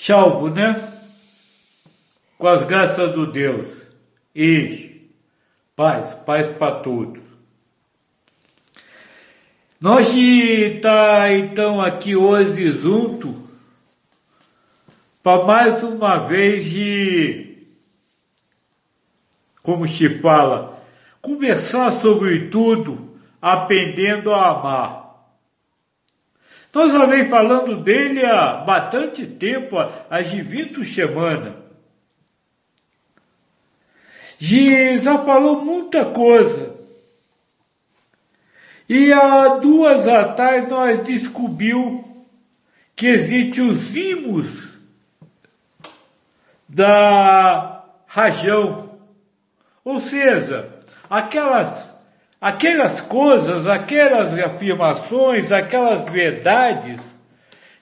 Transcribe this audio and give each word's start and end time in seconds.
Salvo, 0.00 0.48
né? 0.48 0.94
Com 2.38 2.46
as 2.46 2.64
graças 2.64 3.12
do 3.12 3.30
Deus. 3.30 3.68
E 4.34 5.10
paz, 5.76 6.14
paz 6.24 6.48
para 6.48 6.76
todos. 6.76 7.22
Nós 9.78 10.08
está 10.14 11.30
então 11.32 11.82
aqui 11.82 12.16
hoje 12.16 12.72
junto 12.72 13.46
para 15.22 15.44
mais 15.44 15.82
uma 15.82 16.26
vez 16.26 16.64
de, 16.64 17.58
como 19.62 19.86
se 19.86 20.18
fala, 20.20 20.82
conversar 21.20 22.00
sobre 22.00 22.48
tudo, 22.48 23.18
aprendendo 23.40 24.32
a 24.32 24.48
amar. 24.48 25.09
Nós 26.72 26.92
já 26.92 27.04
vem 27.06 27.28
falando 27.28 27.82
dele 27.82 28.24
há 28.24 28.58
bastante 28.58 29.26
tempo, 29.26 29.76
há 29.78 30.22
de 30.22 30.40
20 30.40 30.84
semanas. 30.84 31.54
Já 34.38 35.18
falou 35.24 35.64
muita 35.64 36.06
coisa. 36.06 36.74
E 38.88 39.12
há 39.12 39.56
duas 39.56 40.06
atrás 40.08 40.68
nós 40.68 41.02
descobriu 41.04 42.04
que 42.96 43.06
existe 43.06 43.60
os 43.60 43.96
imos 43.96 44.70
da 46.68 47.84
rajão. 48.06 48.98
Ou 49.84 50.00
seja, 50.00 50.82
aquelas 51.08 51.89
aquelas 52.40 53.02
coisas, 53.02 53.66
aquelas 53.66 54.38
afirmações, 54.38 55.52
aquelas 55.52 56.10
verdades 56.10 57.00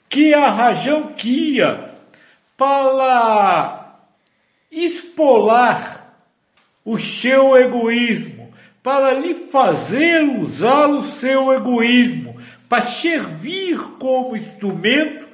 que 0.08 0.34
a 0.34 0.50
Rajão 0.50 1.12
quia 1.14 1.90
para 2.56 3.94
espolar 4.70 6.12
o 6.84 6.98
seu 6.98 7.56
egoísmo, 7.56 8.52
para 8.82 9.12
lhe 9.12 9.46
fazer 9.48 10.22
usar 10.24 10.88
o 10.88 11.02
seu 11.02 11.52
egoísmo, 11.52 12.40
para 12.68 12.86
servir 12.86 13.78
como 13.98 14.36
instrumento 14.36 15.28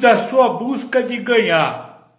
da 0.00 0.28
sua 0.28 0.50
busca 0.50 1.02
de 1.02 1.16
ganhar. 1.16 2.12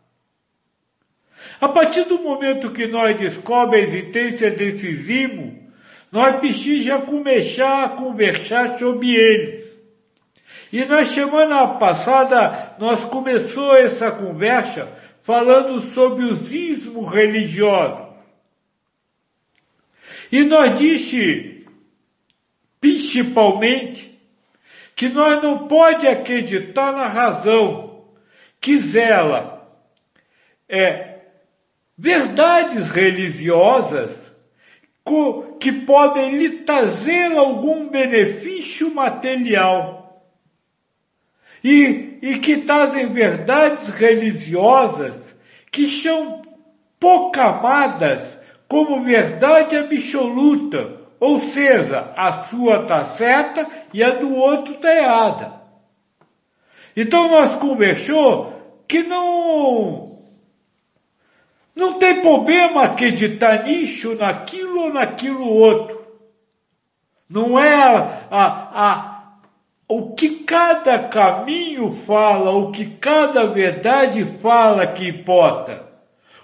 A 1.61 1.67
partir 1.67 2.05
do 2.05 2.19
momento 2.19 2.71
que 2.71 2.87
nós 2.87 3.15
descobrimos 3.17 3.93
a 3.93 3.97
existência 3.97 4.49
desses 4.49 5.07
imos, 5.09 5.62
nós 6.13 6.35
precisamos 6.35 7.09
começar 7.09 7.85
a 7.85 7.89
conversar 7.89 8.77
sobre 8.77 9.15
eles. 9.15 9.65
E 10.71 10.85
na 10.85 11.07
semana 11.07 11.79
passada 11.79 12.75
nós 12.77 13.03
começou 13.05 13.75
essa 13.75 14.11
conversa 14.11 14.95
falando 15.23 15.81
sobre 15.87 16.25
os 16.25 16.51
ismos 16.51 17.11
religiosos. 17.11 18.13
E 20.31 20.43
nós 20.43 20.77
disse, 20.77 21.65
principalmente, 22.79 24.21
que 24.95 25.09
nós 25.09 25.41
não 25.41 25.67
pode 25.67 26.07
acreditar 26.07 26.93
na 26.93 27.07
razão 27.07 28.05
que 28.61 28.77
zela 28.77 29.67
é 30.69 31.21
verdades 31.97 32.91
religiosas 32.91 34.22
que 35.59 35.71
podem 35.71 36.37
lhe 36.37 36.49
trazer 36.59 37.37
algum 37.37 37.89
benefício 37.89 38.93
material. 38.93 40.23
E, 41.63 42.19
e 42.21 42.39
que 42.39 42.57
trazem 42.57 43.07
verdades 43.07 43.89
religiosas 43.95 45.15
que 45.71 45.87
são 45.87 46.41
proclamadas 46.99 48.21
como 48.67 49.03
verdade 49.03 49.77
absoluta, 49.77 51.01
ou 51.19 51.39
seja, 51.39 52.13
a 52.17 52.45
sua 52.45 52.81
está 52.81 53.03
certa 53.15 53.67
e 53.93 54.03
a 54.03 54.11
do 54.11 54.33
outro 54.35 54.73
está 54.73 54.93
errada. 54.93 55.53
Então 56.95 57.29
nós 57.29 57.55
conversou 57.59 58.83
que 58.87 59.03
não 59.03 60.02
não 61.75 61.97
tem 61.97 62.21
problema 62.21 62.83
acreditar 62.83 63.63
nisso, 63.63 64.15
naquilo 64.15 64.83
ou 64.83 64.93
naquilo 64.93 65.45
outro. 65.45 66.03
Não 67.27 67.57
é 67.57 67.73
a, 67.73 68.27
a, 68.29 68.89
a, 68.89 69.33
o 69.87 70.13
que 70.13 70.43
cada 70.43 70.99
caminho 70.99 71.91
fala, 71.91 72.51
o 72.51 72.71
que 72.71 72.85
cada 72.85 73.47
verdade 73.47 74.23
fala 74.39 74.85
que 74.85 75.07
importa. 75.07 75.83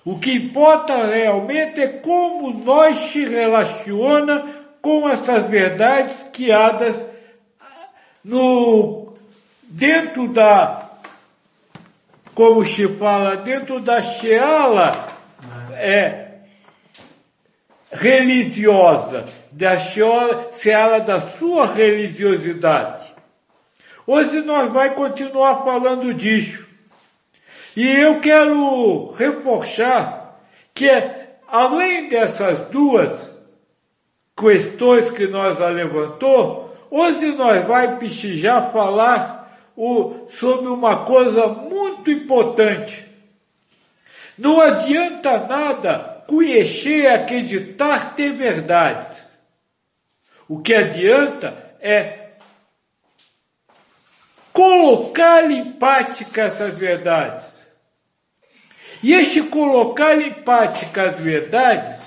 O 0.04 0.18
que 0.18 0.34
importa 0.34 1.06
realmente 1.06 1.80
é 1.80 1.88
como 1.88 2.52
nós 2.64 3.12
se 3.12 3.24
relaciona 3.24 4.56
com 4.82 5.08
essas 5.08 5.48
verdades 5.48 6.16
criadas 6.34 6.96
no, 8.24 9.14
dentro 9.66 10.28
da, 10.30 10.90
como 12.34 12.66
se 12.66 12.88
fala, 12.96 13.38
dentro 13.38 13.80
da 13.80 14.02
Sheala 14.02 15.19
é 15.80 16.30
religiosa, 17.92 19.26
da 19.52 19.80
seara 19.80 21.00
da 21.00 21.22
sua 21.22 21.66
religiosidade. 21.66 23.06
Hoje 24.06 24.42
nós 24.42 24.72
vai 24.72 24.94
continuar 24.94 25.64
falando 25.64 26.14
disso. 26.14 26.68
E 27.76 27.88
eu 27.88 28.20
quero 28.20 29.12
reforçar 29.12 30.40
que 30.74 30.90
além 31.48 32.10
dessas 32.10 32.68
duas 32.70 33.30
questões 34.38 35.10
que 35.10 35.28
nós 35.28 35.60
a 35.62 35.70
levantou, 35.70 36.76
hoje 36.90 37.28
nós 37.34 37.66
vai 37.66 37.98
precisar 37.98 38.72
falar 38.72 39.58
o, 39.76 40.28
sobre 40.30 40.68
uma 40.68 41.06
coisa 41.06 41.48
muito 41.48 42.10
importante 42.10 43.09
não 44.40 44.62
adianta 44.62 45.38
nada 45.48 46.24
conhecer, 46.26 47.08
acreditar, 47.08 48.16
ter 48.16 48.32
verdade. 48.32 49.22
O 50.48 50.62
que 50.62 50.74
adianta 50.74 51.76
é 51.82 52.30
colocar 54.54 55.52
em 55.52 55.74
prática 55.74 56.44
essas 56.44 56.80
verdades. 56.80 57.48
E 59.04 59.12
este 59.12 59.44
colocar 59.44 60.22
em 60.22 60.32
prática 60.32 61.10
as 61.10 61.20
verdades 61.20 62.02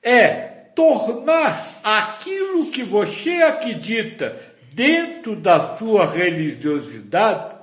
é 0.00 0.30
tornar 0.76 1.66
aquilo 1.82 2.70
que 2.70 2.84
você 2.84 3.42
acredita 3.42 4.40
dentro 4.72 5.34
da 5.34 5.76
sua 5.76 6.06
religiosidade 6.06 7.56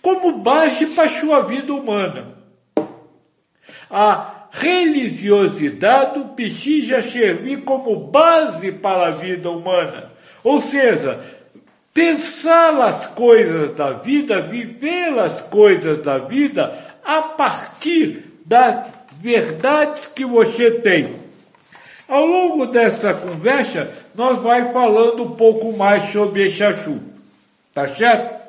como 0.00 0.38
base 0.38 0.86
para 0.86 1.04
a 1.04 1.20
sua 1.20 1.40
vida 1.40 1.74
humana 1.74 2.39
a 3.90 4.46
religiosidade 4.52 6.20
precisa 6.34 7.02
servir 7.02 7.62
como 7.62 7.96
base 7.96 8.72
para 8.72 9.08
a 9.08 9.10
vida 9.10 9.50
humana. 9.50 10.10
Ou 10.42 10.60
seja, 10.60 11.20
pensar 11.92 12.80
as 12.80 13.06
coisas 13.08 13.74
da 13.74 13.92
vida, 13.92 14.40
viver 14.40 15.18
as 15.18 15.42
coisas 15.42 16.02
da 16.02 16.18
vida 16.18 16.94
a 17.04 17.22
partir 17.22 18.24
das 18.44 18.88
verdades 19.20 20.06
que 20.14 20.24
você 20.24 20.70
tem. 20.70 21.20
Ao 22.08 22.26
longo 22.26 22.66
dessa 22.66 23.14
conversa, 23.14 23.92
nós 24.14 24.40
vai 24.42 24.72
falando 24.72 25.22
um 25.22 25.36
pouco 25.36 25.72
mais 25.76 26.10
sobre 26.10 26.46
esse. 26.46 26.60
Tá 27.72 27.86
certo? 27.88 28.40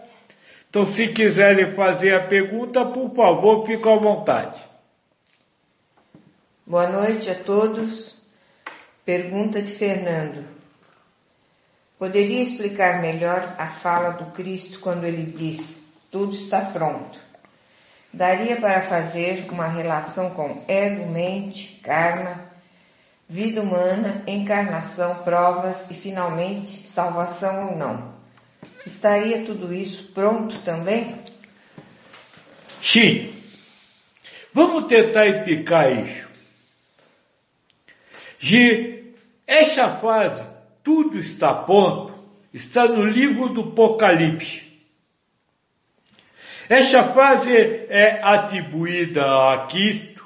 Então, 0.69 0.91
se 0.93 1.09
quiserem 1.09 1.73
fazer 1.73 2.15
a 2.15 2.21
pergunta, 2.21 2.83
por 2.85 3.13
favor, 3.13 3.65
fique 3.65 3.87
à 3.87 3.95
vontade. 3.95 4.70
Boa 6.65 6.87
noite 6.87 7.29
a 7.29 7.35
todos. 7.35 8.21
Pergunta 9.03 9.63
de 9.63 9.71
Fernando. 9.71 10.45
Poderia 11.97 12.39
explicar 12.39 13.01
melhor 13.01 13.55
a 13.57 13.65
fala 13.65 14.11
do 14.11 14.27
Cristo 14.27 14.79
quando 14.79 15.03
ele 15.03 15.25
diz: 15.25 15.81
tudo 16.11 16.33
está 16.33 16.61
pronto? 16.61 17.19
Daria 18.13 18.57
para 18.57 18.83
fazer 18.83 19.47
uma 19.49 19.67
relação 19.67 20.29
com 20.29 20.63
ego, 20.67 21.09
mente, 21.09 21.79
karma, 21.83 22.39
vida 23.27 23.59
humana, 23.59 24.23
encarnação, 24.27 25.15
provas 25.23 25.89
e 25.89 25.95
finalmente 25.95 26.87
salvação 26.87 27.71
ou 27.71 27.75
não? 27.75 28.13
Estaria 28.85 29.43
tudo 29.45 29.73
isso 29.73 30.11
pronto 30.13 30.59
também? 30.59 31.15
Sim. 32.79 33.33
Vamos 34.53 34.85
tentar 34.85 35.25
explicar 35.25 35.91
isso 35.91 36.30
de 38.41 39.13
esta 39.45 39.97
fase, 39.97 40.43
tudo 40.83 41.19
está 41.19 41.53
pronto, 41.53 42.11
está 42.51 42.87
no 42.87 43.03
livro 43.03 43.49
do 43.49 43.69
Apocalipse. 43.69 44.63
Esta 46.67 47.13
frase 47.13 47.55
é 47.55 48.19
atribuída 48.23 49.53
a 49.53 49.67
Cristo. 49.67 50.25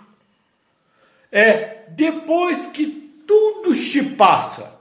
É 1.29 1.83
depois 1.89 2.67
que 2.67 2.85
tudo 3.27 3.73
se 3.73 4.01
passa. 4.11 4.73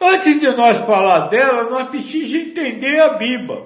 Antes 0.00 0.40
de 0.40 0.50
nós 0.50 0.78
falar 0.78 1.28
dela, 1.28 1.70
nós 1.70 1.88
precisamos 1.88 2.48
entender 2.48 3.00
a 3.00 3.10
Bíblia. 3.10 3.64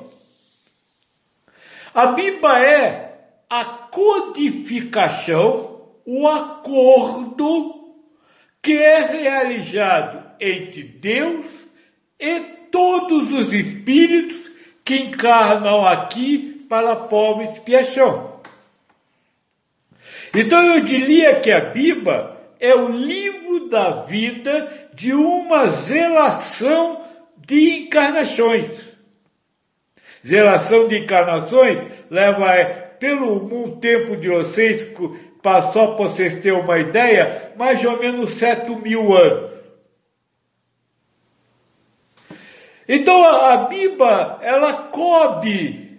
A 1.95 2.09
Bíblia 2.09 2.59
é 2.59 3.15
a 3.49 3.65
codificação, 3.65 5.72
o 6.05 6.27
acordo 6.27 7.95
que 8.61 8.73
é 8.73 9.07
realizado 9.07 10.23
entre 10.41 10.83
Deus 10.83 11.47
e 12.19 12.41
todos 12.71 13.33
os 13.33 13.53
espíritos 13.53 14.51
que 14.85 14.97
encarnam 14.97 15.85
aqui 15.85 16.65
para 16.69 16.93
a 16.93 16.97
pobre 16.97 17.47
expiação. 17.47 18.41
Então 20.35 20.65
eu 20.65 20.85
diria 20.85 21.41
que 21.41 21.51
a 21.51 21.61
Bíblia 21.61 22.31
é 22.59 22.75
o 22.75 22.89
livro 22.89 23.69
da 23.69 24.05
vida 24.05 24.89
de 24.95 25.13
uma 25.13 25.67
zelação 25.67 27.05
de 27.37 27.81
encarnações. 27.81 28.69
Zelação 30.27 30.89
de 30.89 30.99
encarnações 30.99 31.79
leva 32.09 32.55
é, 32.55 32.65
pelo 32.65 33.45
um 33.53 33.79
tempo 33.81 34.17
de 34.17 34.29
vocês, 34.29 34.97
só 35.73 35.89
para 35.89 36.07
vocês 36.07 36.41
terem 36.41 36.61
uma 36.61 36.79
ideia, 36.79 37.53
mais 37.57 37.85
ou 37.85 37.99
menos 37.99 38.35
sete 38.35 38.71
mil 38.77 39.13
anos. 39.15 39.53
Então 42.89 43.23
a, 43.25 43.55
a 43.55 44.39
ela 44.43 44.73
cobre 44.91 45.99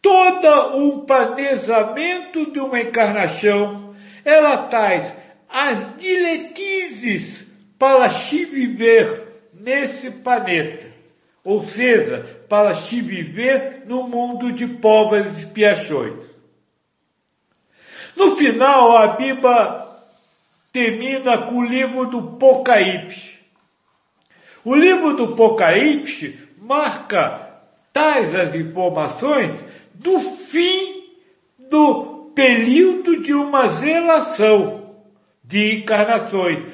todo 0.00 0.76
um 0.76 1.00
planejamento 1.04 2.50
de 2.52 2.60
uma 2.60 2.80
encarnação, 2.80 3.94
ela 4.24 4.68
traz 4.68 5.14
as 5.48 5.96
diretrizes 5.98 7.46
para 7.78 8.10
se 8.10 8.44
viver 8.44 9.48
nesse 9.52 10.10
planeta, 10.10 10.86
ou 11.44 11.62
seja, 11.62 12.42
para 12.48 12.74
se 12.74 13.00
viver 13.00 13.84
no 13.86 14.08
mundo 14.08 14.52
de 14.52 14.66
pobres 14.66 15.38
expiações. 15.38 16.27
No 18.18 18.34
final, 18.34 18.96
a 18.96 19.06
Bíblia 19.14 19.84
termina 20.72 21.38
com 21.38 21.58
o 21.58 21.64
livro 21.64 22.06
do 22.06 22.18
Apocalipse. 22.18 23.38
O 24.64 24.74
livro 24.74 25.14
do 25.14 25.34
Apocalipse 25.34 26.36
marca 26.60 27.48
tais 27.92 28.34
as 28.34 28.56
informações 28.56 29.52
do 29.94 30.18
fim 30.18 31.04
do 31.70 32.32
período 32.34 33.22
de 33.22 33.32
uma 33.32 33.68
zelação 33.78 34.96
de 35.44 35.76
encarnações, 35.76 36.72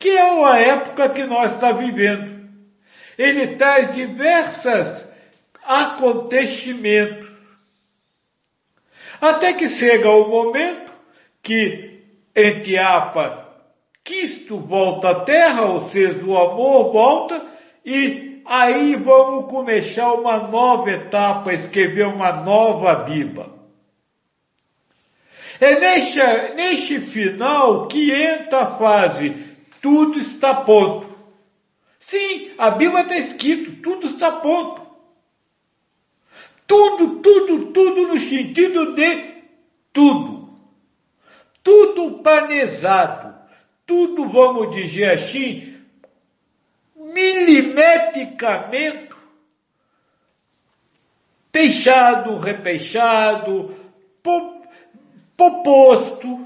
que 0.00 0.08
é 0.08 0.44
a 0.44 0.58
época 0.58 1.10
que 1.10 1.22
nós 1.22 1.52
estamos 1.52 1.86
vivendo. 1.86 2.44
Ele 3.16 3.54
traz 3.54 3.94
diversos 3.94 5.06
acontecimentos. 5.64 7.25
Até 9.20 9.52
que 9.52 9.68
chega 9.68 10.10
o 10.10 10.28
momento 10.28 10.92
que, 11.42 12.02
entre 12.34 12.78
apa, 12.78 13.46
Cristo 14.04 14.58
volta 14.58 15.10
à 15.10 15.14
terra, 15.20 15.66
ou 15.66 15.90
seja, 15.90 16.24
o 16.24 16.36
amor 16.38 16.92
volta, 16.92 17.44
e 17.84 18.42
aí 18.44 18.94
vamos 18.94 19.50
começar 19.50 20.12
uma 20.12 20.38
nova 20.38 20.90
etapa, 20.90 21.52
escrever 21.52 22.06
uma 22.06 22.32
nova 22.32 22.94
Bíblia. 22.94 23.56
É 25.60 25.80
neste, 25.80 26.20
neste 26.54 27.00
final 27.00 27.88
que 27.88 28.12
entra 28.12 28.60
a 28.60 28.78
fase, 28.78 29.34
tudo 29.80 30.18
está 30.18 30.54
pronto. 30.54 31.06
Sim, 31.98 32.52
a 32.58 32.70
Bíblia 32.70 33.02
está 33.02 33.16
escrito, 33.16 33.82
tudo 33.82 34.06
está 34.06 34.32
pronto. 34.32 34.85
Tudo, 36.66 37.20
tudo, 37.20 37.72
tudo 37.72 38.08
no 38.08 38.18
sentido 38.18 38.94
de 38.94 39.44
tudo. 39.92 40.48
Tudo 41.62 42.22
planejado 42.22 43.36
tudo, 43.86 44.28
vamos 44.28 44.74
dizer 44.74 45.12
assim, 45.12 45.78
milimetricamente 46.96 49.14
peixado, 51.52 52.36
repeixado, 52.36 53.74
proposto. 55.36 56.45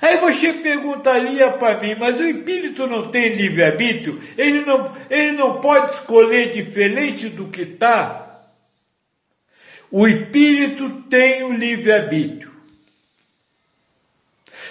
Aí 0.00 0.18
você 0.18 0.52
perguntaria 0.52 1.50
para 1.52 1.80
mim, 1.80 1.94
mas 1.98 2.18
o 2.18 2.24
espírito 2.24 2.86
não 2.86 3.10
tem 3.10 3.34
livre-arbítrio? 3.34 4.20
Ele 4.36 4.60
não, 4.60 4.96
ele 5.10 5.32
não 5.32 5.60
pode 5.60 5.94
escolher 5.94 6.52
diferente 6.52 7.28
do 7.28 7.48
que 7.48 7.62
está? 7.62 8.42
O 9.90 10.06
espírito 10.06 11.02
tem 11.02 11.42
o 11.44 11.52
livre-arbítrio. 11.52 12.52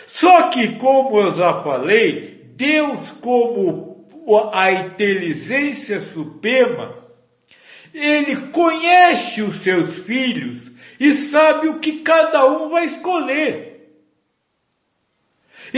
Só 0.05 0.49
que, 0.49 0.75
como 0.77 1.19
eu 1.19 1.35
já 1.35 1.61
falei, 1.61 2.51
Deus, 2.55 3.11
como 3.21 4.07
a 4.53 4.71
inteligência 4.71 6.01
suprema, 6.01 7.05
ele 7.93 8.35
conhece 8.47 9.41
os 9.41 9.57
seus 9.57 9.95
filhos 10.05 10.61
e 10.99 11.13
sabe 11.13 11.67
o 11.67 11.79
que 11.79 11.99
cada 11.99 12.45
um 12.45 12.69
vai 12.69 12.85
escolher. 12.85 13.76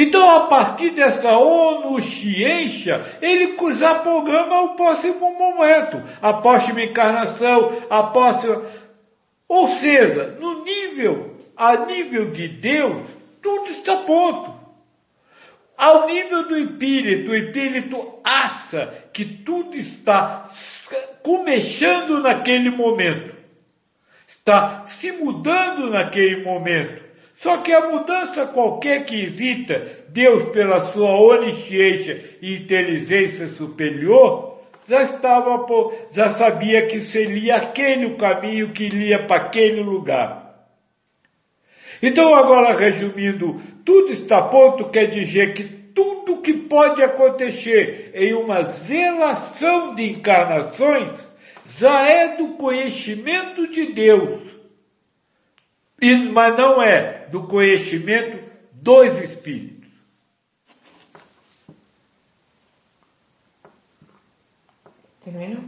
Então, 0.02 0.30
a 0.30 0.48
partir 0.48 0.92
dessa 0.92 1.38
onisciência, 1.38 3.06
ele 3.22 3.54
já 3.78 3.96
programa 3.96 4.62
o 4.62 4.76
próximo 4.78 5.38
momento, 5.38 6.02
a 6.22 6.36
próxima 6.36 6.84
encarnação, 6.84 7.86
a 7.90 8.04
próxima. 8.04 8.64
Ou 9.46 9.68
seja, 9.68 10.38
no 10.40 10.64
nível, 10.64 11.36
a 11.54 11.86
nível 11.86 12.32
de 12.32 12.48
Deus, 12.48 13.08
tudo 13.42 13.72
está 13.72 13.98
pronto. 13.98 14.54
Ao 15.78 16.08
nível 16.08 16.48
do 16.48 16.58
espírito, 16.58 17.32
o 17.32 17.36
espírito 17.36 18.20
acha 18.24 18.94
que 19.12 19.26
tudo 19.26 19.76
está 19.76 20.50
começando 21.22 22.22
naquele 22.22 22.70
momento. 22.70 23.36
Está 24.26 24.86
se 24.86 25.12
mudando 25.12 25.90
naquele 25.90 26.42
momento. 26.42 27.09
Só 27.40 27.58
que 27.58 27.72
a 27.72 27.90
mudança 27.90 28.48
qualquer 28.48 29.06
que 29.06 29.16
exista, 29.16 30.06
Deus, 30.10 30.50
pela 30.50 30.92
sua 30.92 31.12
onisciência 31.12 32.38
e 32.42 32.56
inteligência 32.56 33.48
superior, 33.48 34.60
já 34.88 35.04
estava, 35.04 35.66
já 36.12 36.34
sabia 36.34 36.86
que 36.88 37.00
seria 37.00 37.56
aquele 37.56 38.08
o 38.08 38.18
caminho 38.18 38.74
que 38.74 38.86
iria 38.86 39.20
para 39.20 39.44
aquele 39.44 39.82
lugar. 39.82 40.68
Então, 42.02 42.36
agora 42.36 42.76
resumindo, 42.76 43.62
tudo 43.86 44.12
está 44.12 44.42
pronto 44.42 44.90
quer 44.90 45.06
dizer 45.06 45.54
que 45.54 45.64
tudo 45.64 46.42
que 46.42 46.54
pode 46.54 47.02
acontecer 47.02 48.12
em 48.16 48.34
uma 48.34 48.64
zelação 48.64 49.96
de 49.96 50.12
encarnações 50.12 51.12
já 51.78 52.06
é 52.06 52.36
do 52.36 52.50
conhecimento 52.50 53.68
de 53.68 53.86
Deus, 53.88 54.59
mas 56.32 56.58
não 56.58 56.82
é 56.82 57.28
do 57.28 57.48
conhecimento 57.48 58.50
dos 58.72 59.20
Espíritos. 59.22 59.90
Terminou? 65.24 65.64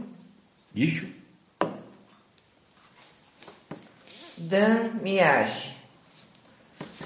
Isso. 0.74 1.06
Dan 4.36 4.94
Miage. 5.02 5.76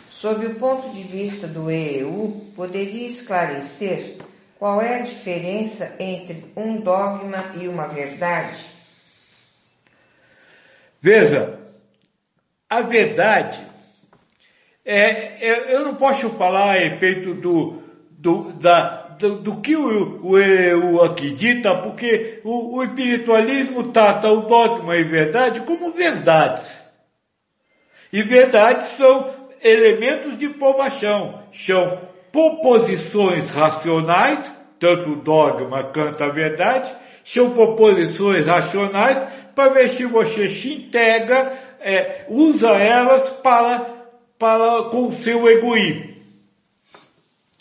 Sob 0.09 0.47
o 0.47 0.55
ponto 0.55 0.91
de 0.91 1.03
vista 1.03 1.47
do 1.47 1.71
EU, 1.71 2.51
poderia 2.57 3.07
esclarecer 3.07 4.17
qual 4.59 4.81
é 4.81 5.01
a 5.01 5.03
diferença 5.03 5.97
entre 6.01 6.51
um 6.57 6.81
dogma 6.81 7.53
e 7.61 7.69
uma 7.69 7.87
verdade? 7.89 8.65
Veja, 11.03 11.66
a 12.69 12.83
verdade 12.83 13.59
é, 14.85 15.49
é 15.49 15.75
eu 15.75 15.85
não 15.85 15.97
posso 15.97 16.31
falar 16.31 16.77
a 16.77 16.79
respeito 16.79 17.35
do, 17.35 17.83
do, 18.11 18.53
da, 18.53 19.09
do, 19.19 19.37
do, 19.37 19.61
que 19.61 19.75
o, 19.75 20.25
o 20.25 20.39
EU 20.39 21.03
acredita, 21.03 21.77
porque 21.79 22.41
o, 22.45 22.77
o 22.77 22.85
espiritualismo 22.85 23.91
trata 23.91 24.31
o 24.31 24.43
dogma 24.43 24.97
e 24.97 25.03
verdade 25.03 25.61
como 25.61 25.93
verdades. 25.93 26.71
E 28.13 28.23
verdades 28.23 28.97
são 28.97 29.35
elementos 29.63 30.39
de 30.39 30.49
formação. 30.51 31.43
São 31.53 32.01
proposições 32.31 33.51
racionais, 33.51 34.53
tanto 34.79 35.11
o 35.11 35.17
dogma 35.17 35.83
quanto 35.85 36.23
a 36.23 36.29
verdade, 36.29 36.93
são 37.25 37.51
proposições 37.51 38.47
racionais 38.47 39.19
para 39.55 39.71
ver 39.71 39.91
se 39.91 40.05
você 40.05 40.47
se 40.47 40.75
integra, 40.75 41.66
é, 41.81 42.25
usa 42.29 42.71
elas 42.71 43.31
para, 43.41 44.07
para 44.39 44.85
com 44.91 45.07
o 45.07 45.13
seu 45.13 45.49
egoísmo. 45.49 46.17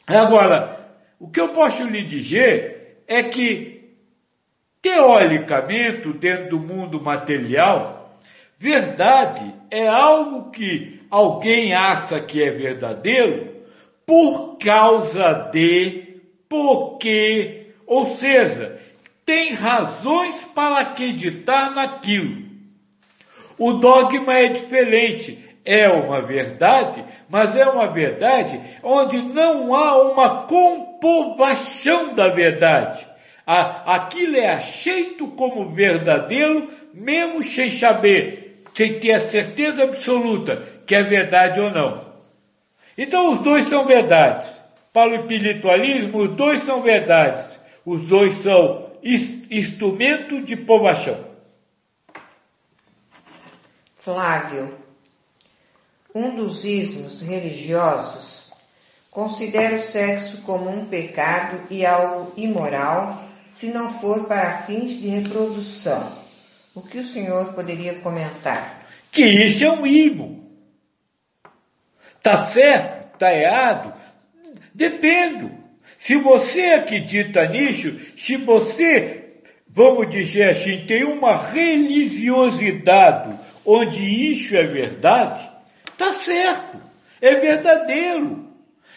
Agora, 0.07 0.89
o 1.19 1.29
que 1.29 1.39
eu 1.39 1.49
posso 1.49 1.83
lhe 1.83 2.03
dizer 2.03 3.03
é 3.07 3.23
que, 3.23 3.95
teoricamente, 4.81 6.13
dentro 6.13 6.49
do 6.51 6.59
mundo 6.59 7.01
material, 7.01 8.19
verdade 8.59 9.53
é 9.71 9.87
algo 9.87 10.51
que 10.51 11.01
alguém 11.09 11.73
acha 11.73 12.19
que 12.19 12.43
é 12.43 12.51
verdadeiro 12.51 13.55
por 14.05 14.57
causa 14.57 15.49
de, 15.51 16.21
porque, 16.47 17.71
ou 17.87 18.05
seja, 18.15 18.79
tem 19.25 19.53
razões 19.53 20.43
para 20.53 20.79
acreditar 20.79 21.73
naquilo. 21.73 22.44
O 23.57 23.73
dogma 23.73 24.33
é 24.33 24.47
diferente. 24.47 25.39
É 25.63 25.89
uma 25.89 26.21
verdade, 26.21 27.03
mas 27.27 27.55
é 27.55 27.65
uma 27.65 27.87
verdade 27.87 28.61
onde 28.83 29.19
não 29.19 29.73
há 29.73 29.99
uma 30.11 30.43
comprovação 30.43 32.13
da 32.13 32.27
verdade. 32.27 33.03
Aquilo 33.47 34.37
é 34.37 34.51
aceito 34.51 35.27
como 35.29 35.73
verdadeiro, 35.73 36.69
mesmo 36.93 37.43
sem 37.43 37.71
saber, 37.71 38.61
sem 38.75 38.99
ter 38.99 39.13
a 39.13 39.19
certeza 39.19 39.83
absoluta 39.83 40.61
que 40.85 40.93
é 40.93 41.01
verdade 41.01 41.59
ou 41.59 41.71
não. 41.71 42.05
Então 42.95 43.31
os 43.31 43.39
dois 43.39 43.67
são 43.67 43.85
verdades. 43.85 44.47
Para 44.93 45.11
o 45.11 45.15
espiritualismo, 45.15 46.19
os 46.19 46.29
dois 46.31 46.63
são 46.63 46.81
verdades. 46.81 47.45
Os 47.83 48.07
dois 48.07 48.37
são 48.37 48.91
instrumento 49.49 50.41
de 50.41 50.55
provação. 50.55 51.34
Flávio, 54.05 54.77
um 56.13 56.35
dos 56.35 56.63
ismos 56.63 57.21
religiosos 57.21 58.51
considera 59.09 59.77
o 59.77 59.81
sexo 59.81 60.43
como 60.43 60.69
um 60.69 60.85
pecado 60.85 61.63
e 61.71 61.83
algo 61.83 62.31
imoral 62.37 63.27
se 63.49 63.71
não 63.71 63.91
for 63.91 64.27
para 64.27 64.59
fins 64.59 64.91
de 64.99 65.07
reprodução. 65.07 66.15
O 66.75 66.83
que 66.83 66.99
o 66.99 67.03
senhor 67.03 67.55
poderia 67.55 67.95
comentar? 67.95 68.85
Que 69.11 69.23
isso 69.23 69.65
é 69.65 69.71
um 69.71 69.87
imo. 69.87 70.51
Tá 72.21 72.45
certo? 72.45 73.17
Tá 73.17 73.33
errado? 73.33 73.91
Depende. 74.71 75.51
Se 75.97 76.15
você 76.15 76.73
acredita 76.73 77.47
nisso, 77.47 77.99
se 78.15 78.37
você, 78.37 79.24
vamos 79.75 80.09
dizer 80.09 80.49
assim, 80.49 80.85
tem 80.85 81.03
uma 81.03 81.37
religiosidade 81.37 83.37
onde 83.65 84.31
isso 84.31 84.55
é 84.55 84.63
verdade, 84.63 85.45
tá 85.97 86.13
certo. 86.13 86.79
É 87.21 87.35
verdadeiro. 87.35 88.45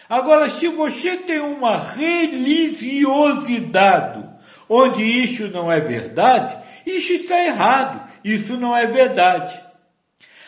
Agora, 0.08 0.48
se 0.50 0.68
você 0.68 1.16
tem 1.16 1.40
uma 1.40 1.78
religiosidade 1.78 4.24
onde 4.68 5.02
isso 5.02 5.48
não 5.48 5.68
é 5.70 5.80
verdade, 5.80 6.56
isso 6.86 7.12
está 7.12 7.44
errado. 7.44 8.08
Isso 8.24 8.56
não 8.56 8.76
é 8.76 8.86
verdade. 8.86 9.60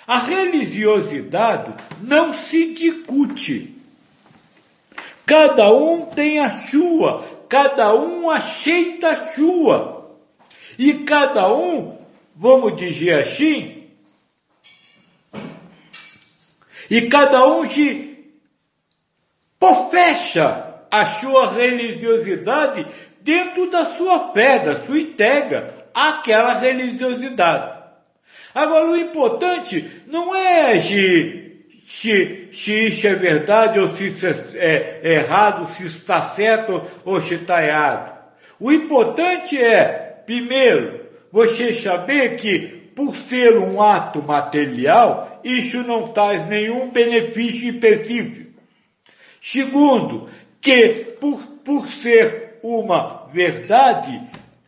A 0.07 0.19
religiosidade 0.19 1.75
não 2.03 2.33
se 2.33 2.75
discute. 2.75 3.77
Cada 5.25 5.73
um 5.73 6.07
tem 6.07 6.41
a 6.41 6.51
sua, 6.51 7.45
cada 7.49 7.95
um 7.95 8.29
aceita 8.29 9.11
a 9.11 9.33
sua. 9.33 10.00
E 10.79 11.05
cada 11.05 11.53
um, 11.53 11.99
vamos 12.35 12.77
dizer 12.77 13.21
assim, 13.21 13.89
e 16.91 17.03
cada 17.03 17.47
um 17.47 17.69
se 17.69 18.11
professa 19.59 20.85
a 20.91 21.05
sua 21.07 21.53
religiosidade 21.53 22.87
dentro 23.21 23.71
da 23.71 23.85
sua 23.95 24.33
fé, 24.33 24.59
da 24.59 24.81
sua 24.81 24.99
entrega 24.99 25.75
àquela 25.95 26.59
religiosidade. 26.59 27.79
Agora, 28.53 28.87
o 28.87 28.97
importante 28.97 30.03
não 30.07 30.35
é 30.35 30.81
se, 30.81 31.65
se, 31.87 32.49
se 32.53 32.89
isso 32.89 33.07
é 33.07 33.15
verdade 33.15 33.79
ou 33.79 33.97
se 33.97 34.09
isso 34.09 34.27
é, 34.27 35.01
é 35.03 35.13
errado, 35.15 35.73
se 35.75 35.87
está 35.87 36.21
certo 36.31 36.83
ou 37.05 37.21
se 37.21 37.35
está 37.35 37.65
errado. 37.65 38.19
O 38.59 38.73
importante 38.73 39.57
é, 39.57 40.10
primeiro, 40.27 41.09
você 41.31 41.73
saber 41.73 42.37
que 42.37 42.81
por 42.95 43.15
ser 43.15 43.57
um 43.57 43.81
ato 43.81 44.23
material, 44.23 45.41
isso 45.45 45.83
não 45.83 46.09
traz 46.09 46.47
nenhum 46.49 46.91
benefício 46.91 47.71
específico. 47.71 48.61
Segundo, 49.41 50.29
que 50.61 51.17
por, 51.21 51.41
por 51.65 51.87
ser 51.87 52.59
uma 52.63 53.27
verdade 53.33 54.21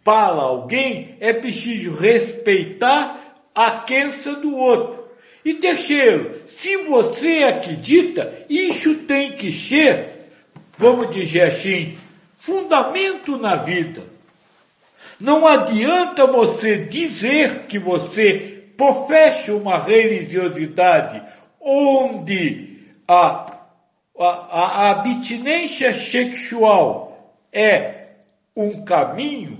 para 0.02 0.40
alguém, 0.40 1.16
é 1.20 1.32
preciso 1.32 1.94
respeitar 1.94 3.36
a 3.54 3.82
crença 3.82 4.34
do 4.34 4.56
outro. 4.56 5.02
E 5.44 5.54
terceiro, 5.54 6.40
se 6.58 6.76
você 6.84 7.44
acredita, 7.44 8.44
isso 8.48 8.94
tem 8.94 9.32
que 9.32 9.52
ser, 9.52 10.30
vamos 10.78 11.10
dizer 11.14 11.42
assim, 11.42 11.96
fundamento 12.38 13.36
na 13.36 13.56
vida. 13.56 14.11
Não 15.20 15.46
adianta 15.46 16.26
você 16.26 16.78
dizer 16.78 17.66
que 17.66 17.78
você 17.78 18.64
professa 18.76 19.54
uma 19.54 19.78
religiosidade 19.78 21.22
onde 21.60 22.78
a, 23.06 23.60
a, 24.18 24.26
a 24.26 24.90
abstinência 24.92 25.94
sexual 25.94 27.36
é 27.52 28.08
um 28.56 28.84
caminho 28.84 29.58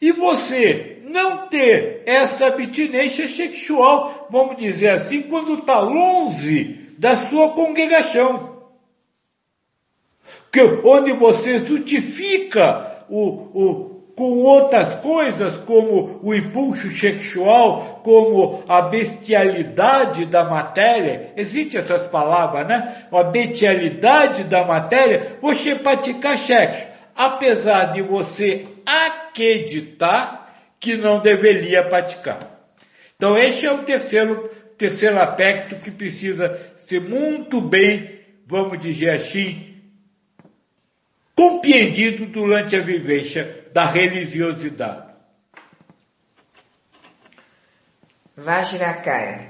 e 0.00 0.12
você 0.12 0.94
não 1.04 1.46
ter 1.48 2.02
essa 2.04 2.46
abstinência 2.46 3.28
sexual, 3.28 4.26
vamos 4.30 4.56
dizer 4.56 4.88
assim, 4.90 5.22
quando 5.22 5.54
está 5.54 5.78
longe 5.80 6.90
da 6.98 7.16
sua 7.26 7.50
congregação. 7.50 8.54
Que, 10.52 10.60
onde 10.84 11.12
você 11.12 11.64
justifica 11.64 13.04
o, 13.08 13.28
o, 13.28 13.93
com 14.16 14.42
outras 14.42 14.94
coisas, 15.00 15.56
como 15.64 16.20
o 16.22 16.34
impulso 16.34 16.88
sexual, 16.90 18.00
como 18.04 18.62
a 18.68 18.82
bestialidade 18.82 20.24
da 20.26 20.44
matéria, 20.44 21.32
existe 21.36 21.76
essas 21.76 22.06
palavras, 22.08 22.66
né? 22.66 23.06
A 23.10 23.24
bestialidade 23.24 24.44
da 24.44 24.64
matéria, 24.64 25.36
você 25.42 25.74
praticar 25.74 26.38
sexo, 26.38 26.86
apesar 27.14 27.92
de 27.92 28.02
você 28.02 28.66
acreditar 28.86 30.54
que 30.78 30.96
não 30.96 31.18
deveria 31.18 31.82
praticar. 31.82 32.68
Então 33.16 33.36
este 33.36 33.66
é 33.66 33.72
o 33.72 33.82
terceiro, 33.82 34.48
terceiro 34.78 35.18
aspecto 35.18 35.76
que 35.76 35.90
precisa 35.90 36.56
ser 36.86 37.00
muito 37.00 37.60
bem, 37.60 38.20
vamos 38.46 38.80
dizer 38.80 39.10
assim, 39.10 39.74
compreendido 41.34 42.26
durante 42.26 42.76
a 42.76 42.80
vivência 42.80 43.63
da 43.74 43.86
religiosidade. 43.86 45.12
Vajrakaya. 48.36 49.48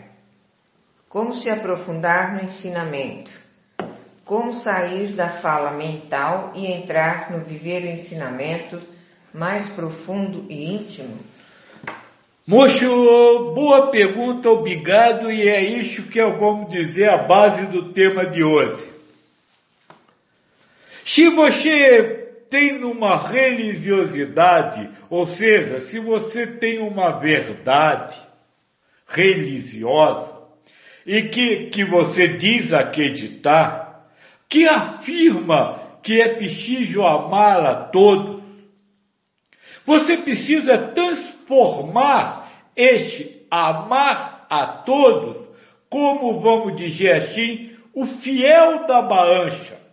Como 1.10 1.34
se 1.34 1.50
aprofundar 1.50 2.32
no 2.32 2.48
ensinamento? 2.48 3.30
Como 4.24 4.54
sair 4.54 5.08
da 5.08 5.28
fala 5.28 5.72
mental 5.72 6.52
e 6.54 6.66
entrar 6.72 7.30
no 7.30 7.44
viver 7.44 7.82
o 7.82 7.90
ensinamento 7.90 8.80
mais 9.30 9.68
profundo 9.68 10.46
e 10.48 10.74
íntimo? 10.74 11.18
Mocho, 12.46 13.52
boa 13.54 13.90
pergunta, 13.90 14.48
obrigado, 14.48 15.30
e 15.30 15.46
é 15.46 15.62
isso 15.62 16.04
que 16.04 16.18
eu 16.18 16.38
vamos 16.38 16.70
dizer 16.70 17.10
a 17.10 17.18
base 17.18 17.66
do 17.66 17.92
tema 17.92 18.24
de 18.24 18.42
hoje. 18.42 18.90
Se 21.04 21.28
você 21.28 22.23
tem 22.54 22.84
uma 22.84 23.16
religiosidade, 23.16 24.88
ou 25.10 25.26
seja, 25.26 25.80
se 25.80 25.98
você 25.98 26.46
tem 26.46 26.78
uma 26.78 27.18
verdade 27.18 28.16
religiosa, 29.08 30.34
e 31.04 31.22
que, 31.22 31.66
que 31.66 31.84
você 31.84 32.28
diz 32.28 32.72
acreditar, 32.72 34.08
que 34.48 34.68
afirma 34.68 35.80
que 36.00 36.20
é 36.20 36.28
preciso 36.28 37.02
amar 37.02 37.66
a 37.66 37.74
todos, 37.74 38.44
você 39.84 40.16
precisa 40.16 40.78
transformar 40.78 42.52
este 42.76 43.48
amar 43.50 44.46
a 44.48 44.64
todos 44.64 45.44
como, 45.90 46.40
vamos 46.40 46.76
dizer 46.76 47.14
assim, 47.14 47.72
o 47.92 48.06
fiel 48.06 48.86
da 48.86 49.02
balança. 49.02 49.83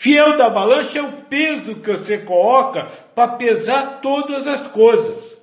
Fiel 0.00 0.38
da 0.38 0.48
balança 0.48 0.98
é 0.98 1.02
o 1.02 1.12
peso 1.12 1.74
que 1.74 1.92
você 1.92 2.16
coloca 2.16 2.86
para 3.14 3.36
pesar 3.36 4.00
todas 4.00 4.46
as 4.46 4.68
coisas. 4.68 5.36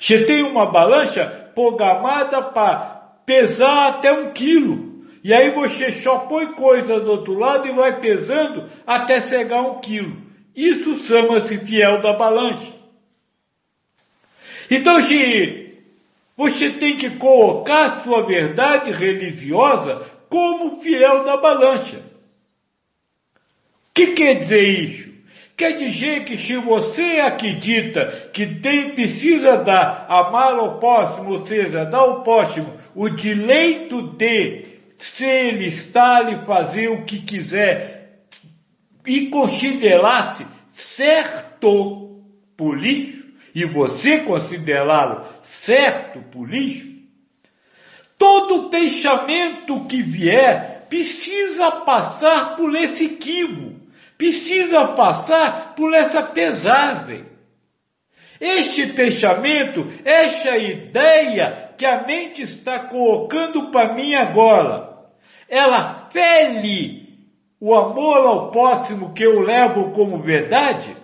Você 0.00 0.24
tem 0.24 0.42
uma 0.42 0.70
balança 0.70 1.26
programada 1.54 2.40
para 2.40 3.12
pesar 3.26 3.88
até 3.88 4.10
um 4.10 4.32
quilo. 4.32 5.04
E 5.22 5.34
aí 5.34 5.50
você 5.50 5.92
só 5.92 6.20
põe 6.20 6.46
coisa 6.54 6.98
do 6.98 7.10
outro 7.10 7.34
lado 7.34 7.68
e 7.68 7.72
vai 7.72 8.00
pesando 8.00 8.70
até 8.86 9.20
chegar 9.20 9.60
um 9.60 9.80
quilo. 9.82 10.16
Isso 10.56 10.96
chama-se 11.04 11.58
fiel 11.58 12.00
da 12.00 12.14
balança. 12.14 12.72
Então, 14.70 14.98
se 15.02 15.76
você 16.34 16.70
tem 16.70 16.96
que 16.96 17.10
colocar 17.10 18.00
sua 18.00 18.22
verdade 18.22 18.90
religiosa 18.92 20.06
como 20.30 20.80
fiel 20.80 21.22
da 21.22 21.36
balança. 21.36 22.07
Que 23.98 24.12
quer 24.12 24.34
dizer 24.38 24.62
isso? 24.62 25.08
Quer 25.56 25.76
dizer 25.76 26.24
que 26.24 26.38
se 26.38 26.56
você 26.56 27.18
acredita 27.18 28.30
que 28.32 28.46
tem, 28.46 28.90
precisa 28.90 29.56
dar, 29.56 30.06
amar 30.08 30.52
ao 30.52 30.78
próximo, 30.78 31.32
ou 31.32 31.44
seja, 31.44 31.84
dar 31.84 31.98
ao 31.98 32.22
próximo 32.22 32.72
o 32.94 33.08
direito 33.08 34.00
de 34.00 34.66
se 34.98 35.24
ele 35.24 35.66
estar 35.66 36.32
e 36.32 36.46
fazer 36.46 36.86
o 36.86 37.04
que 37.04 37.18
quiser 37.18 38.22
e 39.04 39.26
considerar-se 39.26 40.46
certo 40.72 42.22
por 42.56 42.86
isso, 42.86 43.24
e 43.52 43.64
você 43.64 44.18
considerá-lo 44.18 45.26
certo 45.42 46.20
por 46.30 46.54
isso, 46.54 46.86
todo 48.16 48.70
pensamento 48.70 49.86
que 49.86 50.00
vier 50.02 50.86
precisa 50.88 51.68
passar 51.80 52.54
por 52.56 52.76
esse 52.76 53.08
quivo 53.08 53.77
precisa 54.18 54.88
passar 54.88 55.74
por 55.76 55.94
essa 55.94 56.22
pesagem. 56.22 57.24
Este 58.40 58.88
pensamento, 58.88 59.86
esta 60.04 60.56
ideia 60.58 61.72
que 61.78 61.86
a 61.86 62.04
mente 62.04 62.42
está 62.42 62.80
colocando 62.80 63.70
para 63.70 63.94
mim 63.94 64.14
agora, 64.14 65.06
ela 65.48 66.08
fere 66.10 67.08
o 67.60 67.74
amor 67.74 68.26
ao 68.26 68.50
próximo 68.50 69.12
que 69.14 69.22
eu 69.22 69.40
levo 69.40 69.92
como 69.92 70.22
verdade? 70.22 70.96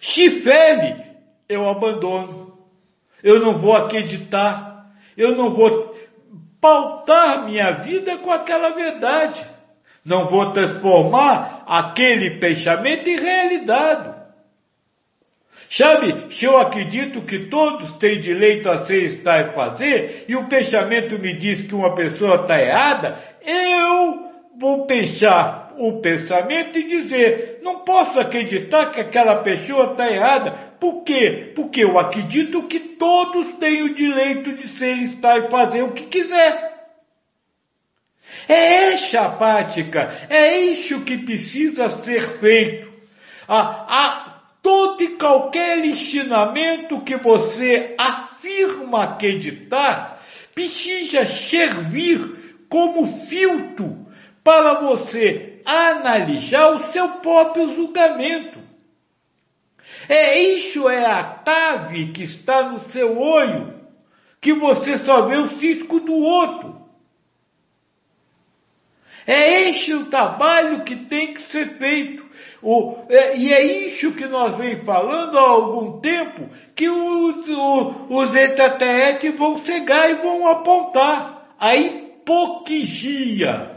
Se 0.00 0.28
fere, 0.40 1.02
eu 1.48 1.68
abandono. 1.68 2.58
Eu 3.22 3.40
não 3.40 3.58
vou 3.58 3.74
acreditar. 3.74 4.94
Eu 5.16 5.34
não 5.34 5.54
vou 5.54 5.94
pautar 6.60 7.44
minha 7.44 7.70
vida 7.70 8.18
com 8.18 8.30
aquela 8.30 8.70
verdade. 8.70 9.53
Não 10.04 10.26
vou 10.26 10.52
transformar 10.52 11.64
aquele 11.66 12.32
pensamento 12.32 13.08
em 13.08 13.16
realidade. 13.16 14.14
Sabe, 15.70 16.32
se 16.32 16.44
eu 16.44 16.56
acredito 16.58 17.22
que 17.22 17.46
todos 17.46 17.92
têm 17.92 18.20
direito 18.20 18.70
a 18.70 18.84
ser, 18.84 19.04
estar 19.04 19.48
e 19.48 19.54
fazer, 19.54 20.26
e 20.28 20.36
o 20.36 20.44
pensamento 20.44 21.18
me 21.18 21.32
diz 21.32 21.62
que 21.62 21.74
uma 21.74 21.94
pessoa 21.94 22.36
está 22.36 22.60
errada, 22.62 23.18
eu 23.44 24.30
vou 24.56 24.86
pensar 24.86 25.74
o 25.78 26.00
pensamento 26.00 26.78
e 26.78 26.86
dizer, 26.86 27.60
não 27.62 27.80
posso 27.80 28.20
acreditar 28.20 28.92
que 28.92 29.00
aquela 29.00 29.42
pessoa 29.42 29.92
está 29.92 30.10
errada. 30.10 30.52
Por 30.78 31.02
quê? 31.02 31.52
Porque 31.56 31.82
eu 31.82 31.98
acredito 31.98 32.62
que 32.64 32.78
todos 32.78 33.52
têm 33.54 33.82
o 33.82 33.94
direito 33.94 34.52
de 34.52 34.68
ser, 34.68 34.98
estar 34.98 35.38
e 35.38 35.50
fazer 35.50 35.82
o 35.82 35.92
que 35.92 36.04
quiser. 36.04 36.73
É 38.48 38.92
esta 38.92 39.22
a 39.22 39.30
prática, 39.30 40.26
é 40.28 40.58
isso 40.58 41.00
que 41.02 41.18
precisa 41.18 41.88
ser 42.02 42.38
feito. 42.38 42.92
A, 43.48 43.60
a, 43.60 44.34
todo 44.62 45.02
e 45.02 45.16
qualquer 45.16 45.84
ensinamento 45.84 47.00
que 47.02 47.16
você 47.16 47.94
afirma 47.98 49.04
acreditar 49.04 50.22
precisa 50.54 51.26
servir 51.26 52.64
como 52.68 53.26
filtro 53.26 54.06
para 54.42 54.80
você 54.80 55.60
analisar 55.64 56.70
o 56.70 56.92
seu 56.92 57.08
próprio 57.08 57.74
julgamento. 57.74 58.58
É 60.08 60.38
isso 60.38 60.88
é 60.88 61.04
a 61.04 61.22
tave 61.24 62.12
que 62.12 62.22
está 62.22 62.70
no 62.70 62.80
seu 62.90 63.18
olho, 63.18 63.68
que 64.40 64.52
você 64.52 64.98
só 64.98 65.26
vê 65.26 65.36
o 65.36 65.58
cisco 65.58 66.00
do 66.00 66.14
outro. 66.14 66.83
É 69.26 69.68
este 69.68 69.94
o 69.94 70.06
trabalho 70.06 70.84
que 70.84 70.96
tem 70.96 71.32
que 71.32 71.42
ser 71.50 71.78
feito. 71.78 72.24
O, 72.62 72.96
é, 73.08 73.36
e 73.36 73.52
é 73.52 73.62
isso 73.62 74.12
que 74.12 74.26
nós 74.26 74.56
vem 74.56 74.76
falando 74.84 75.38
há 75.38 75.42
algum 75.42 76.00
tempo, 76.00 76.48
que 76.74 76.88
os, 76.88 77.46
os, 77.48 77.94
os 78.08 78.34
extraterrestres 78.34 79.36
vão 79.36 79.62
chegar 79.64 80.10
e 80.10 80.14
vão 80.14 80.46
apontar 80.46 81.54
a 81.58 81.76
hipocrisia. 81.76 83.70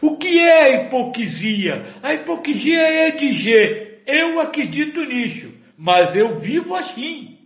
O 0.00 0.16
que 0.16 0.38
é 0.38 0.62
a 0.62 0.70
hipocrisia? 0.70 1.86
A 2.02 2.14
hipocrisia 2.14 2.80
é 2.80 3.10
dizer, 3.12 4.02
eu 4.06 4.40
acredito 4.40 5.04
nisso, 5.04 5.52
mas 5.76 6.14
eu 6.14 6.38
vivo 6.38 6.74
assim. 6.74 7.38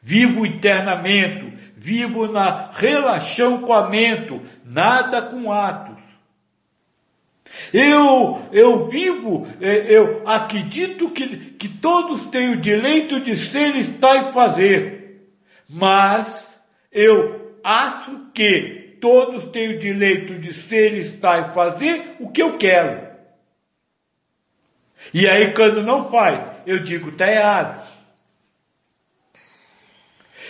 Vivo 0.00 0.44
internamente, 0.44 1.52
vivo 1.76 2.26
na 2.26 2.70
relação 2.72 3.62
com 3.62 3.72
a 3.72 3.88
mente, 3.88 4.40
nada 4.64 5.22
com 5.22 5.50
atos. 5.50 5.91
Eu, 7.72 8.48
eu 8.52 8.86
vivo, 8.88 9.48
é, 9.60 9.86
eu 9.88 10.22
acredito 10.26 11.08
que, 11.10 11.36
que 11.36 11.68
todos 11.68 12.26
têm 12.26 12.50
o 12.50 12.60
direito 12.60 13.18
de 13.18 13.34
ser, 13.36 13.76
estar 13.76 14.28
e 14.28 14.32
fazer. 14.32 15.30
Mas 15.68 16.48
eu 16.92 17.56
acho 17.64 18.26
que 18.34 18.98
todos 19.00 19.46
têm 19.46 19.70
o 19.70 19.78
direito 19.78 20.38
de 20.38 20.52
ser, 20.52 20.92
estar 20.98 21.50
e 21.50 21.54
fazer 21.54 22.16
o 22.20 22.28
que 22.28 22.42
eu 22.42 22.58
quero. 22.58 23.10
E 25.14 25.26
aí 25.26 25.54
quando 25.54 25.82
não 25.82 26.10
faz, 26.10 26.44
eu 26.66 26.80
digo, 26.80 27.08
está 27.08 27.30
errado. 27.30 27.82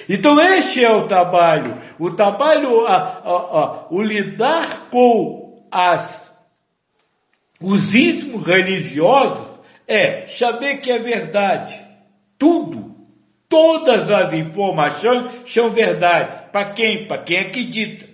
Então 0.09 0.41
este 0.41 0.85
é 0.85 0.91
o 0.91 1.07
trabalho. 1.07 1.79
O 2.01 2.11
trabalho, 2.11 2.85
a, 2.87 2.97
a, 2.97 3.31
a, 3.31 3.87
o 3.91 4.03
lidar 4.03 4.89
com 4.91 5.65
as 5.71 6.32
os 7.62 7.94
ismos 7.94 8.46
religiosos 8.46 9.46
é 9.87 10.27
saber 10.27 10.79
que 10.79 10.90
é 10.90 10.98
verdade. 10.98 11.81
Tudo, 12.38 12.96
todas 13.48 14.11
as 14.11 14.33
informações 14.33 15.31
são 15.46 15.70
verdade. 15.70 16.51
Para 16.51 16.72
quem? 16.72 17.07
Para 17.07 17.22
quem 17.22 17.38
acredita. 17.38 18.07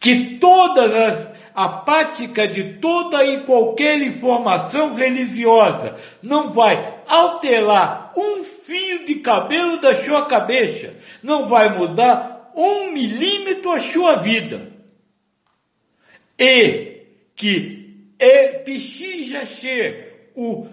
Que 0.00 0.38
todas 0.38 0.92
as, 0.94 1.28
a 1.54 1.68
prática 1.68 2.48
de 2.48 2.74
toda 2.74 3.24
e 3.24 3.40
qualquer 3.40 4.00
informação 4.00 4.94
religiosa 4.94 5.96
não 6.22 6.52
vai 6.52 7.02
alterar 7.06 8.12
um 8.16 8.42
fio 8.42 9.04
de 9.04 9.16
cabelo 9.16 9.80
da 9.80 9.94
sua 9.94 10.26
cabeça, 10.26 10.94
não 11.22 11.48
vai 11.48 11.76
mudar 11.76 12.50
um 12.56 12.92
milímetro 12.92 13.72
a 13.72 13.80
sua 13.80 14.16
vida. 14.16 14.72
E 16.38 16.89
que 17.40 18.12
é, 18.18 18.58
precisa 18.58 19.46
ser 19.46 20.30
o, 20.36 20.68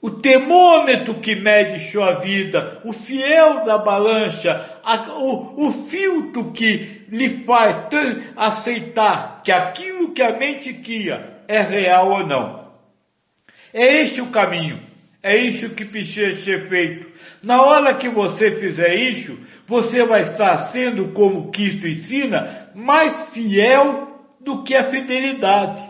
o 0.00 0.10
termômetro 0.10 1.20
que 1.20 1.36
mede 1.36 1.88
sua 1.88 2.14
vida, 2.14 2.80
o 2.84 2.92
fiel 2.92 3.64
da 3.64 3.78
balança, 3.78 4.80
a, 4.82 5.12
o, 5.20 5.68
o 5.68 5.86
filtro 5.86 6.50
que 6.50 7.04
lhe 7.08 7.44
faz 7.44 7.76
aceitar 8.34 9.40
que 9.44 9.52
aquilo 9.52 10.10
que 10.10 10.20
a 10.20 10.36
mente 10.36 10.74
cria 10.74 11.44
é 11.46 11.60
real 11.60 12.10
ou 12.10 12.26
não. 12.26 12.72
É 13.72 14.02
este 14.02 14.20
o 14.20 14.32
caminho. 14.32 14.80
É 15.22 15.36
isso 15.36 15.70
que 15.70 15.84
precisa 15.84 16.42
ser 16.42 16.68
feito. 16.68 17.06
Na 17.40 17.62
hora 17.62 17.94
que 17.94 18.08
você 18.08 18.50
fizer 18.50 18.96
isso, 18.96 19.38
você 19.68 20.04
vai 20.04 20.22
estar 20.22 20.58
sendo, 20.58 21.12
como 21.12 21.52
Cristo 21.52 21.86
ensina, 21.86 22.68
mais 22.74 23.14
fiel 23.32 24.11
do 24.42 24.62
que 24.62 24.74
a 24.74 24.90
fidelidade. 24.90 25.82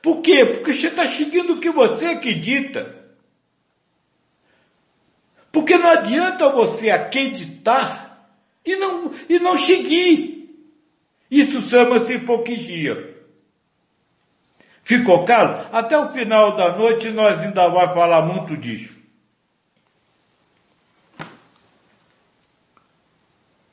Por 0.00 0.20
quê? 0.20 0.44
Porque 0.44 0.72
você 0.72 0.88
está 0.88 1.06
seguindo 1.06 1.54
o 1.54 1.60
que 1.60 1.70
você 1.70 2.06
acredita. 2.06 3.04
Porque 5.50 5.78
não 5.78 5.88
adianta 5.88 6.50
você 6.50 6.90
acreditar 6.90 8.28
e 8.64 8.76
não, 8.76 9.14
e 9.28 9.38
não 9.38 9.56
seguir. 9.56 10.34
Isso 11.30 11.62
chama-se 11.62 12.14
hipocrisia. 12.14 13.14
Ficou 14.82 15.24
claro? 15.24 15.68
Até 15.72 15.98
o 15.98 16.12
final 16.12 16.56
da 16.56 16.76
noite 16.76 17.10
nós 17.10 17.38
ainda 17.38 17.68
vamos 17.68 17.94
falar 17.94 18.22
muito 18.22 18.56
disso. 18.56 18.94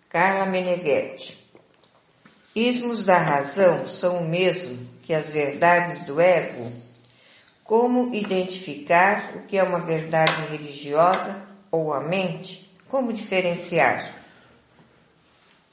Carla 0.07 0.45
Meneghetti. 0.45 1.40
Ismos 2.55 3.05
da 3.05 3.17
razão 3.17 3.87
são 3.87 4.17
o 4.17 4.27
mesmo 4.27 4.77
que 5.03 5.13
as 5.13 5.31
verdades 5.31 6.05
do 6.05 6.19
ego? 6.19 6.71
Como 7.63 8.13
identificar 8.13 9.35
o 9.35 9.41
que 9.47 9.57
é 9.57 9.63
uma 9.63 9.79
verdade 9.79 10.47
religiosa 10.49 11.41
ou 11.71 11.93
a 11.93 12.01
mente? 12.01 12.69
Como 12.89 13.13
diferenciar? 13.13 14.13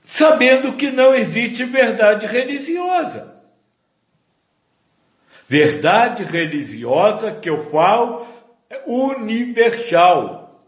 Sabendo 0.05 0.77
que 0.77 0.91
não 0.91 1.13
existe 1.13 1.65
verdade 1.65 2.27
religiosa. 2.27 3.35
Verdade 5.49 6.25
religiosa 6.25 7.33
que 7.33 7.51
eu 7.51 7.71
falo 7.71 8.27
é 8.71 8.83
universal, 8.87 10.63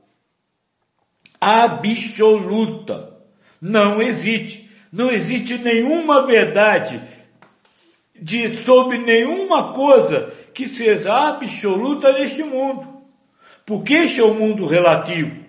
absoluta. 1.41 3.15
Não 3.61 4.01
existe. 4.01 4.70
Não 4.93 5.11
existe 5.11 5.57
nenhuma 5.59 6.27
verdade 6.27 7.01
de, 8.21 8.57
sobre 8.59 8.99
nenhuma 8.99 9.73
coisa 9.73 10.33
que 10.53 10.69
seja 10.69 11.29
absoluta 11.29 12.13
neste 12.13 12.43
mundo. 12.43 13.01
Porque 13.65 13.95
este 13.95 14.21
é 14.21 14.25
o 14.25 14.33
um 14.33 14.35
mundo 14.35 14.67
relativo, 14.67 15.45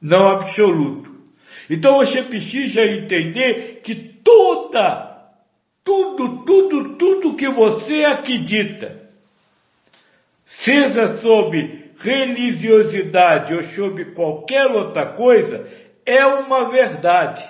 não 0.00 0.28
absoluto. 0.28 1.16
Então 1.70 1.98
você 1.98 2.22
precisa 2.22 2.84
entender 2.84 3.80
que 3.82 3.94
toda, 3.94 5.32
tudo, 5.82 6.44
tudo, 6.44 6.96
tudo 6.96 7.34
que 7.34 7.48
você 7.48 8.04
acredita, 8.04 9.10
seja 10.46 11.16
sobre 11.16 11.92
religiosidade 11.98 13.54
ou 13.54 13.62
sobre 13.62 14.06
qualquer 14.06 14.66
outra 14.66 15.06
coisa, 15.06 15.66
é 16.06 16.24
uma 16.24 16.70
verdade 16.70 17.44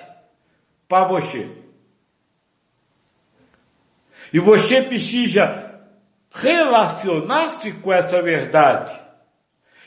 para 0.89 1.07
você. 1.07 1.47
E 4.33 4.41
você 4.41 4.83
precisa 4.83 5.81
relacionar-se 6.33 7.73
com 7.73 7.93
essa 7.93 8.21
verdade 8.21 8.99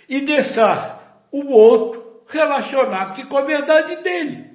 e 0.07 0.21
deixar 0.21 1.27
o 1.31 1.51
outro 1.51 2.23
relacionar-se 2.27 3.23
com 3.23 3.37
a 3.37 3.41
verdade 3.41 3.97
dele. 3.97 4.49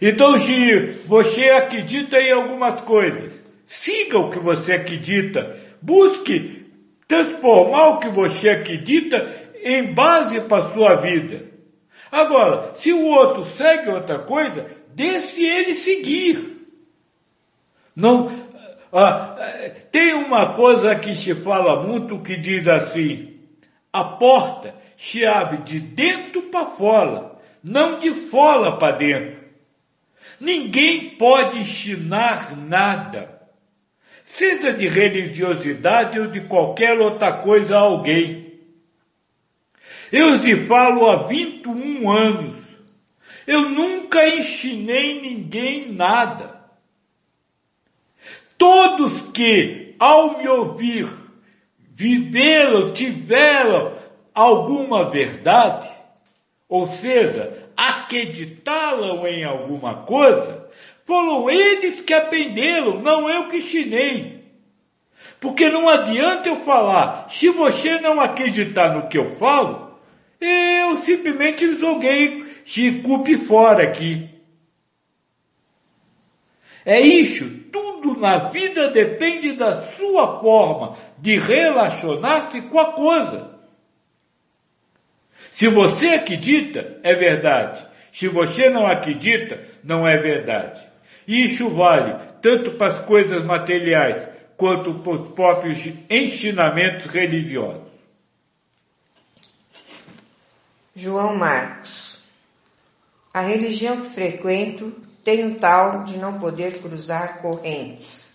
Então, 0.00 0.38
se 0.38 0.86
você 1.06 1.50
acredita 1.50 2.20
em 2.20 2.32
algumas 2.32 2.80
coisas, 2.82 3.32
siga 3.66 4.18
o 4.18 4.30
que 4.30 4.38
você 4.38 4.72
acredita, 4.72 5.58
busque 5.80 6.66
transformar 7.06 7.88
o 7.90 7.98
que 7.98 8.08
você 8.08 8.48
acredita 8.48 9.50
em 9.62 9.92
base 9.92 10.40
para 10.42 10.64
a 10.64 10.70
sua 10.72 10.96
vida. 10.96 11.51
Agora, 12.12 12.74
se 12.74 12.92
o 12.92 13.06
outro 13.06 13.42
segue 13.42 13.88
outra 13.88 14.18
coisa, 14.18 14.66
deixe 14.94 15.42
ele 15.42 15.74
seguir. 15.74 16.68
Não, 17.96 18.30
ah, 18.92 19.34
tem 19.90 20.12
uma 20.12 20.52
coisa 20.52 20.94
que 20.94 21.16
se 21.16 21.34
fala 21.34 21.82
muito 21.82 22.20
que 22.20 22.36
diz 22.36 22.68
assim: 22.68 23.40
a 23.90 24.04
porta 24.04 24.74
se 24.94 25.24
abre 25.24 25.62
de 25.62 25.80
dentro 25.80 26.42
para 26.42 26.66
fora, 26.66 27.32
não 27.64 27.98
de 27.98 28.10
fora 28.12 28.72
para 28.72 28.96
dentro. 28.98 29.42
Ninguém 30.38 31.16
pode 31.16 31.60
ensinar 31.60 32.54
nada, 32.54 33.40
seja 34.22 34.70
de 34.74 34.86
religiosidade 34.86 36.20
ou 36.20 36.26
de 36.26 36.42
qualquer 36.42 37.00
outra 37.00 37.32
coisa 37.32 37.78
a 37.78 37.80
alguém. 37.80 38.41
Eu 40.12 40.38
te 40.38 40.54
falo 40.66 41.08
há 41.08 41.26
21 41.26 42.10
anos. 42.10 42.58
Eu 43.46 43.70
nunca 43.70 44.28
ensinei 44.28 45.22
ninguém 45.22 45.90
nada. 45.90 46.60
Todos 48.58 49.22
que, 49.32 49.96
ao 49.98 50.36
me 50.36 50.46
ouvir, 50.46 51.08
viveram, 51.78 52.92
tiveram 52.92 53.94
alguma 54.34 55.10
verdade, 55.10 55.90
ou 56.68 56.86
seja, 56.86 57.70
acreditaram 57.74 59.26
em 59.26 59.44
alguma 59.44 60.02
coisa, 60.02 60.68
foram 61.06 61.50
eles 61.50 62.02
que 62.02 62.12
aprenderam, 62.12 63.00
não 63.00 63.28
eu 63.28 63.48
que 63.48 63.56
ensinei. 63.56 64.44
Porque 65.40 65.68
não 65.70 65.88
adianta 65.88 66.48
eu 66.48 66.56
falar, 66.56 67.28
se 67.30 67.48
você 67.48 67.98
não 67.98 68.20
acreditar 68.20 68.94
no 68.94 69.08
que 69.08 69.18
eu 69.18 69.34
falo, 69.34 69.81
eu 70.46 71.02
simplesmente 71.02 71.76
joguei 71.78 72.42
Chicupe 72.64 73.36
fora 73.36 73.84
aqui. 73.84 74.28
É 76.84 77.00
isso, 77.00 77.48
tudo 77.70 78.18
na 78.18 78.50
vida 78.50 78.90
depende 78.90 79.52
da 79.52 79.82
sua 79.82 80.40
forma 80.40 80.96
de 81.18 81.38
relacionar-se 81.38 82.62
com 82.62 82.78
a 82.78 82.92
coisa. 82.92 83.52
Se 85.50 85.68
você 85.68 86.08
acredita, 86.08 86.98
é 87.02 87.14
verdade. 87.14 87.86
Se 88.10 88.26
você 88.26 88.68
não 88.68 88.86
acredita, 88.86 89.64
não 89.84 90.06
é 90.06 90.16
verdade. 90.16 90.82
Isso 91.26 91.68
vale 91.68 92.14
tanto 92.40 92.72
para 92.72 92.94
as 92.94 92.98
coisas 93.00 93.44
materiais 93.44 94.28
quanto 94.56 94.94
para 94.94 95.12
os 95.12 95.28
próprios 95.34 95.88
ensinamentos 96.10 97.06
religiosos. 97.06 97.91
João 100.94 101.34
Marcos. 101.36 102.18
A 103.32 103.40
religião 103.40 104.02
que 104.02 104.08
frequento 104.08 104.92
tem 105.24 105.46
o 105.46 105.58
tal 105.58 106.04
de 106.04 106.18
não 106.18 106.38
poder 106.38 106.82
cruzar 106.82 107.38
correntes, 107.38 108.34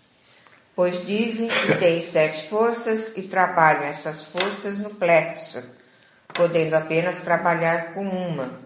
pois 0.75 1.05
dizem 1.05 1.49
que 1.49 1.77
tem 1.77 2.01
sete 2.01 2.49
forças 2.49 3.15
e 3.15 3.23
trabalham 3.23 3.83
essas 3.83 4.23
forças 4.23 4.79
no 4.79 4.89
plexo, 4.89 5.63
podendo 6.33 6.73
apenas 6.73 7.19
trabalhar 7.19 7.93
com 7.93 8.07
uma, 8.07 8.59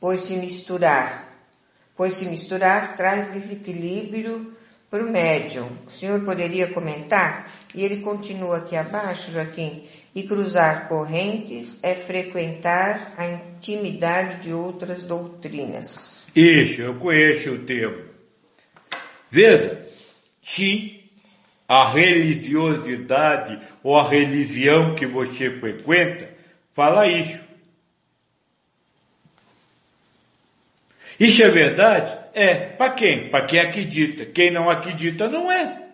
pois 0.00 0.22
se 0.22 0.34
misturar, 0.34 1.32
pois 1.96 2.14
se 2.14 2.24
misturar 2.24 2.96
traz 2.96 3.32
desequilíbrio 3.32 4.55
para 4.96 5.04
o 5.04 5.12
médium. 5.12 5.68
O 5.86 5.90
senhor 5.90 6.24
poderia 6.24 6.68
comentar? 6.68 7.50
E 7.74 7.84
ele 7.84 7.98
continua 7.98 8.58
aqui 8.58 8.74
abaixo, 8.74 9.30
Joaquim. 9.30 9.84
E 10.14 10.22
cruzar 10.22 10.88
correntes 10.88 11.78
é 11.82 11.94
frequentar 11.94 13.14
a 13.18 13.26
intimidade 13.26 14.44
de 14.44 14.52
outras 14.52 15.02
doutrinas. 15.02 16.24
Isso, 16.34 16.80
eu 16.80 16.94
conheço 16.94 17.50
o 17.50 17.58
termo. 17.58 18.04
Veja, 19.30 19.86
se 20.42 21.04
a 21.68 21.90
religiosidade 21.90 23.60
ou 23.82 23.98
a 23.98 24.08
religião 24.08 24.94
que 24.94 25.04
você 25.04 25.50
frequenta 25.50 26.30
fala 26.74 27.06
isso. 27.08 27.45
Isso 31.18 31.42
é 31.42 31.48
verdade? 31.48 32.18
É. 32.34 32.54
Para 32.54 32.90
quem? 32.90 33.28
Para 33.30 33.46
quem 33.46 33.58
acredita. 33.58 34.26
Quem 34.26 34.50
não 34.50 34.68
acredita 34.68 35.28
não 35.28 35.50
é. 35.50 35.84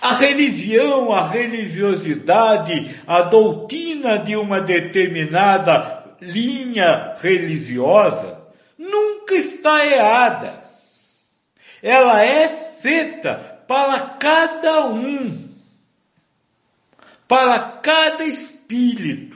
A 0.00 0.14
religião, 0.14 1.12
a 1.12 1.26
religiosidade, 1.26 3.00
a 3.06 3.22
doutrina 3.22 4.18
de 4.18 4.36
uma 4.36 4.60
determinada 4.60 6.04
linha 6.20 7.14
religiosa 7.20 8.42
nunca 8.78 9.34
está 9.34 9.84
errada. 9.86 10.64
Ela 11.82 12.24
é 12.24 12.76
feita 12.80 13.62
para 13.66 14.00
cada 14.00 14.86
um, 14.86 15.48
para 17.26 17.58
cada 17.82 18.24
espírito. 18.24 19.35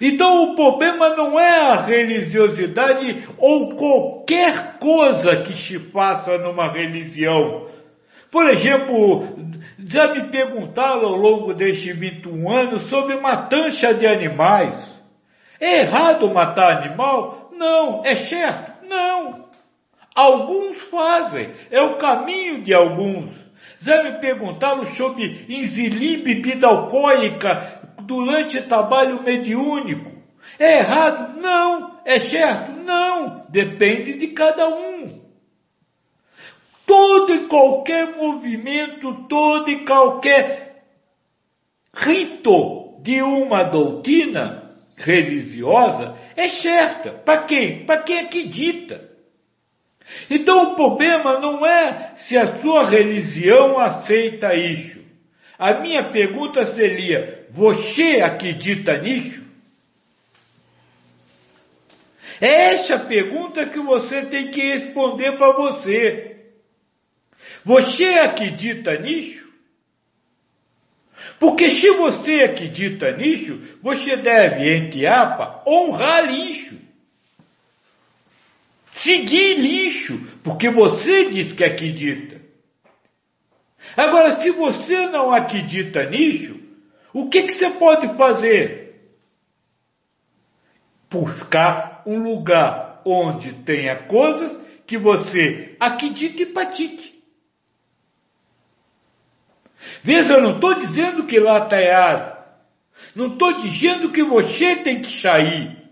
Então 0.00 0.42
o 0.42 0.54
problema 0.54 1.10
não 1.10 1.38
é 1.38 1.60
a 1.60 1.76
religiosidade 1.76 3.24
ou 3.38 3.74
qualquer 3.76 4.78
coisa 4.78 5.36
que 5.42 5.52
se 5.52 5.78
faça 5.78 6.36
numa 6.38 6.68
religião. 6.68 7.66
Por 8.30 8.48
exemplo, 8.48 9.28
já 9.78 10.12
me 10.12 10.24
perguntaram 10.24 11.06
ao 11.06 11.16
longo 11.16 11.54
destes 11.54 11.96
21 11.96 12.50
anos 12.50 12.82
sobre 12.84 13.16
matança 13.16 13.94
de 13.94 14.06
animais. 14.06 14.74
É 15.60 15.80
errado 15.82 16.34
matar 16.34 16.78
animal? 16.82 17.52
Não. 17.56 18.02
É 18.04 18.14
certo? 18.14 18.86
Não. 18.88 19.44
Alguns 20.14 20.80
fazem. 20.80 21.50
É 21.70 21.80
o 21.80 21.96
caminho 21.96 22.60
de 22.60 22.74
alguns. 22.74 23.32
Já 23.80 24.02
me 24.02 24.18
perguntaram 24.18 24.84
sobre 24.84 25.46
inzilir 25.48 26.24
bebida 26.24 26.66
alcoólica 26.66 27.83
durante 28.06 28.60
trabalho 28.62 29.22
mediúnico. 29.22 30.12
É 30.58 30.78
errado? 30.78 31.40
Não. 31.40 31.98
É 32.04 32.18
certo? 32.18 32.72
Não. 32.84 33.46
Depende 33.48 34.14
de 34.14 34.28
cada 34.28 34.68
um. 34.68 35.22
Todo 36.86 37.34
e 37.34 37.46
qualquer 37.46 38.14
movimento, 38.16 39.24
todo 39.26 39.70
e 39.70 39.84
qualquer 39.84 40.84
rito 41.94 42.98
de 43.00 43.22
uma 43.22 43.62
doutrina 43.62 44.70
religiosa 44.96 46.16
é 46.36 46.48
certa. 46.48 47.10
Para 47.10 47.42
quem? 47.42 47.84
Para 47.84 48.02
quem 48.02 48.18
acredita. 48.18 49.10
Então 50.30 50.72
o 50.72 50.74
problema 50.74 51.38
não 51.38 51.64
é 51.64 52.12
se 52.16 52.36
a 52.36 52.58
sua 52.58 52.84
religião 52.84 53.78
aceita 53.78 54.54
isso. 54.54 55.00
a 55.58 55.74
minha 55.74 56.04
pergunta 56.04 56.66
seria: 56.74 57.43
você 57.54 58.20
acredita 58.20 58.98
nisso? 58.98 59.44
É 62.40 62.74
essa 62.74 62.98
pergunta 62.98 63.64
que 63.64 63.78
você 63.78 64.26
tem 64.26 64.50
que 64.50 64.60
responder 64.60 65.38
para 65.38 65.52
você. 65.52 66.36
Você 67.64 68.06
acredita 68.06 68.98
nisso? 68.98 69.44
Porque 71.38 71.70
se 71.70 71.88
você 71.92 72.42
acredita 72.42 73.12
nisso, 73.12 73.62
você 73.80 74.16
deve, 74.16 74.74
entre 74.74 75.06
apa, 75.06 75.62
honrar 75.64 76.26
lixo. 76.26 76.76
Seguir 78.92 79.60
lixo, 79.60 80.18
porque 80.42 80.68
você 80.70 81.30
diz 81.30 81.52
que 81.52 81.62
acredita. 81.62 82.42
Agora, 83.96 84.40
se 84.40 84.50
você 84.50 85.06
não 85.06 85.30
acredita 85.30 86.04
nisso, 86.10 86.63
o 87.14 87.28
que, 87.28 87.44
que 87.44 87.52
você 87.52 87.70
pode 87.70 88.08
fazer? 88.16 89.14
Buscar 91.08 92.02
um 92.04 92.18
lugar 92.18 93.00
onde 93.04 93.52
tenha 93.52 93.94
coisas 93.94 94.58
que 94.84 94.98
você 94.98 95.76
acredite 95.78 96.42
e 96.42 96.46
pratique. 96.46 97.22
Veja, 100.02 100.34
eu 100.34 100.42
não 100.42 100.56
estou 100.56 100.74
dizendo 100.74 101.24
que 101.24 101.38
lá 101.38 101.62
está 101.62 101.80
errado. 101.80 102.34
Não 103.14 103.34
estou 103.34 103.52
dizendo 103.58 104.10
que 104.10 104.24
você 104.24 104.74
tem 104.74 105.00
que 105.00 105.06
sair. 105.08 105.84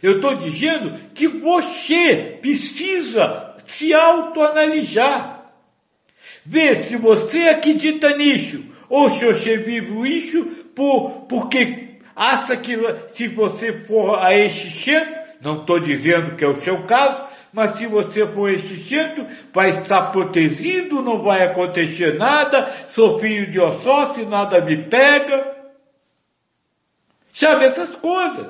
Eu 0.00 0.16
estou 0.16 0.36
dizendo 0.36 0.96
que 1.12 1.26
você 1.26 2.38
precisa 2.40 3.56
se 3.66 3.92
autoanalisar. 3.92 5.52
Ver 6.46 6.84
se 6.84 6.94
você 6.94 7.48
acredita 7.48 8.16
nisso 8.16 8.71
ou 8.92 9.08
se 9.08 9.24
você 9.24 9.56
vive 9.56 10.06
isso 10.06 10.44
por, 10.74 11.22
porque 11.26 11.96
acha 12.14 12.58
que 12.58 12.76
se 13.14 13.26
você 13.26 13.72
for 13.86 14.22
a 14.22 14.36
este 14.36 14.68
centro, 14.70 15.14
não 15.40 15.62
estou 15.62 15.80
dizendo 15.80 16.36
que 16.36 16.44
é 16.44 16.46
o 16.46 16.60
seu 16.60 16.82
caso, 16.82 17.24
mas 17.54 17.78
se 17.78 17.86
você 17.86 18.26
for 18.26 18.52
este 18.52 18.76
centro, 18.76 19.26
vai 19.50 19.70
estar 19.70 20.10
protegido, 20.10 21.00
não 21.00 21.22
vai 21.22 21.42
acontecer 21.42 22.18
nada, 22.18 22.70
sou 22.90 23.18
filho 23.18 23.50
de 23.50 23.58
Ossócio, 23.58 24.28
nada 24.28 24.60
me 24.60 24.76
pega. 24.76 25.56
Sabe 27.32 27.64
essas 27.64 27.96
coisas. 27.96 28.48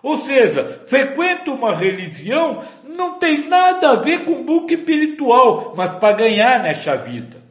Ou 0.00 0.18
seja, 0.18 0.84
frequenta 0.86 1.50
uma 1.50 1.74
religião 1.74 2.64
não 2.84 3.18
tem 3.18 3.48
nada 3.48 3.90
a 3.90 3.96
ver 3.96 4.20
com 4.20 4.44
buque 4.44 4.74
espiritual, 4.74 5.74
mas 5.76 5.90
para 5.98 6.18
ganhar 6.18 6.62
nessa 6.62 6.96
vida. 6.96 7.41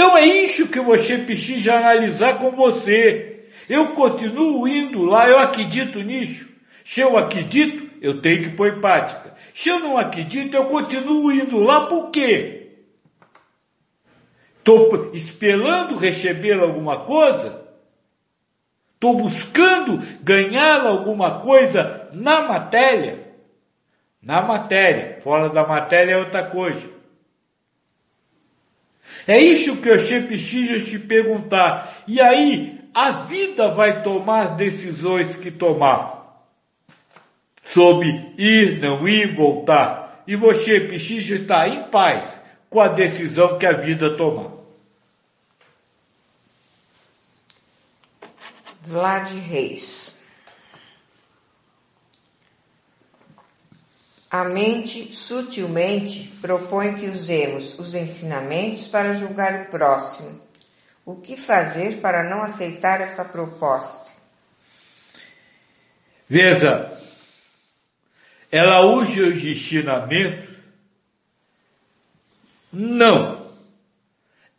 Então 0.00 0.16
é 0.16 0.24
isso 0.24 0.68
que 0.68 0.80
você 0.80 1.18
precisa 1.18 1.74
analisar 1.74 2.38
com 2.38 2.52
você. 2.52 3.50
Eu 3.68 3.88
continuo 3.88 4.66
indo 4.66 5.02
lá, 5.02 5.28
eu 5.28 5.38
acredito 5.38 6.00
nisso. 6.00 6.48
Se 6.82 7.02
eu 7.02 7.18
acredito, 7.18 7.90
eu 8.00 8.18
tenho 8.18 8.44
que 8.44 8.56
pôr 8.56 8.68
em 8.68 8.80
prática. 8.80 9.34
Se 9.54 9.68
eu 9.68 9.78
não 9.78 9.98
acredito, 9.98 10.54
eu 10.54 10.64
continuo 10.64 11.30
indo 11.30 11.58
lá 11.58 11.86
por 11.86 12.08
quê? 12.10 12.78
Estou 14.56 15.10
esperando 15.12 15.98
receber 15.98 16.58
alguma 16.58 17.00
coisa? 17.00 17.62
Estou 18.94 19.18
buscando 19.18 20.02
ganhar 20.22 20.86
alguma 20.86 21.40
coisa 21.40 22.08
na 22.14 22.48
matéria? 22.48 23.34
Na 24.22 24.40
matéria. 24.40 25.20
Fora 25.22 25.50
da 25.50 25.66
matéria 25.66 26.12
é 26.12 26.16
outra 26.16 26.44
coisa. 26.46 26.99
É 29.26 29.38
isso 29.38 29.76
que 29.76 29.88
eu 29.88 29.98
sempre 29.98 30.28
preciso 30.28 30.90
te 30.90 30.98
perguntar. 30.98 32.04
E 32.06 32.20
aí, 32.20 32.80
a 32.94 33.10
vida 33.22 33.74
vai 33.74 34.02
tomar 34.02 34.40
as 34.42 34.56
decisões 34.56 35.36
que 35.36 35.50
tomar. 35.50 36.44
Sobre 37.64 38.34
ir, 38.36 38.80
não 38.80 39.06
ir, 39.08 39.34
voltar. 39.34 40.22
E 40.26 40.36
você 40.36 40.80
precisa 40.80 41.36
estar 41.36 41.68
em 41.68 41.84
paz 41.84 42.24
com 42.68 42.80
a 42.80 42.88
decisão 42.88 43.58
que 43.58 43.66
a 43.66 43.72
vida 43.72 44.16
tomar. 44.16 44.50
Vlad 48.82 49.28
Reis. 49.28 50.19
A 54.30 54.44
mente 54.44 55.12
sutilmente 55.12 56.32
propõe 56.40 56.94
que 56.94 57.06
usemos 57.06 57.78
os 57.78 57.94
ensinamentos 57.94 58.86
para 58.86 59.12
julgar 59.12 59.62
o 59.62 59.70
próximo. 59.70 60.40
O 61.04 61.16
que 61.16 61.36
fazer 61.36 62.00
para 62.00 62.22
não 62.30 62.42
aceitar 62.42 63.00
essa 63.00 63.24
proposta? 63.24 64.12
Veja, 66.28 66.96
ela 68.52 68.82
usa 68.82 69.22
os 69.22 69.42
ensinamentos? 69.42 70.48
Não. 72.72 73.50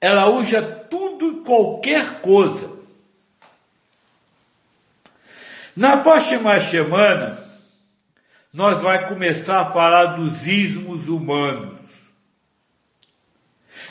Ela 0.01 0.27
usa 0.29 0.61
tudo 0.61 1.39
e 1.39 1.43
qualquer 1.45 2.19
coisa 2.19 2.81
na 5.75 5.97
próxima 5.97 6.59
semana, 6.59 7.39
nós 8.53 8.81
vai 8.81 9.07
começar 9.07 9.61
a 9.61 9.71
falar 9.71 10.17
dos 10.17 10.45
ismos 10.45 11.07
humanos. 11.07 11.79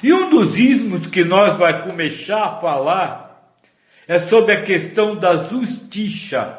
E 0.02 0.12
um 0.12 0.30
dos 0.30 0.58
ismos 0.58 1.06
que 1.06 1.24
nós 1.24 1.56
vai 1.58 1.82
começar 1.82 2.44
a 2.44 2.60
falar 2.60 3.54
é 4.06 4.18
sobre 4.18 4.52
a 4.54 4.62
questão 4.62 5.16
da 5.16 5.48
justiça. 5.48 6.58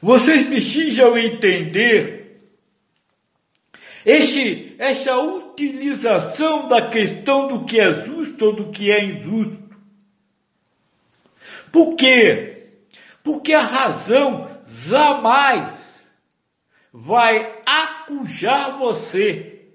Vocês 0.00 0.46
precisam 0.46 1.18
entender 1.18 2.40
este, 4.04 4.76
essa 4.78 5.16
utilização 5.18 6.68
da 6.68 6.88
questão 6.88 7.48
do 7.48 7.64
que 7.64 7.80
é 7.80 8.04
justo 8.04 8.46
ou 8.46 8.52
do 8.52 8.70
que 8.70 8.92
é 8.92 9.04
injusto. 9.04 9.76
Por 11.72 11.96
quê? 11.96 12.68
Porque 13.22 13.52
a 13.52 13.62
razão 13.62 14.47
jamais 14.78 15.72
vai 16.92 17.60
acujar 17.66 18.78
você, 18.78 19.66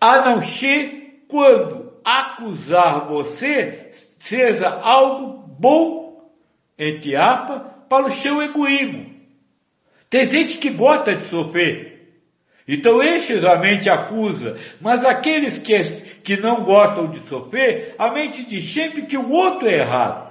a 0.00 0.30
não 0.30 0.42
ser 0.42 1.24
quando 1.28 1.92
acusar 2.04 3.06
você 3.06 3.90
seja 4.18 4.68
algo 4.68 5.46
bom, 5.58 6.30
entre 6.78 7.16
aspas, 7.16 7.62
para 7.88 8.06
o 8.06 8.12
seu 8.12 8.40
egoísmo. 8.42 9.10
Tem 10.08 10.28
gente 10.28 10.58
que 10.58 10.70
gosta 10.70 11.14
de 11.14 11.26
sofrer. 11.28 11.90
Então 12.66 13.02
estes 13.02 13.44
a 13.44 13.58
mente 13.58 13.90
acusa, 13.90 14.56
mas 14.80 15.04
aqueles 15.04 15.58
que, 15.58 15.82
que 16.22 16.36
não 16.36 16.62
gostam 16.62 17.10
de 17.10 17.20
sofrer, 17.20 17.94
a 17.98 18.10
mente 18.12 18.44
diz 18.44 18.72
sempre 18.72 19.02
que 19.02 19.16
o 19.16 19.30
outro 19.30 19.68
é 19.68 19.78
errado. 19.78 20.29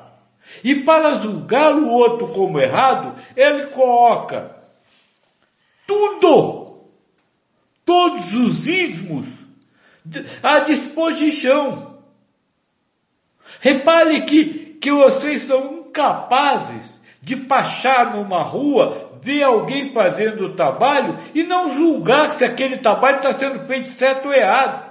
E 0.63 0.75
para 0.75 1.15
julgar 1.15 1.75
o 1.75 1.89
outro 1.89 2.27
como 2.29 2.59
errado, 2.59 3.15
ele 3.35 3.67
coloca 3.67 4.55
tudo, 5.85 6.85
todos 7.85 8.33
os 8.33 8.67
ismos 8.67 9.27
à 10.43 10.59
disposição. 10.59 11.99
Repare 13.59 14.21
que, 14.25 14.77
que 14.79 14.91
vocês 14.91 15.43
são 15.43 15.79
incapazes 15.87 16.85
de 17.21 17.35
passar 17.35 18.15
numa 18.15 18.41
rua 18.41 19.09
ver 19.21 19.43
alguém 19.43 19.91
fazendo 19.91 20.45
o 20.45 20.55
trabalho 20.55 21.17
e 21.35 21.43
não 21.43 21.69
julgar 21.69 22.33
se 22.35 22.45
aquele 22.45 22.77
trabalho 22.77 23.17
está 23.17 23.33
sendo 23.33 23.65
feito 23.67 23.89
certo 23.89 24.27
ou 24.27 24.33
errado. 24.33 24.88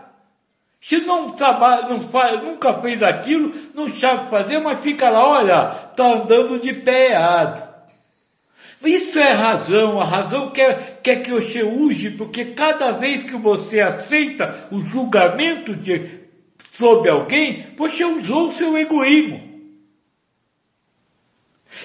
Se 0.81 0.99
não 0.99 1.31
trabalha, 1.31 1.89
não 1.89 2.01
faz, 2.01 2.43
nunca 2.43 2.81
fez 2.81 3.03
aquilo, 3.03 3.53
não 3.75 3.89
sabe 3.89 4.31
fazer, 4.31 4.59
mas 4.59 4.81
fica 4.81 5.11
lá, 5.11 5.29
olha, 5.29 5.91
está 5.91 6.15
andando 6.15 6.61
de 6.61 6.73
pé 6.73 7.11
errado. 7.11 7.69
Isso 8.85 9.19
é 9.19 9.33
razão, 9.33 10.01
a 10.01 10.05
razão 10.05 10.51
quer, 10.53 11.01
quer 11.03 11.23
que 11.23 11.33
você 11.33 11.65
use, 11.65 12.11
porque 12.11 12.47
cada 12.47 12.93
vez 12.93 13.25
que 13.25 13.37
você 13.37 13.81
aceita 13.81 14.69
o 14.71 14.81
julgamento 14.81 15.75
de, 15.75 16.21
sobre 16.71 17.11
alguém, 17.11 17.67
você 17.77 18.05
usou 18.05 18.49
o 18.49 18.53
seu 18.53 18.79
egoísmo. 18.79 19.49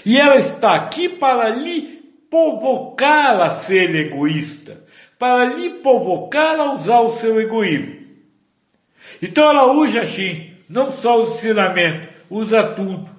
E 0.06 0.20
ela 0.20 0.38
está 0.38 0.76
aqui 0.76 1.10
para 1.10 1.50
lhe 1.50 2.04
provocá-la 2.30 3.48
a 3.48 3.52
ser 3.52 3.94
egoísta, 3.96 4.84
para 5.18 5.46
lhe 5.46 5.72
provocar 5.72 6.60
a 6.60 6.74
usar 6.74 7.00
o 7.02 7.18
seu 7.18 7.42
egoísmo. 7.42 8.03
Então 9.22 9.50
ela 9.50 9.72
usa 9.74 10.02
assim, 10.02 10.54
não 10.70 10.92
só 10.92 11.22
o 11.22 11.36
ensinamento, 11.36 12.08
usa 12.30 12.63
tudo. 12.63 13.10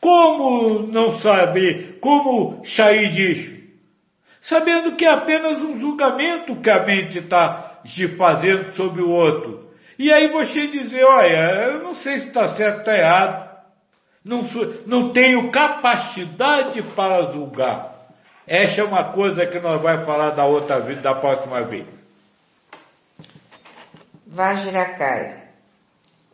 Como 0.00 0.80
não 0.88 1.12
saber, 1.12 1.98
como 2.00 2.62
sair 2.64 3.12
disso? 3.12 3.52
Sabendo 4.40 4.96
que 4.96 5.04
é 5.04 5.10
apenas 5.10 5.62
um 5.62 5.78
julgamento 5.78 6.56
que 6.56 6.68
a 6.68 6.82
mente 6.82 7.18
está 7.18 7.80
fazendo 8.16 8.72
sobre 8.74 9.00
o 9.00 9.10
outro. 9.10 9.70
E 9.98 10.12
aí 10.12 10.26
você 10.28 10.66
dizer, 10.66 11.04
olha, 11.04 11.70
eu 11.70 11.82
não 11.82 11.94
sei 11.94 12.18
se 12.18 12.28
está 12.28 12.48
certo 12.48 12.74
ou 12.74 12.80
está 12.80 12.98
errado. 12.98 13.52
Não, 14.24 14.42
não 14.86 15.12
tenho 15.12 15.50
capacidade 15.50 16.82
para 16.82 17.30
julgar. 17.32 18.08
Essa 18.46 18.80
é 18.80 18.84
uma 18.84 19.04
coisa 19.04 19.46
que 19.46 19.60
nós 19.60 19.80
vamos 19.80 20.04
falar 20.04 20.30
da 20.30 20.44
outra 20.44 20.80
vez, 20.80 21.00
da 21.00 21.14
próxima 21.14 21.62
vez. 21.62 21.86
Vajrakai. 24.34 25.42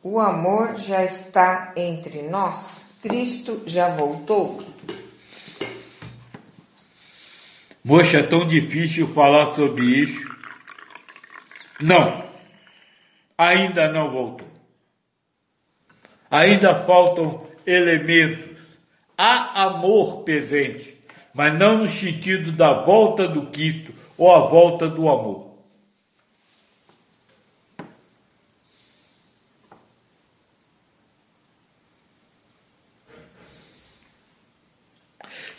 O 0.04 0.20
amor 0.20 0.76
já 0.76 1.04
está 1.04 1.72
entre 1.76 2.22
nós? 2.28 2.86
Cristo 3.02 3.64
já 3.66 3.88
voltou? 3.88 4.62
Moxa, 7.82 8.18
é 8.18 8.22
tão 8.22 8.46
difícil 8.46 9.12
falar 9.12 9.52
sobre 9.56 9.84
isso. 9.84 10.24
Não. 11.80 12.24
Ainda 13.36 13.90
não 13.90 14.12
voltou. 14.12 14.46
Ainda 16.30 16.84
faltam 16.84 17.48
elementos. 17.66 18.62
Há 19.16 19.64
amor 19.64 20.22
presente, 20.22 20.96
mas 21.34 21.52
não 21.52 21.78
no 21.78 21.88
sentido 21.88 22.52
da 22.52 22.84
volta 22.84 23.26
do 23.26 23.46
Cristo 23.46 23.92
ou 24.16 24.32
a 24.32 24.46
volta 24.46 24.86
do 24.86 25.08
amor. 25.08 25.47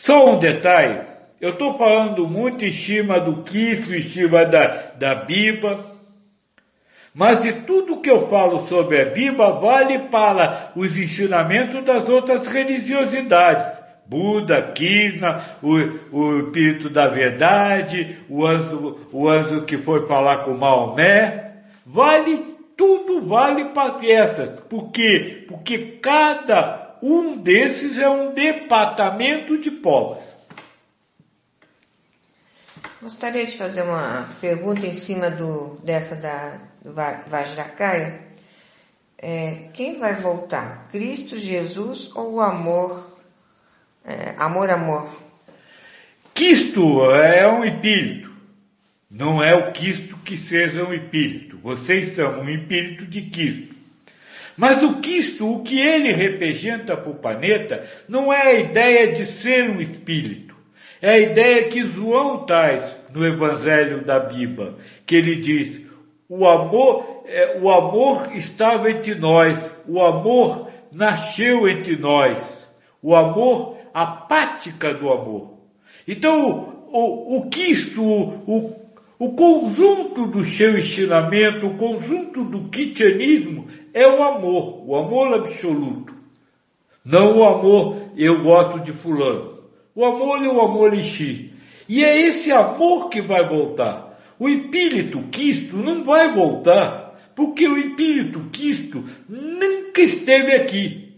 Só 0.09 0.31
um 0.31 0.39
detalhe, 0.39 1.01
eu 1.39 1.51
estou 1.51 1.77
falando 1.77 2.27
muito 2.27 2.65
em 2.65 2.71
cima 2.71 3.19
do 3.19 3.43
Cristo, 3.43 3.93
em 3.93 4.01
cima 4.01 4.43
da, 4.43 4.93
da 4.97 5.13
Bíblia, 5.13 5.81
mas 7.13 7.43
de 7.43 7.53
tudo 7.53 8.01
que 8.01 8.09
eu 8.09 8.27
falo 8.27 8.65
sobre 8.65 8.99
a 8.99 9.05
Bíblia 9.05 9.51
vale 9.51 9.99
para 10.09 10.71
os 10.75 10.97
ensinamentos 10.97 11.85
das 11.85 12.09
outras 12.09 12.47
religiosidades. 12.47 13.77
Buda, 14.07 14.71
Krishna, 14.75 15.45
o, 15.61 15.75
o 16.11 16.39
Espírito 16.39 16.89
da 16.89 17.07
Verdade, 17.07 18.17
o 18.27 18.47
anjo, 18.47 18.97
o 19.11 19.29
anjo 19.29 19.61
que 19.61 19.77
foi 19.77 20.07
falar 20.07 20.37
com 20.37 20.55
Maomé. 20.55 21.51
Vale, 21.85 22.57
tudo 22.75 23.27
vale 23.27 23.65
para 23.65 24.03
essas. 24.03 24.59
Por 24.61 24.89
quê? 24.89 25.45
Porque 25.47 25.77
cada 26.01 26.88
um 27.01 27.37
desses 27.37 27.97
é 27.97 28.09
um 28.09 28.33
departamento 28.33 29.57
de 29.57 29.71
povos. 29.71 30.23
Gostaria 33.01 33.45
de 33.45 33.57
fazer 33.57 33.83
uma 33.83 34.27
pergunta 34.41 34.85
em 34.85 34.93
cima 34.93 35.29
do, 35.29 35.79
dessa 35.83 36.15
da 36.15 36.59
do 36.81 36.93
Vajracaya. 36.93 38.21
É, 39.17 39.69
quem 39.73 39.99
vai 39.99 40.13
voltar? 40.13 40.87
Cristo, 40.89 41.37
Jesus 41.37 42.15
ou 42.15 42.35
o 42.35 42.41
amor? 42.41 43.17
É, 44.05 44.33
amor, 44.37 44.69
amor. 44.69 45.09
Cristo 46.33 47.03
é 47.11 47.51
um 47.51 47.65
espírito. 47.65 48.29
Não 49.09 49.43
é 49.43 49.53
o 49.55 49.73
Cristo 49.73 50.17
que 50.17 50.37
seja 50.37 50.85
um 50.85 50.93
espírito. 50.93 51.57
Vocês 51.57 52.15
são 52.15 52.41
um 52.41 52.49
espírito 52.49 53.05
de 53.05 53.23
Cristo. 53.23 53.68
Mas 54.59 54.83
o 54.83 54.95
Cristo, 54.95 55.49
o 55.49 55.63
que 55.63 55.79
ele 55.79 56.11
representa 56.11 56.97
para 56.97 57.09
o 57.09 57.15
planeta, 57.15 57.81
não 58.09 58.31
é 58.31 58.41
a 58.41 58.53
ideia 58.59 59.13
de 59.13 59.25
ser 59.41 59.69
um 59.69 59.79
espírito. 59.79 60.53
É 61.01 61.11
a 61.11 61.17
ideia 61.17 61.69
que 61.69 61.85
João 61.85 62.45
traz 62.45 62.93
no 63.13 63.25
Evangelho 63.25 64.03
da 64.03 64.19
Bíblia, 64.19 64.73
que 65.05 65.15
ele 65.15 65.37
diz, 65.37 65.83
o 66.27 66.45
amor, 66.45 67.23
é, 67.25 67.57
o 67.61 67.71
amor 67.71 68.35
estava 68.35 68.91
entre 68.91 69.15
nós, 69.15 69.57
o 69.87 70.01
amor 70.01 70.69
nasceu 70.91 71.65
entre 71.65 71.95
nós, 71.95 72.37
o 73.01 73.15
amor, 73.15 73.77
a 73.93 74.05
prática 74.05 74.93
do 74.93 75.09
amor. 75.09 75.53
Então, 76.05 76.83
o, 76.91 77.37
o 77.37 77.49
Cristo, 77.49 78.03
o, 78.03 78.75
o 79.19 79.33
conjunto 79.33 80.27
do 80.27 80.45
seu 80.45 80.77
ensinamento, 80.77 81.67
o 81.67 81.75
conjunto 81.75 82.45
do 82.45 82.69
cristianismo 82.69 83.67
é 83.93 84.07
o 84.07 84.23
amor, 84.23 84.89
o 84.89 84.95
amor 84.95 85.33
absoluto. 85.33 86.13
Não 87.03 87.37
o 87.37 87.43
amor, 87.43 87.97
eu 88.15 88.41
gosto 88.41 88.79
de 88.79 88.93
fulano. 88.93 89.59
O 89.93 90.05
amor 90.05 90.41
é 90.41 90.47
o 90.47 90.61
amor 90.61 90.95
si. 91.03 91.51
E 91.89 92.01
é 92.01 92.17
esse 92.27 92.49
amor 92.49 93.09
que 93.09 93.21
vai 93.21 93.45
voltar. 93.45 94.17
O 94.39 94.47
espírito 94.47 95.21
Cristo 95.29 95.75
não 95.75 96.01
vai 96.05 96.33
voltar, 96.33 97.19
porque 97.35 97.67
o 97.67 97.77
espírito 97.77 98.39
Cristo 98.53 99.03
nunca 99.27 99.99
esteve 99.99 100.53
aqui. 100.53 101.08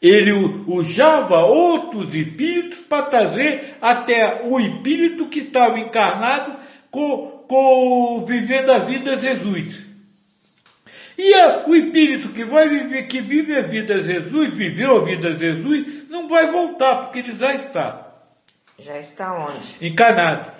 Ele 0.00 0.32
usava 0.66 1.44
outros 1.44 2.14
espíritos 2.14 2.78
para 2.80 3.06
trazer 3.06 3.76
até 3.82 4.42
o 4.44 4.58
espírito 4.58 5.28
que 5.28 5.40
estava 5.40 5.78
encarnado 5.78 6.56
com, 6.90 7.44
com 7.46 8.24
vivendo 8.26 8.70
a 8.70 8.78
vida 8.78 9.20
Jesus. 9.20 9.80
E 11.18 11.34
a, 11.34 11.66
o 11.66 11.76
espírito 11.76 12.30
que 12.30 12.44
vai 12.44 12.66
viver, 12.66 13.02
que 13.08 13.20
vive 13.20 13.54
a 13.54 13.60
vida 13.60 14.02
Jesus, 14.02 14.54
viveu 14.54 15.02
a 15.02 15.04
vida 15.04 15.36
Jesus, 15.36 16.08
não 16.08 16.26
vai 16.26 16.50
voltar, 16.50 17.04
porque 17.04 17.18
ele 17.18 17.34
já 17.34 17.54
está. 17.54 18.06
Já 18.78 18.98
está 18.98 19.34
onde? 19.34 19.76
Encarnado. 19.86 20.52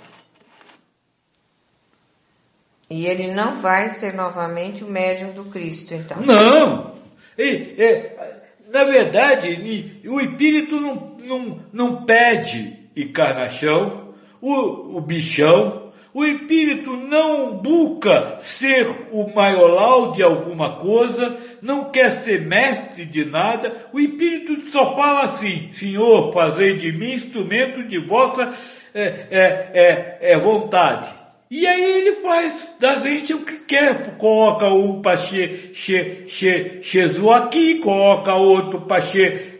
E 2.90 3.06
ele 3.06 3.28
não 3.28 3.56
vai 3.56 3.88
ser 3.88 4.12
novamente 4.12 4.84
o 4.84 4.90
médium 4.90 5.32
do 5.32 5.44
Cristo, 5.44 5.94
então? 5.94 6.20
Não! 6.20 6.94
E, 7.38 7.74
é, 7.78 8.39
na 8.72 8.84
verdade, 8.84 10.00
o 10.06 10.20
espírito 10.20 10.80
não, 10.80 11.16
não, 11.18 11.58
não 11.72 12.04
pede 12.04 12.78
encarnação, 12.96 14.14
o, 14.40 14.96
o 14.96 15.00
bichão, 15.00 15.90
o 16.12 16.24
espírito 16.24 16.96
não 16.96 17.56
busca 17.58 18.38
ser 18.40 18.86
o 19.12 19.32
maioral 19.32 20.12
de 20.12 20.22
alguma 20.22 20.76
coisa, 20.76 21.36
não 21.62 21.90
quer 21.90 22.10
ser 22.22 22.46
mestre 22.46 23.04
de 23.04 23.24
nada, 23.24 23.86
o 23.92 24.00
espírito 24.00 24.70
só 24.70 24.96
fala 24.96 25.22
assim, 25.22 25.72
Senhor, 25.72 26.32
fazei 26.32 26.78
de 26.78 26.92
mim 26.92 27.12
instrumento 27.12 27.82
de 27.84 27.98
vossa 27.98 28.54
é, 28.92 29.02
é, 29.02 29.70
é, 29.74 30.18
é 30.32 30.38
vontade. 30.38 31.19
E 31.50 31.66
aí 31.66 31.82
ele 31.82 32.22
faz 32.22 32.68
da 32.78 33.00
gente 33.00 33.34
o 33.34 33.44
que 33.44 33.56
quer, 33.56 34.16
coloca 34.16 34.68
um 34.68 35.02
para 35.02 35.18
ser 35.18 35.74
aqui, 37.32 37.80
coloca 37.80 38.36
outro 38.36 38.82
para 38.82 39.02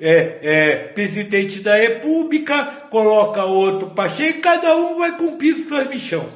é, 0.01 0.39
é, 0.41 0.77
presidente 0.95 1.59
da 1.59 1.75
república, 1.75 2.65
coloca 2.91 3.45
outro 3.45 3.91
para 3.91 4.09
e 4.09 4.35
cada 4.35 4.77
um 4.77 4.99
vai 4.99 5.17
cumprir 5.17 5.67
sua 5.67 5.85
missão. 5.87 6.29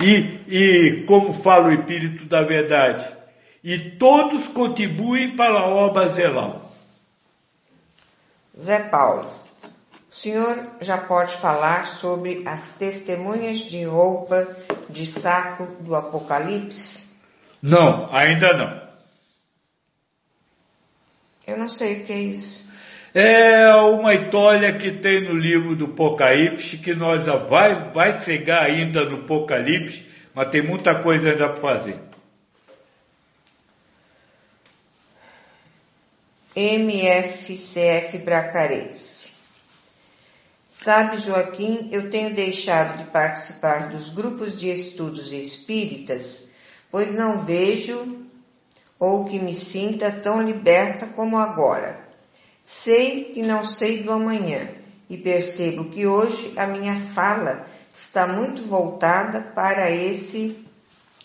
E, 0.00 0.38
e 0.46 1.04
como 1.06 1.34
fala 1.34 1.70
o 1.70 1.72
Espírito 1.72 2.24
da 2.26 2.42
Verdade, 2.42 3.04
e 3.64 3.78
todos 3.78 4.46
contribuem 4.46 5.34
para 5.34 5.58
a 5.58 5.66
obra 5.66 6.10
zelal. 6.10 6.72
Zé 8.56 8.78
Paulo. 8.78 9.43
O 10.14 10.16
senhor 10.16 10.76
já 10.80 10.96
pode 10.96 11.36
falar 11.38 11.86
sobre 11.86 12.44
as 12.46 12.70
testemunhas 12.70 13.58
de 13.58 13.82
roupa 13.82 14.46
de 14.88 15.06
saco 15.06 15.66
do 15.80 15.96
Apocalipse? 15.96 17.02
Não, 17.60 18.08
ainda 18.14 18.56
não. 18.56 18.80
Eu 21.44 21.58
não 21.58 21.68
sei 21.68 21.94
o 22.00 22.04
que 22.04 22.12
é 22.12 22.20
isso. 22.20 22.64
É 23.12 23.74
uma 23.74 24.14
história 24.14 24.72
que 24.78 24.92
tem 24.92 25.22
no 25.22 25.34
livro 25.34 25.74
do 25.74 25.86
Apocalipse, 25.86 26.78
que 26.78 26.94
nós 26.94 27.26
vai, 27.48 27.90
vai 27.90 28.20
chegar 28.20 28.62
ainda 28.62 29.04
no 29.04 29.16
Apocalipse, 29.16 30.06
mas 30.32 30.48
tem 30.48 30.62
muita 30.62 30.94
coisa 30.94 31.30
ainda 31.30 31.48
para 31.48 31.60
fazer. 31.60 31.98
MFCF 36.54 38.18
Bracarense. 38.18 39.33
Sabe, 40.84 41.16
Joaquim, 41.16 41.88
eu 41.90 42.10
tenho 42.10 42.34
deixado 42.34 42.98
de 42.98 43.04
participar 43.04 43.88
dos 43.88 44.10
grupos 44.10 44.60
de 44.60 44.68
estudos 44.68 45.32
espíritas, 45.32 46.46
pois 46.90 47.14
não 47.14 47.38
vejo 47.38 48.26
ou 49.00 49.24
que 49.24 49.38
me 49.38 49.54
sinta 49.54 50.12
tão 50.12 50.42
liberta 50.42 51.06
como 51.06 51.38
agora. 51.38 51.98
Sei 52.66 53.32
que 53.32 53.42
não 53.42 53.64
sei 53.64 54.02
do 54.02 54.12
amanhã 54.12 54.72
e 55.08 55.16
percebo 55.16 55.86
que 55.86 56.06
hoje 56.06 56.52
a 56.54 56.66
minha 56.66 56.96
fala 56.96 57.64
está 57.94 58.26
muito 58.26 58.60
voltada 58.64 59.40
para 59.40 59.90
esse 59.90 60.66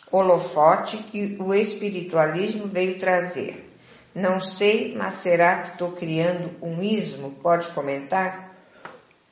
holofote 0.10 1.00
que 1.00 1.36
o 1.38 1.54
espiritualismo 1.54 2.66
veio 2.66 2.98
trazer. 2.98 3.70
Não 4.16 4.40
sei, 4.40 4.96
mas 4.96 5.16
será 5.16 5.64
que 5.64 5.72
estou 5.74 5.92
criando 5.92 6.50
um 6.62 6.82
ismo? 6.82 7.32
Pode 7.44 7.68
comentar? 7.74 8.49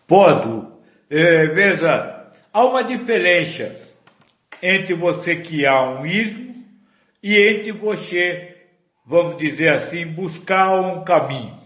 Pode. 0.07 0.65
É, 1.09 1.47
veja, 1.47 2.31
há 2.53 2.65
uma 2.65 2.81
diferença 2.81 3.75
entre 4.63 4.93
você 4.93 5.35
criar 5.35 5.99
um 5.99 6.05
ismo 6.05 6.55
e 7.21 7.37
entre 7.37 7.73
você, 7.73 8.55
vamos 9.05 9.37
dizer 9.37 9.69
assim, 9.69 10.05
buscar 10.07 10.79
um 10.79 11.03
caminho. 11.03 11.59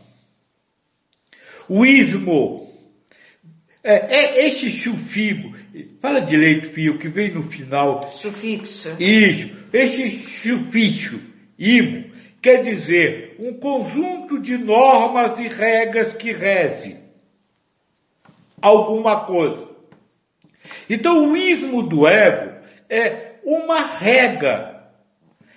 O 1.70 1.86
ismo 1.86 2.68
é, 3.84 4.16
é 4.16 4.48
esse 4.48 4.72
sufixo, 4.72 5.54
fala 6.02 6.20
direito, 6.20 6.72
filho, 6.72 6.98
que 6.98 7.08
vem 7.08 7.32
no 7.32 7.44
final. 7.44 8.12
Sufixo. 8.12 8.96
Isso, 9.00 9.52
esse 9.72 10.10
sufixo, 10.10 11.20
imo, 11.58 12.12
quer 12.42 12.64
dizer 12.64 13.36
um 13.40 13.54
conjunto 13.54 14.40
de 14.40 14.58
normas 14.58 15.40
e 15.40 15.48
regras 15.48 16.16
que 16.16 16.32
reze 16.32 17.01
alguma 18.62 19.26
coisa. 19.26 19.68
Então 20.90 21.30
o 21.30 21.38
ismo 21.38 21.84
do 21.84 22.08
ego 22.08 22.54
é 22.90 23.36
uma 23.44 23.80
regra, 23.80 24.90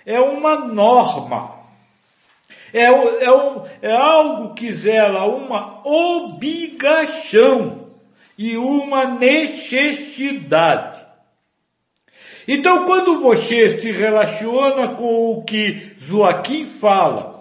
é 0.05 0.19
uma 0.19 0.55
norma, 0.55 1.55
é, 2.73 2.83
é, 2.83 3.31
um, 3.31 3.65
é 3.81 3.91
algo 3.91 4.53
que 4.53 4.73
zela 4.73 5.25
uma 5.25 5.81
obrigação 5.87 7.85
e 8.37 8.57
uma 8.57 9.05
necessidade. 9.05 11.05
Então, 12.47 12.85
quando 12.85 13.21
você 13.21 13.79
se 13.79 13.91
relaciona 13.91 14.89
com 14.89 15.31
o 15.31 15.43
que 15.43 15.93
Joaquim 15.97 16.65
fala, 16.65 17.34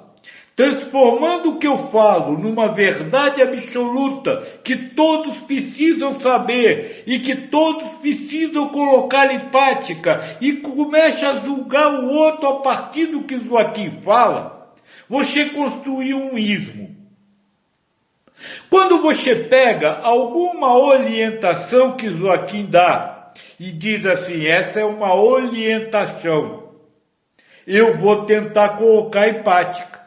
transformando 0.57 1.51
o 1.51 1.59
que 1.59 1.67
eu 1.67 1.89
falo 1.89 2.39
numa 2.39 2.69
verdade 2.73 3.43
absoluta 3.43 4.41
que 4.63 4.77
todos 4.77 5.39
precisam 5.39 6.21
saber 6.21 7.03
e 7.07 7.19
que 7.19 7.35
todos 7.35 7.99
precisam 7.99 8.69
colocar 8.69 9.35
em 9.35 9.49
prática 9.51 10.37
e 10.41 10.53
começa 10.53 11.29
a 11.29 11.39
julgar 11.41 11.93
o 11.95 12.09
outro 12.09 12.49
a 12.49 12.61
partir 12.61 13.07
do 13.07 13.25
que 13.25 13.41
Joaquim 13.41 14.01
fala, 14.03 14.73
você 15.09 15.51
construiu 15.51 16.19
um 16.19 16.39
ismo. 16.39 16.95
Quando 18.71 19.01
você 19.01 19.35
pega 19.35 20.01
alguma 20.03 20.77
orientação 20.79 21.97
que 21.97 22.11
Joaquim 22.11 22.67
dá 22.67 23.33
e 23.59 23.73
diz 23.73 24.07
assim, 24.07 24.47
essa 24.47 24.81
é 24.81 24.85
uma 24.85 25.15
orientação, 25.15 26.71
eu 27.67 27.97
vou 27.99 28.25
tentar 28.25 28.71
colocar 28.71 29.29
em 29.29 29.43
prática. 29.43 30.04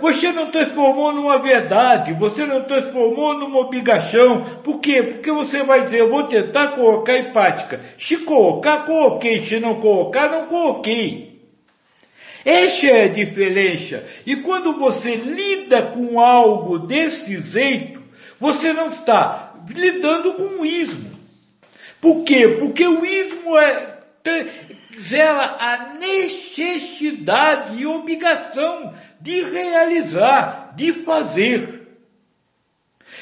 Você 0.00 0.32
não 0.32 0.50
transformou 0.50 1.12
numa 1.12 1.36
verdade, 1.36 2.14
você 2.14 2.46
não 2.46 2.62
transformou 2.62 3.34
numa 3.34 3.58
obrigação. 3.58 4.42
Por 4.64 4.80
quê? 4.80 5.02
Porque 5.02 5.30
você 5.30 5.62
vai 5.62 5.82
dizer, 5.82 6.00
eu 6.00 6.08
vou 6.08 6.22
tentar 6.22 6.68
colocar 6.68 7.18
em 7.18 7.30
prática. 7.30 7.78
Se 7.98 8.16
colocar, 8.16 8.86
coloquei. 8.86 9.42
Se 9.42 9.60
não 9.60 9.74
colocar, 9.74 10.30
não 10.30 10.46
coloquei. 10.46 11.42
Essa 12.42 12.86
é 12.86 13.04
a 13.04 13.08
diferença. 13.08 14.02
E 14.24 14.36
quando 14.36 14.78
você 14.78 15.14
lida 15.16 15.82
com 15.88 16.18
algo 16.18 16.78
desse 16.78 17.38
jeito, 17.42 18.02
você 18.40 18.72
não 18.72 18.88
está 18.88 19.56
lidando 19.68 20.34
com 20.36 20.62
o 20.62 20.64
ismo. 20.64 21.10
Por 22.00 22.24
quê? 22.24 22.56
Porque 22.58 22.86
o 22.86 23.04
ismo 23.04 23.58
é, 23.58 23.98
gera 24.98 25.56
a 25.58 25.94
necessidade 25.94 27.80
e 27.80 27.86
obrigação 27.86 28.94
de 29.20 29.42
realizar, 29.42 30.74
de 30.74 30.92
fazer. 30.92 31.88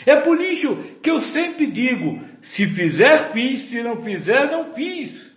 É 0.07 0.17
por 0.17 0.41
isso 0.41 0.77
que 1.03 1.11
eu 1.11 1.21
sempre 1.21 1.67
digo, 1.67 2.21
se 2.43 2.67
fizer, 2.67 3.33
fiz, 3.33 3.69
se 3.69 3.83
não 3.83 4.03
fizer, 4.03 4.51
não 4.51 4.73
fiz. 4.73 5.29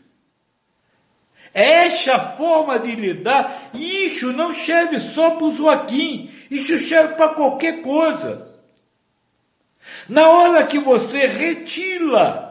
Essa 1.53 2.35
forma 2.37 2.79
de 2.79 2.95
lidar, 2.95 3.71
isso 3.73 4.31
não 4.31 4.53
serve 4.53 4.99
só 4.99 5.31
para 5.31 5.47
o 5.47 5.55
Joaquim, 5.55 6.31
isso 6.49 6.77
serve 6.77 7.15
para 7.15 7.33
qualquer 7.33 7.81
coisa. 7.81 8.49
Na 10.07 10.29
hora 10.29 10.65
que 10.65 10.79
você 10.79 11.25
retira 11.25 12.50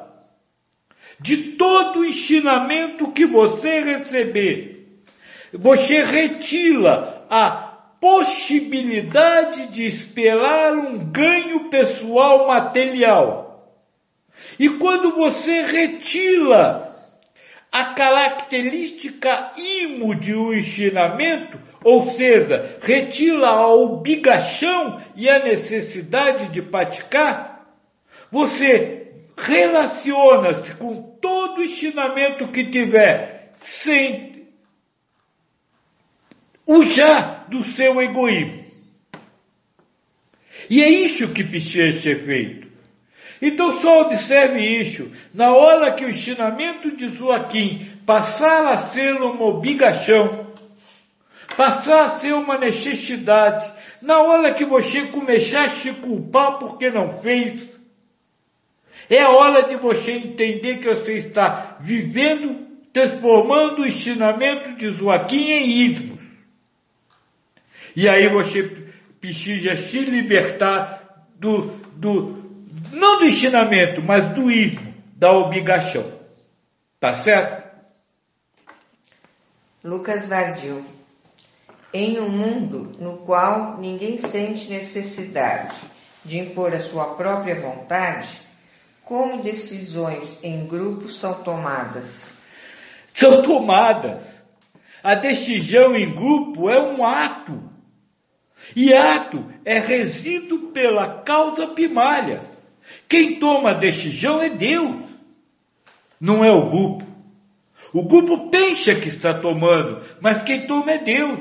de 1.21 1.37
todo 1.53 2.01
o 2.01 2.05
ensinamento 2.05 3.13
que 3.13 3.27
você 3.27 3.81
receber, 3.81 5.03
você 5.53 6.03
retira 6.03 7.27
a 7.29 7.71
possibilidade 8.01 9.67
de 9.67 9.85
esperar 9.87 10.73
um 10.73 10.99
ganho 11.11 11.69
pessoal 11.69 12.47
material. 12.47 13.77
E 14.59 14.69
quando 14.71 15.15
você 15.15 15.63
retira 15.63 16.91
a 17.71 17.85
característica 17.85 19.53
imo 19.57 20.15
de 20.15 20.35
um 20.35 20.55
ensinamento, 20.55 21.61
ou 21.85 22.11
seja, 22.15 22.79
retira 22.81 23.47
a 23.47 23.67
obrigação 23.69 25.01
e 25.15 25.29
a 25.29 25.39
necessidade 25.41 26.49
de 26.49 26.63
praticar, 26.63 27.67
você 28.31 29.10
relaciona-se 29.41 30.75
com 30.75 31.17
todo 31.21 31.63
ensinamento 31.63 32.49
que 32.49 32.65
tiver 32.65 33.53
sem 33.61 34.49
usar 36.67 37.47
do 37.49 37.65
seu 37.65 38.01
egoísmo. 38.01 38.65
E 40.69 40.83
é 40.83 40.89
isso 40.89 41.29
que 41.29 41.43
precisa 41.43 42.01
ser 42.01 42.25
feito. 42.25 42.69
Então 43.43 43.81
só 43.81 44.03
observe 44.03 44.61
isso. 44.61 45.11
Na 45.33 45.55
hora 45.55 45.95
que 45.95 46.05
o 46.05 46.11
ensinamento 46.11 46.95
de 46.95 47.13
Joaquim 47.13 47.91
passar 48.05 48.67
a 48.67 48.77
ser 48.77 49.15
uma 49.21 49.47
obrigação, 49.47 50.47
passar 51.57 52.03
a 52.03 52.11
ser 52.19 52.35
uma 52.35 52.59
necessidade, 52.59 53.73
na 54.03 54.21
hora 54.21 54.55
que 54.55 54.65
você 54.65 55.03
começar 55.07 55.65
a 55.65 55.71
se 55.71 55.93
culpar 55.93 56.59
porque 56.59 56.91
não 56.91 57.19
fez, 57.19 57.69
é 59.11 59.27
hora 59.27 59.65
de 59.65 59.75
você 59.75 60.13
entender 60.13 60.79
que 60.79 60.89
você 60.89 61.15
está 61.15 61.77
vivendo, 61.81 62.67
transformando 62.93 63.83
o 63.83 63.87
ensinamento 63.87 64.77
de 64.77 64.91
Joaquim 64.91 65.51
em 65.51 65.69
ismos. 65.69 66.23
E 67.97 68.09
aí 68.09 68.29
você 68.29 68.63
precisa 69.21 69.77
se 69.77 69.99
libertar 70.05 71.27
do, 71.35 71.73
do, 71.97 72.41
não 72.93 73.19
do 73.19 73.25
ensinamento, 73.25 74.01
mas 74.01 74.29
do 74.31 74.49
ismo, 74.49 74.95
da 75.17 75.33
obrigação. 75.33 76.21
Tá 77.01 77.15
certo? 77.15 77.69
Lucas 79.83 80.29
Vardil. 80.29 80.85
Em 81.93 82.21
um 82.21 82.29
mundo 82.29 82.97
no 83.01 83.19
qual 83.19 83.79
ninguém 83.79 84.19
sente 84.19 84.71
necessidade 84.71 85.75
de 86.25 86.39
impor 86.39 86.73
a 86.73 86.79
sua 86.79 87.15
própria 87.15 87.61
vontade, 87.61 88.50
como 89.11 89.43
decisões 89.43 90.39
em 90.45 90.65
grupos 90.67 91.19
são 91.19 91.43
tomadas? 91.43 92.31
São 93.13 93.43
tomadas. 93.43 94.23
A 95.03 95.17
decisão 95.17 95.97
em 95.97 96.15
grupo 96.15 96.71
é 96.71 96.81
um 96.81 97.05
ato. 97.05 97.61
E 98.77 98.95
ato 98.95 99.53
é 99.65 99.81
regido 99.81 100.71
pela 100.73 101.23
causa 101.23 101.67
primária. 101.67 102.41
Quem 103.09 103.41
toma 103.41 103.73
a 103.73 103.75
decisão 103.75 104.41
é 104.41 104.49
Deus, 104.49 105.03
não 106.21 106.45
é 106.45 106.53
o 106.53 106.71
grupo. 106.71 107.05
O 107.93 108.05
grupo 108.05 108.49
pensa 108.49 108.95
que 108.95 109.09
está 109.09 109.35
tomando, 109.35 110.05
mas 110.21 110.45
quem 110.45 110.69
toma 110.69 110.93
é 110.93 110.99
Deus. 110.99 111.41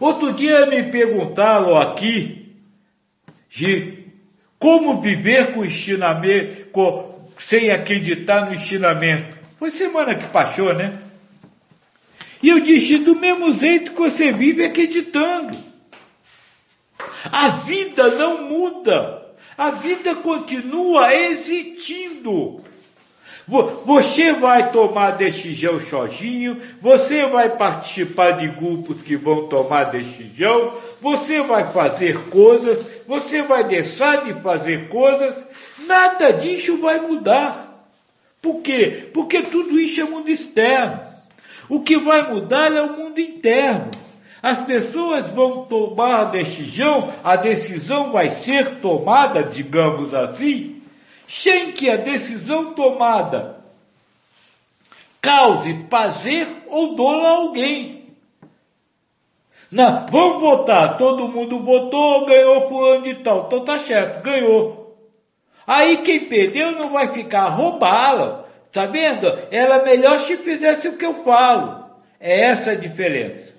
Outro 0.00 0.32
dia 0.32 0.64
me 0.64 0.82
perguntaram 0.84 1.76
aqui 1.76 2.56
de 3.50 4.03
como 4.64 5.02
viver 5.02 5.52
com 5.52 5.62
ensinamento, 5.62 6.70
com, 6.70 7.28
sem 7.38 7.70
acreditar 7.70 8.46
no 8.46 8.54
ensinamento. 8.54 9.36
Foi 9.58 9.70
semana 9.70 10.14
que 10.14 10.24
passou, 10.28 10.72
né? 10.72 11.00
E 12.42 12.48
eu 12.48 12.58
disse, 12.60 12.96
do 12.96 13.14
mesmo 13.14 13.54
jeito 13.54 13.92
que 13.92 14.00
você 14.00 14.32
vive 14.32 14.64
acreditando. 14.64 15.54
A 17.30 17.50
vida 17.50 18.08
não 18.12 18.48
muda. 18.48 19.22
A 19.58 19.68
vida 19.68 20.14
continua 20.14 21.14
existindo. 21.14 22.64
Você 23.46 24.32
vai 24.32 24.70
tomar 24.70 25.12
decisão 25.12 25.78
sozinho, 25.78 26.60
você 26.80 27.26
vai 27.26 27.56
participar 27.56 28.32
de 28.32 28.48
grupos 28.48 29.02
que 29.02 29.16
vão 29.16 29.48
tomar 29.48 29.84
decisão, 29.84 30.72
você 31.00 31.42
vai 31.42 31.70
fazer 31.70 32.18
coisas, 32.30 32.86
você 33.06 33.42
vai 33.42 33.64
deixar 33.64 34.24
de 34.24 34.32
fazer 34.40 34.88
coisas, 34.88 35.34
nada 35.86 36.30
disso 36.32 36.78
vai 36.78 37.00
mudar. 37.00 37.86
Por 38.40 38.62
quê? 38.62 39.10
Porque 39.12 39.42
tudo 39.42 39.78
isso 39.78 40.00
é 40.00 40.04
mundo 40.04 40.30
externo. 40.30 41.00
O 41.68 41.80
que 41.80 41.98
vai 41.98 42.30
mudar 42.30 42.74
é 42.74 42.80
o 42.80 42.96
mundo 42.96 43.18
interno. 43.18 43.90
As 44.42 44.60
pessoas 44.62 45.30
vão 45.30 45.64
tomar 45.64 46.20
a 46.20 46.24
decisão, 46.24 47.12
a 47.22 47.36
decisão 47.36 48.12
vai 48.12 48.30
ser 48.42 48.76
tomada, 48.76 49.42
digamos 49.42 50.12
assim, 50.12 50.73
sem 51.28 51.72
que 51.72 51.90
a 51.90 51.96
decisão 51.96 52.74
tomada 52.74 53.54
cause 55.20 55.72
prazer 55.88 56.46
ou 56.68 56.94
dor 56.94 57.24
a 57.24 57.30
alguém. 57.30 58.04
Não, 59.70 60.06
vamos 60.06 60.40
votar, 60.40 60.96
todo 60.96 61.28
mundo 61.28 61.64
votou, 61.64 62.26
ganhou 62.26 62.68
fulano 62.68 63.02
de 63.02 63.14
tal, 63.16 63.46
então 63.46 63.64
tá 63.64 63.78
certo, 63.78 64.22
ganhou. 64.22 64.84
Aí 65.66 65.96
quem 65.98 66.26
perdeu 66.26 66.72
não 66.72 66.92
vai 66.92 67.12
ficar 67.12 67.48
roubá-la, 67.48 68.44
tá? 68.70 68.88
Ela 69.50 69.76
é 69.76 69.84
melhor 69.84 70.20
se 70.20 70.36
fizesse 70.36 70.86
o 70.88 70.96
que 70.96 71.06
eu 71.06 71.24
falo. 71.24 71.90
É 72.20 72.40
essa 72.42 72.72
a 72.72 72.74
diferença. 72.74 73.52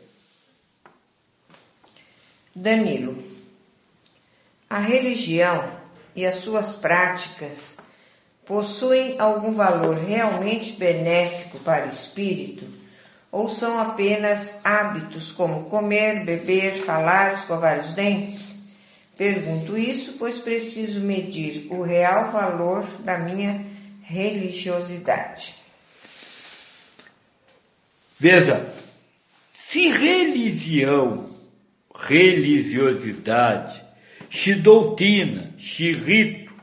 Danilo, 2.56 3.22
a 4.70 4.80
religião 4.80 5.75
e 6.16 6.26
as 6.26 6.36
suas 6.36 6.78
práticas 6.78 7.78
possuem 8.46 9.16
algum 9.20 9.54
valor 9.54 9.98
realmente 9.98 10.74
benéfico 10.74 11.60
para 11.60 11.88
o 11.88 11.92
espírito? 11.92 12.66
Ou 13.32 13.50
são 13.50 13.80
apenas 13.80 14.62
hábitos 14.64 15.32
como 15.32 15.66
comer, 15.66 16.24
beber, 16.24 16.84
falar, 16.84 17.34
escovar 17.34 17.82
os 17.82 17.94
dentes? 17.94 18.66
Pergunto 19.18 19.78
isso, 19.78 20.14
pois 20.18 20.38
preciso 20.38 21.02
medir 21.02 21.68
o 21.70 21.82
real 21.82 22.32
valor 22.32 22.86
da 23.00 23.18
minha 23.18 23.66
religiosidade. 24.04 25.56
Veja, 28.18 28.74
se 29.54 29.90
religião, 29.90 31.30
religiosidade, 31.94 33.85
se 34.36 34.54
doutrina, 34.54 35.54
se 35.58 35.94
rito, 35.94 36.54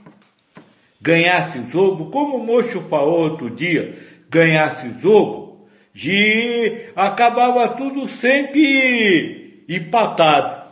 ganhasse 1.00 1.58
o 1.58 1.70
jogo, 1.70 2.10
como 2.10 2.36
o 2.36 2.44
moço 2.44 2.82
falou 2.82 3.30
outro 3.30 3.48
dia, 3.48 3.98
ganhasse 4.28 4.88
o 4.88 4.98
jogo, 5.00 5.66
de 5.94 6.86
acabava 6.94 7.68
tudo 7.70 8.06
sempre 8.06 9.64
empatado. 9.68 10.62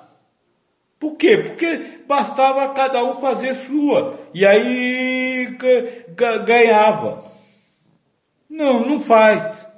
Por 0.98 1.16
quê? 1.16 1.38
Porque 1.38 2.03
bastava 2.07 2.74
cada 2.74 3.03
um 3.03 3.18
fazer 3.20 3.55
sua. 3.55 4.20
E 4.34 4.44
aí 4.44 5.57
ganhava. 6.44 7.24
Não, 8.48 8.86
não 8.86 9.01
faz. 9.01 9.69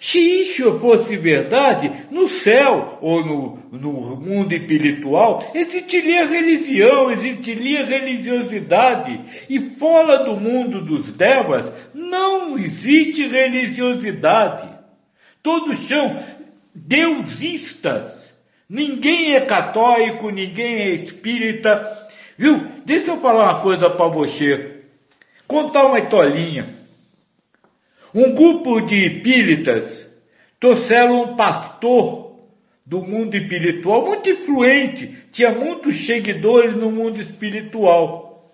Se 0.00 0.18
isso 0.18 0.80
fosse 0.80 1.14
verdade, 1.14 1.92
no 2.10 2.26
céu 2.26 2.98
ou 3.02 3.22
no, 3.22 3.58
no 3.70 4.16
mundo 4.16 4.54
espiritual, 4.54 5.40
existiria 5.54 6.24
religião, 6.24 7.10
existiria 7.10 7.84
religiosidade. 7.84 9.20
E 9.46 9.60
fora 9.60 10.24
do 10.24 10.40
mundo 10.40 10.82
dos 10.82 11.12
devas, 11.12 11.70
não 11.92 12.56
existe 12.56 13.28
religiosidade. 13.28 14.70
Todos 15.42 15.86
são 15.86 16.24
deusistas. 16.74 18.14
Ninguém 18.66 19.34
é 19.34 19.40
católico, 19.42 20.30
ninguém 20.30 20.76
é 20.76 20.88
espírita. 20.90 22.08
Viu? 22.38 22.68
Deixa 22.86 23.10
eu 23.10 23.20
falar 23.20 23.52
uma 23.52 23.60
coisa 23.60 23.90
para 23.90 24.08
você. 24.08 24.80
Contar 25.46 25.84
uma 25.84 25.98
historinha. 25.98 26.79
Um 28.14 28.34
grupo 28.34 28.80
de 28.80 29.06
espíritas 29.06 30.06
trouxeram 30.58 31.22
um 31.22 31.36
pastor 31.36 32.38
do 32.84 33.02
mundo 33.02 33.36
espiritual 33.36 34.04
muito 34.04 34.28
influente, 34.28 35.16
tinha 35.30 35.52
muitos 35.52 36.06
seguidores 36.06 36.74
no 36.74 36.90
mundo 36.90 37.20
espiritual. 37.20 38.50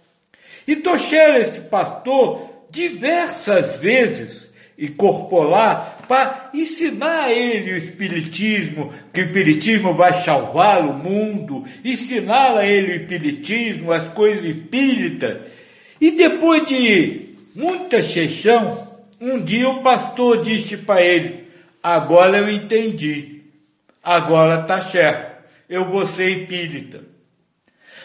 E 0.67 0.77
trouxeram 0.77 1.37
esse 1.39 1.61
pastor 1.63 2.51
diversas 2.71 3.81
vezes 3.81 4.47
incorporar 4.79 6.03
para 6.07 6.51
ensinar 6.53 7.25
a 7.25 7.33
ele 7.33 7.73
o 7.73 7.79
Espiritismo, 7.79 8.93
que 9.13 9.21
o 9.21 9.25
Espiritismo 9.25 9.95
vai 9.95 10.21
salvar 10.23 10.87
o 10.87 10.93
mundo, 10.93 11.65
ensinar 11.85 12.57
a 12.57 12.67
ele 12.67 12.93
o 12.93 13.03
Espiritismo, 13.03 13.91
as 13.91 14.13
coisas 14.13 14.45
espíritas. 14.45 15.47
E 16.01 16.11
depois 16.11 16.67
de 16.67 17.23
muita 17.55 18.03
sessão, 18.03 18.96
um 19.21 19.43
dia 19.43 19.69
o 19.69 19.83
pastor 19.83 20.43
disse 20.43 20.77
para 20.77 21.03
ele, 21.03 21.49
agora 21.83 22.39
eu 22.39 22.51
entendi, 22.51 23.43
agora 24.03 24.61
está 24.61 24.81
certo, 24.81 25.45
eu 25.69 25.85
vou 25.87 26.07
ser 26.07 26.31
espírita. 26.31 27.05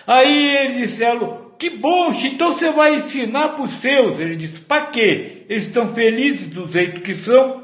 Aí 0.08 0.58
eles 0.58 0.90
disseram, 0.90 1.52
que 1.58 1.70
bom, 1.70 2.12
então 2.12 2.54
você 2.54 2.72
vai 2.72 2.96
ensinar 2.96 3.50
para 3.50 3.66
os 3.66 3.74
seus. 3.76 4.20
Ele 4.20 4.36
disse, 4.36 4.60
para 4.62 4.88
quê? 4.88 5.44
Eles 5.48 5.68
estão 5.68 5.94
felizes 5.94 6.48
do 6.48 6.72
jeito 6.72 7.02
que 7.02 7.14
são. 7.16 7.62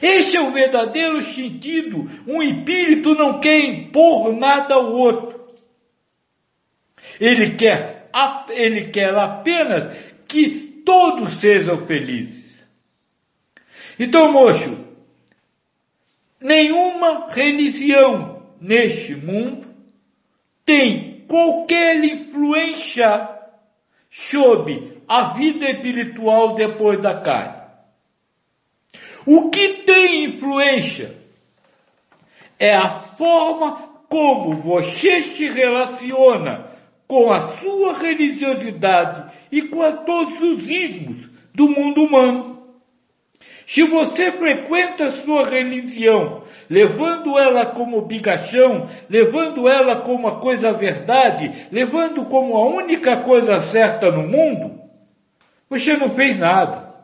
Esse 0.00 0.36
é 0.36 0.40
o 0.40 0.52
verdadeiro 0.52 1.20
sentido. 1.22 2.10
Um 2.26 2.42
espírito 2.42 3.14
não 3.14 3.40
quer 3.40 3.58
impor 3.64 4.32
nada 4.32 4.74
ao 4.74 4.90
outro. 4.90 5.54
Ele 7.20 7.50
quer, 7.50 8.10
ele 8.50 8.88
quer 8.88 9.14
apenas 9.14 9.94
que 10.26 10.71
todos 10.84 11.34
sejam 11.34 11.86
felizes. 11.86 12.52
Então, 13.98 14.32
moço, 14.32 14.78
nenhuma 16.40 17.28
religião 17.28 18.42
neste 18.60 19.14
mundo 19.14 19.68
tem 20.64 21.24
qualquer 21.28 22.02
influência 22.02 23.28
sobre 24.10 25.02
a 25.08 25.34
vida 25.34 25.70
espiritual 25.70 26.54
depois 26.54 27.00
da 27.00 27.20
carne. 27.20 27.62
O 29.24 29.50
que 29.50 29.84
tem 29.84 30.24
influência 30.24 31.16
é 32.58 32.74
a 32.74 33.00
forma 33.00 33.90
como 34.08 34.60
você 34.60 35.22
se 35.22 35.48
relaciona 35.48 36.71
com 37.12 37.30
a 37.30 37.58
sua 37.58 37.92
religiosidade 37.98 39.24
e 39.52 39.60
com 39.60 39.96
todos 39.98 40.40
os 40.40 40.66
ismos 40.66 41.28
do 41.54 41.68
mundo 41.68 42.04
humano. 42.04 42.62
Se 43.66 43.82
você 43.82 44.32
frequenta 44.32 45.08
a 45.08 45.12
sua 45.18 45.46
religião, 45.46 46.42
levando 46.70 47.38
ela 47.38 47.66
como 47.66 47.98
obrigação, 47.98 48.88
levando 49.10 49.68
ela 49.68 49.96
como 49.96 50.26
a 50.26 50.40
coisa 50.40 50.72
verdade, 50.72 51.52
levando 51.70 52.24
como 52.24 52.56
a 52.56 52.64
única 52.64 53.18
coisa 53.18 53.60
certa 53.60 54.10
no 54.10 54.26
mundo, 54.26 54.80
você 55.68 55.98
não 55.98 56.08
fez 56.08 56.38
nada. 56.38 56.94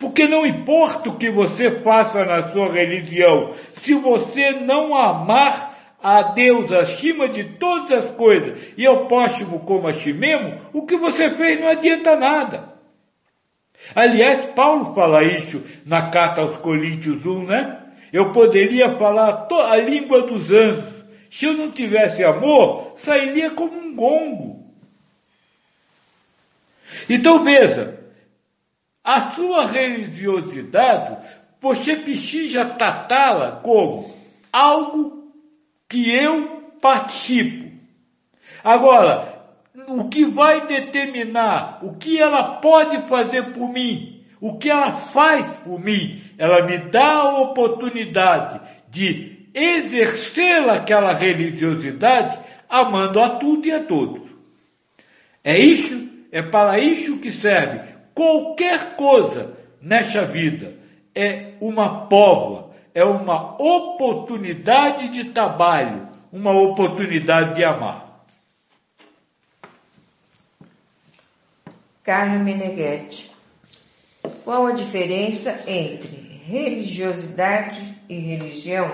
Porque 0.00 0.26
não 0.26 0.44
importa 0.44 1.10
o 1.10 1.16
que 1.16 1.30
você 1.30 1.80
faça 1.80 2.24
na 2.24 2.50
sua 2.50 2.72
religião, 2.72 3.54
se 3.82 3.94
você 3.94 4.50
não 4.50 4.96
amar 4.96 5.75
a 6.08 6.22
Deus 6.22 6.70
acima 6.70 7.28
de 7.28 7.42
todas 7.42 8.04
as 8.04 8.14
coisas 8.14 8.56
e 8.76 8.86
ao 8.86 9.08
próximo 9.08 9.58
como 9.58 9.88
a 9.88 9.92
si 9.92 10.12
mesmo, 10.12 10.56
o 10.72 10.86
que 10.86 10.96
você 10.96 11.30
fez 11.30 11.60
não 11.60 11.66
adianta 11.66 12.14
nada. 12.14 12.74
Aliás, 13.92 14.54
Paulo 14.54 14.94
fala 14.94 15.24
isso 15.24 15.64
na 15.84 16.08
carta 16.08 16.42
aos 16.42 16.58
Coríntios 16.58 17.26
1, 17.26 17.46
né? 17.46 17.82
Eu 18.12 18.32
poderia 18.32 18.96
falar 18.96 19.48
a 19.50 19.76
língua 19.78 20.22
dos 20.22 20.48
anjos. 20.48 20.84
Se 21.28 21.46
eu 21.46 21.54
não 21.54 21.72
tivesse 21.72 22.22
amor, 22.22 22.94
sairia 22.98 23.50
como 23.50 23.76
um 23.76 23.92
gongo. 23.92 24.64
Então 27.10 27.42
veja, 27.42 27.98
a 29.02 29.32
sua 29.32 29.66
religiosidade, 29.66 31.16
você 31.60 31.96
precisa 31.96 32.64
tratá-la 32.64 33.60
como 33.60 34.14
algo 34.52 35.15
que 35.88 36.10
eu 36.10 36.72
participo. 36.80 37.70
Agora, 38.62 39.34
o 39.88 40.08
que 40.08 40.24
vai 40.24 40.66
determinar 40.66 41.80
o 41.82 41.94
que 41.94 42.20
ela 42.20 42.56
pode 42.60 43.08
fazer 43.08 43.52
por 43.52 43.68
mim, 43.70 44.24
o 44.40 44.58
que 44.58 44.70
ela 44.70 44.92
faz 44.92 45.44
por 45.60 45.78
mim, 45.78 46.22
ela 46.38 46.62
me 46.62 46.78
dá 46.78 47.14
a 47.14 47.40
oportunidade 47.40 48.60
de 48.88 49.48
exercer 49.54 50.68
aquela 50.68 51.12
religiosidade 51.12 52.38
amando 52.68 53.20
a 53.20 53.30
tudo 53.30 53.66
e 53.66 53.72
a 53.72 53.82
todos. 53.84 54.26
É 55.42 55.58
isso, 55.58 56.08
é 56.32 56.42
para 56.42 56.78
isso 56.78 57.18
que 57.18 57.30
serve 57.30 57.96
Qualquer 58.16 58.96
coisa 58.96 59.52
nesta 59.78 60.24
vida 60.24 60.72
é 61.14 61.52
uma 61.60 62.06
prova, 62.06 62.65
é 62.96 63.04
uma 63.04 63.62
oportunidade 63.62 65.10
de 65.10 65.24
trabalho, 65.24 66.08
uma 66.32 66.52
oportunidade 66.52 67.54
de 67.54 67.62
amar. 67.62 68.24
Carmen 72.02 72.38
Meneghetti, 72.38 73.30
qual 74.42 74.64
a 74.64 74.72
diferença 74.72 75.64
entre 75.70 76.40
religiosidade 76.46 78.00
e 78.08 78.18
religião? 78.18 78.90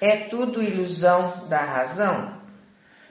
É 0.00 0.14
tudo 0.14 0.62
ilusão 0.62 1.48
da 1.48 1.58
razão? 1.58 2.32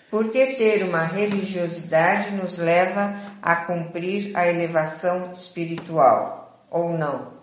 Porque 0.09 0.53
ter 0.53 0.83
uma 0.83 1.03
religiosidade 1.03 2.31
nos 2.31 2.57
leva 2.57 3.19
a 3.41 3.53
cumprir 3.57 4.31
a 4.33 4.47
elevação 4.47 5.33
espiritual, 5.33 6.65
ou 6.71 6.97
não? 6.97 7.36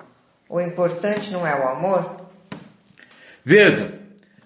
O 0.48 0.60
importante 0.60 1.32
não 1.32 1.46
é 1.46 1.54
o 1.58 1.68
amor? 1.68 2.28
Veja, 3.44 3.98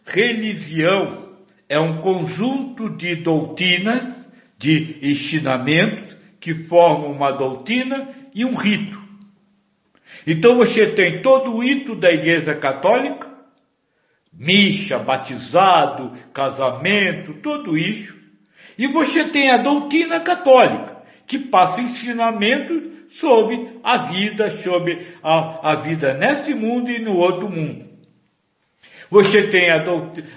religião 0.04 1.36
é 1.68 1.78
um 1.78 2.00
conjunto 2.00 2.88
de 2.90 3.16
doutrinas, 3.16 4.02
de 4.56 4.98
ensinamentos 5.02 6.16
que 6.40 6.54
formam 6.54 7.12
uma 7.12 7.30
doutrina 7.30 8.08
e 8.34 8.44
um 8.44 8.54
rito. 8.54 9.00
Então 10.26 10.56
você 10.56 10.86
tem 10.86 11.20
todo 11.20 11.54
o 11.54 11.58
rito 11.60 11.94
da 11.94 12.10
Igreja 12.12 12.54
Católica, 12.54 13.28
micha, 14.32 14.98
batizado, 14.98 16.12
casamento, 16.32 17.34
tudo 17.34 17.76
isso. 17.76 18.16
E 18.76 18.86
você 18.86 19.24
tem 19.24 19.50
a 19.50 19.56
doutrina 19.58 20.20
católica, 20.20 20.96
que 21.26 21.38
passa 21.38 21.80
ensinamentos 21.80 22.84
sobre 23.18 23.80
a 23.82 23.98
vida, 23.98 24.56
sobre 24.56 25.14
a, 25.22 25.72
a 25.72 25.74
vida 25.76 26.14
nesse 26.14 26.54
mundo 26.54 26.90
e 26.90 26.98
no 26.98 27.14
outro 27.16 27.48
mundo. 27.50 27.86
Você 29.10 29.48
tem 29.48 29.70
a, 29.70 29.82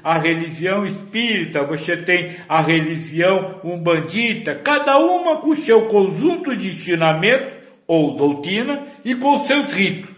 a 0.03 0.17
religião 0.17 0.85
espírita, 0.85 1.63
você 1.63 1.95
tem 1.97 2.37
a 2.47 2.61
religião 2.61 3.59
umbandita, 3.63 4.55
cada 4.55 4.97
uma 4.97 5.37
com 5.37 5.55
seu 5.55 5.87
conjunto 5.87 6.55
de 6.55 6.69
ensinamentos 6.69 7.53
ou 7.85 8.15
doutrina 8.15 8.87
e 9.03 9.13
com 9.13 9.45
seus 9.45 9.73
ritos. 9.73 10.09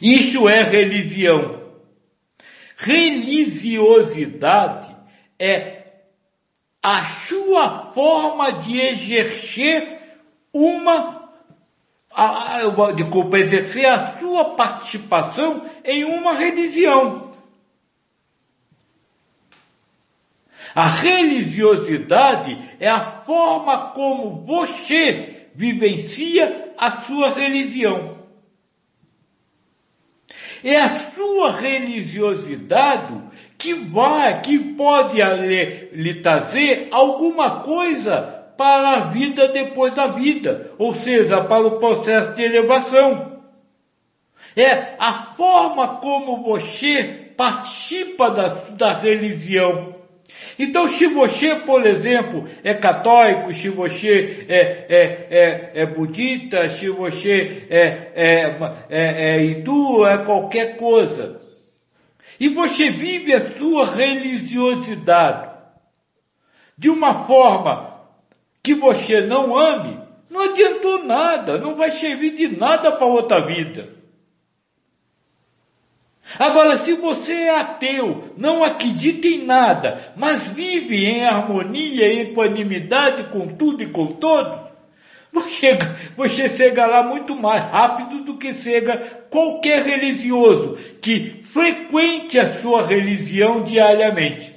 Isso 0.00 0.48
é 0.48 0.64
religião. 0.64 1.62
Religiosidade 2.76 4.92
é 5.38 5.82
a 6.82 7.06
sua 7.06 7.92
forma 7.92 8.54
de 8.54 8.80
exercer 8.80 9.91
uma, 10.52 11.30
a, 12.10 12.56
a, 12.56 12.92
desculpa, 12.92 13.38
exercer 13.38 13.86
a 13.86 14.16
sua 14.18 14.54
participação 14.54 15.68
em 15.84 16.04
uma 16.04 16.34
religião. 16.34 17.30
A 20.74 20.86
religiosidade 20.88 22.56
é 22.80 22.88
a 22.88 23.22
forma 23.22 23.92
como 23.92 24.44
você 24.44 25.48
vivencia 25.54 26.72
a 26.78 27.02
sua 27.02 27.30
religião. 27.30 28.22
É 30.64 30.76
a 30.76 30.96
sua 31.10 31.50
religiosidade 31.50 33.20
que 33.58 33.74
vai, 33.74 34.40
que 34.40 34.58
pode 34.58 35.16
lhe, 35.16 35.88
lhe 35.92 36.14
trazer 36.14 36.88
alguma 36.90 37.60
coisa 37.60 38.41
para 38.56 38.90
a 38.90 39.00
vida 39.12 39.48
depois 39.48 39.92
da 39.94 40.08
vida, 40.08 40.70
ou 40.78 40.94
seja, 40.94 41.44
para 41.44 41.66
o 41.66 41.78
processo 41.78 42.34
de 42.34 42.42
elevação. 42.42 43.40
É 44.56 44.94
a 44.98 45.32
forma 45.34 45.96
como 45.96 46.42
você 46.42 47.32
participa 47.36 48.30
da, 48.30 48.48
da 48.70 48.92
religião. 48.92 49.92
Então, 50.58 50.88
se 50.88 51.06
você, 51.06 51.54
por 51.56 51.86
exemplo, 51.86 52.46
é 52.62 52.74
católico, 52.74 53.52
se 53.52 53.68
você 53.68 54.46
é, 54.48 54.86
é, 54.88 55.26
é, 55.30 55.70
é 55.74 55.86
budista, 55.86 56.68
se 56.70 56.88
você 56.88 57.66
é, 57.70 58.12
é, 58.14 58.56
é, 58.90 59.30
é 59.30 59.44
hindu, 59.44 60.06
é 60.06 60.18
qualquer 60.18 60.76
coisa, 60.76 61.40
e 62.38 62.48
você 62.48 62.90
vive 62.90 63.32
a 63.32 63.54
sua 63.54 63.86
religiosidade 63.86 65.52
de 66.76 66.90
uma 66.90 67.24
forma 67.24 67.91
que 68.62 68.74
você 68.74 69.20
não 69.22 69.56
ame, 69.56 69.98
não 70.30 70.40
adiantou 70.40 71.04
nada, 71.04 71.58
não 71.58 71.74
vai 71.74 71.90
servir 71.90 72.36
de 72.36 72.56
nada 72.56 72.92
para 72.92 73.06
outra 73.06 73.40
vida. 73.40 73.88
Agora, 76.38 76.78
se 76.78 76.94
você 76.94 77.32
é 77.32 77.50
ateu, 77.50 78.32
não 78.36 78.62
acredita 78.62 79.26
em 79.28 79.44
nada, 79.44 80.12
mas 80.16 80.46
vive 80.48 81.04
em 81.04 81.24
harmonia 81.24 82.06
e 82.06 82.20
equanimidade 82.20 83.24
com 83.24 83.48
tudo 83.48 83.82
e 83.82 83.88
com 83.88 84.06
todos, 84.06 84.70
você, 85.32 85.78
você 86.16 86.48
chega 86.48 86.86
lá 86.86 87.02
muito 87.02 87.34
mais 87.34 87.64
rápido 87.64 88.22
do 88.22 88.38
que 88.38 88.54
chega 88.62 88.96
qualquer 89.30 89.82
religioso 89.82 90.78
que 91.00 91.42
frequente 91.42 92.38
a 92.38 92.60
sua 92.60 92.86
religião 92.86 93.64
diariamente. 93.64 94.51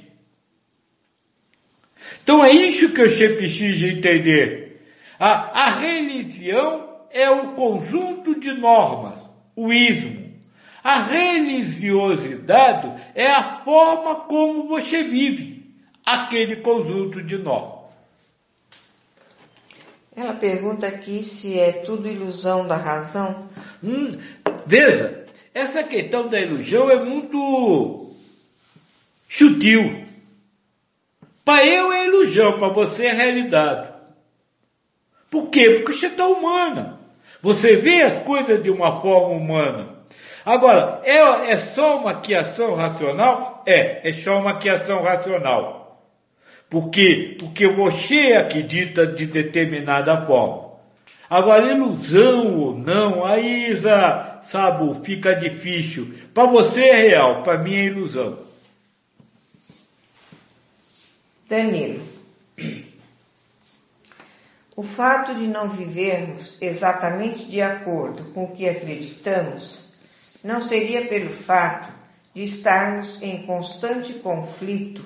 Então 2.26 2.44
é 2.44 2.50
isso 2.50 2.88
que 2.88 3.08
você 3.08 3.28
precisa 3.28 3.86
entender. 3.86 4.84
A, 5.16 5.66
a 5.66 5.70
religião 5.76 6.88
é 7.08 7.30
o 7.30 7.52
conjunto 7.52 8.40
de 8.40 8.52
normas, 8.52 9.16
o 9.54 9.72
ismo. 9.72 10.34
A 10.82 11.04
religiosidade 11.04 13.00
é 13.14 13.28
a 13.28 13.62
forma 13.62 14.22
como 14.22 14.66
você 14.66 15.04
vive 15.04 15.72
aquele 16.04 16.56
conjunto 16.56 17.22
de 17.22 17.38
normas. 17.38 17.92
Ela 20.16 20.34
pergunta 20.34 20.88
aqui 20.88 21.22
se 21.22 21.56
é 21.56 21.70
tudo 21.70 22.08
ilusão 22.08 22.66
da 22.66 22.76
razão. 22.76 23.48
Hum, 23.80 24.18
veja, 24.66 25.26
essa 25.54 25.84
questão 25.84 26.26
da 26.26 26.40
ilusão 26.40 26.90
é 26.90 27.04
muito 27.04 28.10
sutil. 29.28 30.05
Para 31.46 31.64
eu 31.64 31.92
é 31.92 32.06
ilusão, 32.06 32.58
para 32.58 32.70
você 32.70 33.06
é 33.06 33.12
realidade. 33.12 33.90
Por 35.30 35.48
quê? 35.48 35.70
Porque 35.76 35.92
você 35.92 36.08
está 36.08 36.26
humana. 36.26 36.98
Você 37.40 37.76
vê 37.76 38.02
as 38.02 38.24
coisas 38.24 38.60
de 38.64 38.68
uma 38.68 39.00
forma 39.00 39.28
humana. 39.28 39.90
Agora, 40.44 41.00
é, 41.04 41.52
é 41.52 41.56
só 41.56 41.98
uma 41.98 42.14
criação 42.14 42.74
racional? 42.74 43.62
É, 43.64 44.08
é 44.08 44.12
só 44.12 44.40
uma 44.40 44.58
criação 44.58 45.04
racional. 45.04 46.02
Por 46.68 46.90
quê? 46.90 47.36
Porque 47.38 47.68
você 47.68 48.32
acredita 48.32 49.06
de 49.06 49.26
determinada 49.26 50.26
forma. 50.26 50.72
Agora, 51.30 51.72
ilusão 51.72 52.56
ou 52.56 52.76
não, 52.76 53.24
aí, 53.24 53.80
sabe, 54.42 55.04
fica 55.04 55.32
difícil. 55.36 56.12
Para 56.34 56.48
você 56.48 56.88
é 56.88 56.94
real, 56.94 57.44
para 57.44 57.58
mim 57.58 57.76
é 57.76 57.84
ilusão. 57.84 58.45
Danilo. 61.48 62.02
O 64.74 64.82
fato 64.82 65.32
de 65.32 65.46
não 65.46 65.68
vivermos 65.68 66.60
exatamente 66.60 67.44
de 67.44 67.62
acordo 67.62 68.24
com 68.32 68.44
o 68.44 68.56
que 68.56 68.68
acreditamos 68.68 69.94
não 70.42 70.60
seria 70.60 71.06
pelo 71.06 71.32
fato 71.32 71.92
de 72.34 72.42
estarmos 72.42 73.22
em 73.22 73.46
constante 73.46 74.14
conflito 74.14 75.04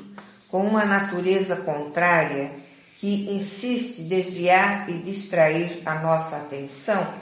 com 0.49 0.67
uma 0.67 0.85
natureza 0.87 1.57
contrária 1.57 2.53
que 2.99 3.31
insiste 3.31 4.03
desviar 4.03 4.89
e 4.89 4.99
distrair 4.99 5.83
a 5.85 5.97
nossa 5.97 6.37
atenção? 6.37 7.15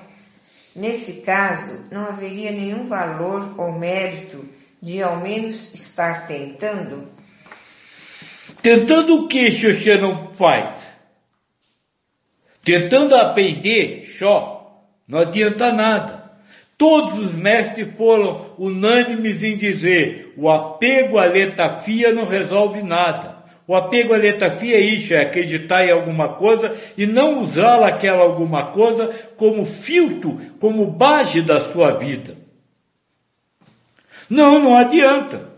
Nesse 0.77 1.23
caso, 1.23 1.87
não 1.91 2.07
haveria 2.07 2.53
nenhum 2.53 2.87
valor 2.87 3.61
ou 3.61 3.73
mérito 3.73 4.49
de 4.81 5.03
ao 5.03 5.17
menos 5.17 5.75
estar 5.75 6.29
tentando? 6.29 7.18
Tentando 8.63 9.25
o 9.25 9.29
que 9.29 9.51
você 9.51 9.97
não 9.97 10.33
faz? 10.33 10.73
Tentando 12.65 13.15
aprender 13.15 14.05
só, 14.05 14.85
não 15.07 15.21
adianta 15.21 15.73
nada. 15.73 16.29
Todos 16.77 17.19
os 17.19 17.33
mestres 17.33 17.89
foram 17.97 18.55
unânimes 18.59 19.43
em 19.43 19.57
dizer: 19.57 20.33
o 20.37 20.51
apego 20.51 21.19
à 21.19 21.25
letafia 21.25 22.13
não 22.13 22.25
resolve 22.25 22.83
nada. 22.83 23.39
O 23.67 23.75
apego 23.75 24.15
à 24.15 24.17
letafia 24.17 24.77
é 24.77 24.81
isso, 24.81 25.13
é 25.13 25.21
acreditar 25.21 25.85
em 25.85 25.91
alguma 25.91 26.35
coisa 26.35 26.75
e 26.97 27.07
não 27.07 27.41
usá-la 27.41 27.89
aquela 27.89 28.23
alguma 28.23 28.67
coisa 28.67 29.09
como 29.37 29.67
filtro, 29.67 30.41
como 30.59 30.87
base 30.87 31.43
da 31.43 31.73
sua 31.73 31.99
vida. 31.99 32.37
Não, 34.31 34.59
não 34.59 34.77
adianta. 34.77 35.49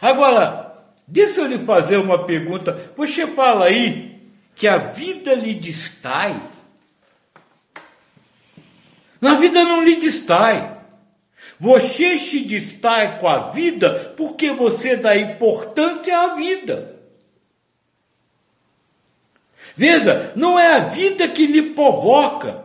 Agora, 0.00 0.69
deixa 1.10 1.40
eu 1.40 1.46
lhe 1.46 1.64
fazer 1.64 1.96
uma 1.98 2.24
pergunta. 2.24 2.92
Você 2.96 3.26
fala 3.26 3.66
aí 3.66 4.20
que 4.54 4.68
a 4.68 4.78
vida 4.78 5.34
lhe 5.34 5.54
distrai. 5.54 6.40
Na 9.20 9.34
vida 9.34 9.64
não 9.64 9.82
lhe 9.82 9.96
distrai. 9.96 10.78
Você 11.58 12.18
se 12.18 12.40
distrai 12.40 13.18
com 13.18 13.28
a 13.28 13.50
vida 13.50 14.14
porque 14.16 14.50
você 14.50 14.96
dá 14.96 15.16
importância 15.16 16.16
à 16.16 16.34
vida. 16.34 16.98
Veja, 19.76 20.32
não 20.36 20.58
é 20.58 20.74
a 20.74 20.78
vida 20.88 21.28
que 21.28 21.46
lhe 21.46 21.70
provoca. 21.72 22.64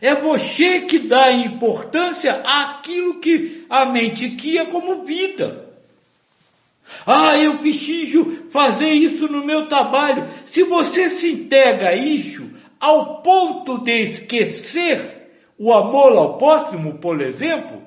É 0.00 0.14
você 0.14 0.82
que 0.82 0.98
dá 0.98 1.32
importância 1.32 2.42
àquilo 2.44 3.20
que 3.20 3.64
a 3.68 3.86
mente 3.86 4.30
cria 4.30 4.66
como 4.66 5.04
vida. 5.04 5.63
Ah, 7.06 7.36
eu 7.38 7.58
preciso 7.58 8.48
fazer 8.50 8.90
isso 8.90 9.26
no 9.28 9.44
meu 9.44 9.66
trabalho. 9.66 10.28
Se 10.46 10.62
você 10.62 11.10
se 11.10 11.32
entrega 11.32 11.88
a 11.88 11.96
isso 11.96 12.50
ao 12.78 13.22
ponto 13.22 13.78
de 13.78 14.12
esquecer 14.12 15.30
o 15.58 15.72
amor 15.72 16.16
ao 16.16 16.38
próximo, 16.38 16.98
por 16.98 17.20
exemplo, 17.20 17.82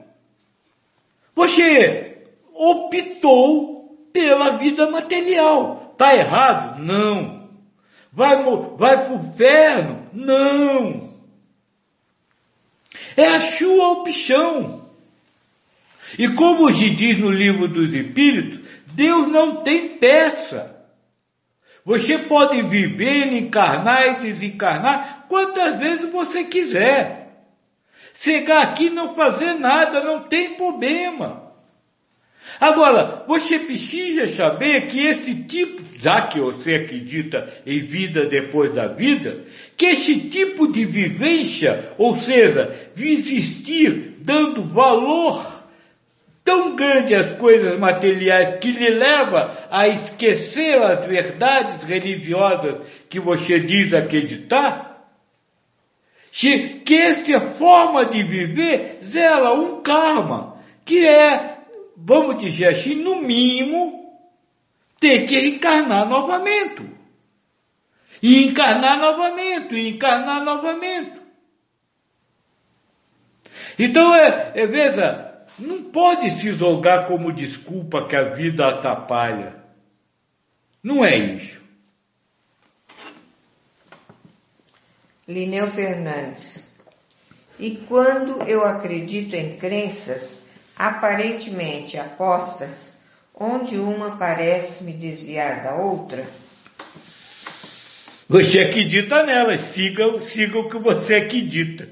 você 1.36 2.24
optou 2.54 4.08
pela 4.12 4.58
vida 4.58 4.90
material. 4.90 5.92
Está 5.94 6.16
errado? 6.16 6.84
Não. 6.84 7.50
Vai, 8.12 8.44
vai 8.78 9.06
para 9.06 9.14
o 9.14 9.26
inferno? 9.28 10.10
Não. 10.14 11.14
É 13.16 13.28
a 13.28 13.42
sua 13.42 13.92
opção. 13.92 14.88
E 16.18 16.28
como 16.30 16.72
se 16.72 16.90
diz 16.90 17.20
no 17.20 17.30
livro 17.30 17.68
dos 17.68 17.94
Espíritos, 17.94 18.57
Deus 18.98 19.28
não 19.28 19.58
tem 19.58 19.90
peça. 19.90 20.76
Você 21.86 22.18
pode 22.18 22.64
viver, 22.64 23.32
encarnar 23.32 24.08
e 24.08 24.22
desencarnar 24.22 25.26
quantas 25.30 25.78
vezes 25.78 26.12
você 26.12 26.46
quiser. 26.46 27.46
Chegar 28.16 28.64
aqui 28.64 28.88
e 28.88 28.90
não 28.90 29.14
fazer 29.14 29.54
nada, 29.54 30.04
não 30.04 30.24
tem 30.24 30.56
problema. 30.56 31.54
Agora, 32.60 33.24
você 33.28 33.60
precisa 33.60 34.28
saber 34.30 34.88
que 34.88 35.06
esse 35.06 35.44
tipo, 35.44 35.84
já 36.00 36.24
que 36.24 36.40
você 36.40 36.74
acredita 36.74 37.62
em 37.68 37.82
vida 37.82 38.26
depois 38.26 38.74
da 38.74 38.88
vida, 38.88 39.46
que 39.78 39.86
esse 39.86 40.22
tipo 40.22 40.72
de 40.72 40.86
vivência, 40.86 41.94
ou 42.00 42.18
seja, 42.18 42.90
existir 42.98 44.16
dando 44.22 44.64
valor 44.64 45.57
tão 46.48 46.78
grande 46.78 47.14
às 47.14 47.38
coisas 47.38 47.78
materiais 47.78 48.58
que 48.60 48.72
lhe 48.72 48.90
leva 48.92 49.68
a 49.70 49.86
esquecer 49.86 50.82
as 50.82 51.04
verdades 51.04 51.84
religiosas 51.84 52.88
que 53.10 53.20
você 53.20 53.60
diz 53.60 53.94
acreditar, 53.94 55.12
que 56.32 56.96
essa 56.96 57.42
forma 57.42 58.06
de 58.06 58.24
viver 58.24 59.00
zela 59.04 59.56
um 59.56 59.82
karma, 59.82 60.56
que 60.86 61.06
é 61.06 61.58
vamos 61.98 62.38
dizer 62.38 62.70
assim, 62.70 62.96
no 62.96 63.22
mínimo, 63.22 64.18
ter 65.02 65.28
que 65.28 65.50
encarnar 65.50 66.08
novamente. 66.08 66.82
E 68.24 68.46
encarnar 68.46 68.98
novamente, 69.00 69.76
e 69.76 69.90
encarnar 69.90 70.46
novamente. 70.46 71.12
Então, 73.78 74.16
é, 74.16 74.54
é, 74.56 74.66
veja, 74.66 75.27
não 75.60 75.84
pode 75.84 76.40
se 76.40 76.54
jogar 76.54 77.08
como 77.08 77.34
desculpa 77.34 78.08
que 78.08 78.16
a 78.16 78.34
vida 78.34 78.68
atrapalha. 78.68 79.56
Não 80.84 81.04
é 81.04 81.16
isso. 81.18 81.60
Lineu 85.28 85.70
Fernandes. 85.70 86.70
E 87.60 87.78
quando 87.88 88.44
eu 88.44 88.64
acredito 88.64 89.36
em 89.36 89.58
crenças, 89.58 90.46
aparentemente 90.78 91.98
apostas, 91.98 92.96
onde 93.34 93.78
uma 93.78 94.16
parece 94.16 94.84
me 94.84 94.94
desviar 94.94 95.64
da 95.64 95.76
outra? 95.76 96.26
Você 98.30 98.60
acredita 98.60 99.26
nelas, 99.26 99.62
siga, 99.62 100.20
siga 100.28 100.60
o 100.60 100.70
que 100.70 100.78
você 100.78 101.16
acredita. 101.16 101.90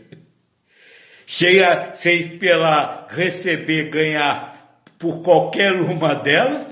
Cheia, 1.28 1.94
sem 1.96 2.18
esperar 2.18 3.08
receber, 3.10 3.90
ganhar 3.90 4.82
por 5.00 5.22
qualquer 5.22 5.74
uma 5.74 6.14
delas, 6.16 6.68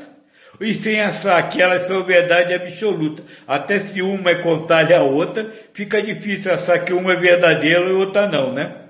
e 0.59 0.73
sem 0.73 1.01
achar 1.01 1.49
que 1.49 1.61
elas 1.61 1.87
são 1.87 2.03
verdade 2.03 2.53
absoluta. 2.53 3.23
Até 3.47 3.79
se 3.79 4.01
uma 4.01 4.29
é 4.29 4.35
contrária 4.35 4.99
à 4.99 5.03
outra, 5.03 5.51
fica 5.73 6.01
difícil 6.01 6.53
achar 6.53 6.79
que 6.85 6.93
uma 6.93 7.13
é 7.13 7.15
verdadeira 7.15 7.89
e 7.89 7.93
outra 7.93 8.27
não, 8.27 8.53
né? 8.53 8.83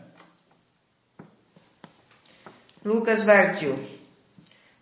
Lucas 2.84 3.24
Vardil. 3.24 3.80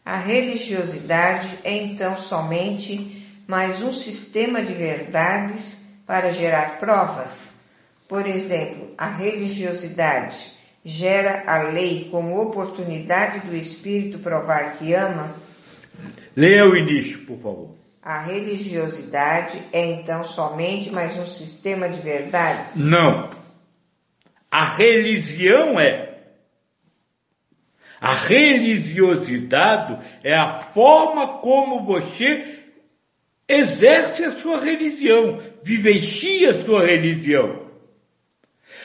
A 0.03 0.17
religiosidade 0.17 1.59
é 1.63 1.75
então 1.75 2.17
somente 2.17 3.27
mais 3.47 3.84
um 3.84 3.93
sistema 3.93 4.63
de 4.63 4.73
verdades 4.73 5.86
para 6.07 6.34
gerar 6.34 6.79
provas? 6.79 7.59
Por 8.07 8.27
exemplo, 8.27 8.93
a 8.97 9.07
religiosidade 9.07 10.59
gera 10.84 11.43
a 11.45 11.63
lei 11.63 12.07
como 12.09 12.41
oportunidade 12.41 13.39
do 13.39 13.55
espírito 13.55 14.19
provar 14.19 14.73
que 14.73 14.93
ama? 14.93 15.34
Leia 16.36 16.67
o 16.67 16.75
início, 16.75 17.19
por 17.25 17.38
favor. 17.38 17.75
A 18.01 18.19
religiosidade 18.19 19.61
é 19.71 19.86
então 19.86 20.23
somente 20.23 20.89
mais 20.89 21.17
um 21.17 21.25
sistema 21.25 21.88
de 21.88 22.01
verdades? 22.01 22.75
Não. 22.77 23.29
A 24.49 24.65
religião 24.65 25.79
é 25.79 26.11
a 28.01 28.15
religiosidade 28.15 29.99
é 30.23 30.36
a 30.36 30.63
forma 30.73 31.38
como 31.38 31.86
você 31.86 32.63
exerce 33.47 34.23
a 34.23 34.39
sua 34.39 34.59
religião, 34.59 35.39
vivencia 35.61 36.49
a 36.49 36.63
sua 36.63 36.84
religião. 36.84 37.61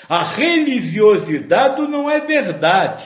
A 0.09 0.23
religiosidade 0.23 1.83
não 1.83 2.11
é 2.11 2.21
verdade. 2.21 3.05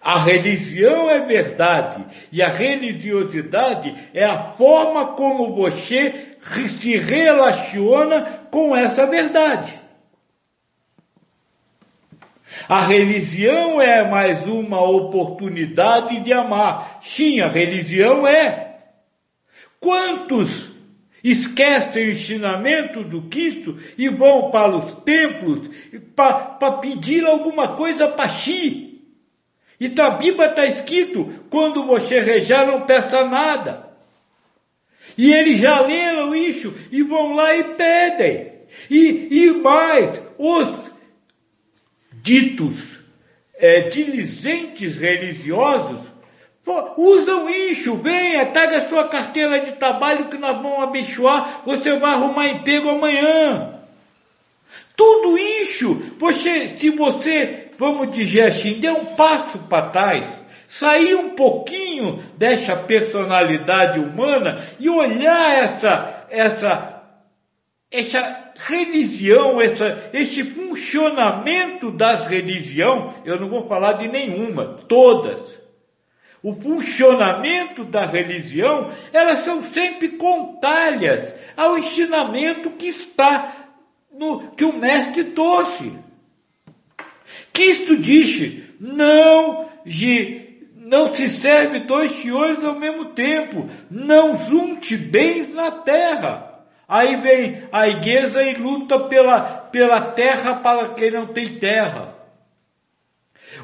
A 0.00 0.18
religião 0.20 1.10
é 1.10 1.18
verdade 1.20 2.04
e 2.30 2.42
a 2.42 2.48
religiosidade 2.48 3.94
é 4.14 4.24
a 4.24 4.52
forma 4.52 5.14
como 5.14 5.54
você 5.54 6.36
se 6.40 6.96
relaciona 6.96 8.46
com 8.50 8.76
essa 8.76 9.06
verdade. 9.06 9.78
A 12.68 12.80
religião 12.82 13.80
é 13.80 14.08
mais 14.08 14.46
uma 14.46 14.82
oportunidade 14.82 16.20
de 16.20 16.32
amar. 16.32 16.98
Sim, 17.02 17.40
a 17.40 17.48
religião 17.48 18.26
é. 18.26 18.78
Quantos 19.80 20.67
esquecem 21.30 22.08
o 22.08 22.12
ensinamento 22.12 23.02
do 23.02 23.22
Cristo 23.22 23.76
e 23.96 24.08
vão 24.08 24.50
para 24.50 24.76
os 24.76 24.92
templos 25.04 25.68
para 26.14 26.72
pedir 26.72 27.24
alguma 27.24 27.76
coisa 27.76 28.08
para 28.08 28.28
si? 28.28 28.88
E 29.80 29.88
na 29.88 30.10
Bíblia 30.10 30.48
está 30.48 30.66
escrito, 30.66 31.32
quando 31.48 31.86
você 31.86 32.20
rezar 32.20 32.66
não 32.66 32.82
peça 32.82 33.24
nada. 33.24 33.88
E 35.16 35.32
eles 35.32 35.60
já 35.60 35.80
leram 35.80 36.34
isso 36.34 36.74
e 36.90 37.02
vão 37.02 37.34
lá 37.34 37.54
e 37.54 37.64
pedem. 37.64 38.52
E, 38.90 39.28
e 39.30 39.50
mais, 39.52 40.20
os 40.36 40.68
ditos 42.12 43.00
é, 43.54 43.82
diligentes 43.82 44.96
religiosos 44.96 46.07
usam 46.96 47.48
isso, 47.48 47.96
venha, 47.96 48.46
traga 48.46 48.78
a 48.78 48.88
sua 48.88 49.08
carteira 49.08 49.60
de 49.60 49.72
trabalho 49.72 50.26
que 50.26 50.36
nós 50.36 50.56
vamos 50.60 50.82
abençoar, 50.82 51.62
você 51.64 51.96
vai 51.96 52.12
arrumar 52.12 52.48
emprego 52.48 52.88
amanhã. 52.88 53.74
Tudo 54.96 55.38
isso, 55.38 56.14
você, 56.18 56.68
se 56.68 56.90
você, 56.90 57.70
vamos 57.78 58.10
dizer 58.10 58.48
assim, 58.48 58.80
der 58.80 58.92
um 58.92 59.06
passo 59.14 59.58
para 59.60 59.90
trás, 59.90 60.26
sair 60.66 61.14
um 61.14 61.30
pouquinho 61.30 62.22
dessa 62.36 62.76
personalidade 62.76 63.98
humana 63.98 64.62
e 64.78 64.88
olhar 64.90 65.56
essa, 65.56 66.26
essa, 66.28 67.02
essa 67.90 68.52
religião, 68.66 69.60
essa, 69.60 70.10
esse 70.12 70.42
funcionamento 70.42 71.90
das 71.90 72.26
religiões, 72.26 73.14
eu 73.24 73.40
não 73.40 73.48
vou 73.48 73.66
falar 73.66 73.94
de 73.94 74.08
nenhuma, 74.08 74.76
todas. 74.86 75.38
O 76.42 76.54
funcionamento 76.54 77.84
da 77.84 78.04
religião, 78.04 78.92
elas 79.12 79.40
são 79.40 79.62
sempre 79.62 80.10
contrárias 80.10 81.34
ao 81.56 81.76
ensinamento 81.76 82.70
que 82.70 82.86
está 82.86 83.66
no, 84.12 84.50
que 84.52 84.64
o 84.64 84.72
mestre 84.72 85.24
trouxe. 85.24 85.92
Cristo 87.52 87.96
disse, 87.96 88.64
não, 88.80 89.68
não 90.76 91.14
se 91.14 91.28
serve 91.28 91.80
dois 91.80 92.12
senhores 92.12 92.64
ao 92.64 92.74
mesmo 92.74 93.06
tempo, 93.06 93.68
não 93.90 94.38
junte 94.38 94.96
bens 94.96 95.52
na 95.52 95.70
terra. 95.70 96.64
Aí 96.88 97.16
vem 97.16 97.64
a 97.70 97.86
igreja 97.88 98.42
e 98.42 98.54
luta 98.54 98.98
pela, 99.00 99.40
pela 99.40 100.00
terra 100.00 100.54
para 100.56 100.94
quem 100.94 101.10
não 101.10 101.26
tem 101.26 101.58
terra. 101.58 102.17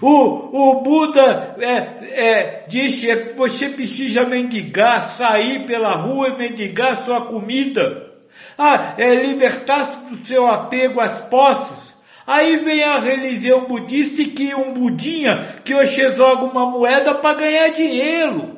O, 0.06 0.50
o 0.52 0.82
Buda 0.82 1.56
é, 1.58 1.76
é, 2.12 2.64
disse 2.68 3.06
que 3.06 3.32
você 3.32 3.70
precisa 3.70 4.26
mendigar, 4.26 5.08
sair 5.08 5.60
pela 5.60 5.96
rua 5.96 6.28
e 6.28 6.36
mendigar 6.36 7.06
sua 7.06 7.22
comida. 7.22 8.12
Ah, 8.58 8.92
é 8.98 9.14
libertar-se 9.14 9.98
do 10.00 10.26
seu 10.26 10.46
apego 10.46 11.00
às 11.00 11.22
posses. 11.22 11.94
Aí 12.26 12.56
vem 12.58 12.82
a 12.84 12.98
religião 12.98 13.64
budista 13.64 14.22
que 14.24 14.54
um 14.54 14.74
budinha 14.74 15.62
que 15.64 15.72
você 15.72 16.14
joga 16.14 16.44
uma 16.44 16.70
moeda 16.70 17.14
para 17.14 17.38
ganhar 17.38 17.68
dinheiro. 17.70 18.56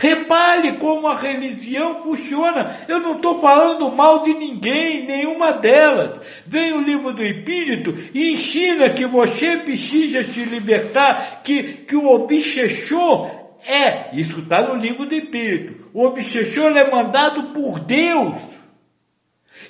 Repare 0.00 0.74
como 0.74 1.08
a 1.08 1.14
religião 1.14 2.00
funciona. 2.02 2.78
Eu 2.86 3.00
não 3.00 3.16
estou 3.16 3.40
falando 3.40 3.90
mal 3.90 4.22
de 4.22 4.32
ninguém, 4.32 5.04
nenhuma 5.04 5.50
delas. 5.52 6.20
Vem 6.46 6.72
o 6.72 6.80
livro 6.80 7.12
do 7.12 7.22
Espírito 7.22 7.94
e 8.14 8.32
ensina 8.32 8.90
que 8.90 9.04
você 9.04 9.56
precisa 9.56 10.22
se 10.22 10.44
libertar, 10.44 11.42
que, 11.42 11.62
que 11.62 11.96
o 11.96 12.06
obsessor 12.06 13.38
é, 13.66 14.16
isso 14.16 14.38
está 14.38 14.62
no 14.62 14.76
livro 14.76 15.04
do 15.04 15.14
Espírito, 15.14 15.90
o 15.92 16.04
obsessor 16.04 16.76
é 16.76 16.88
mandado 16.88 17.52
por 17.52 17.80
Deus. 17.80 18.36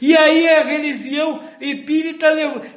E 0.01 0.17
aí 0.17 0.47
a 0.47 0.63
religião 0.63 1.43
espírita 1.61 2.29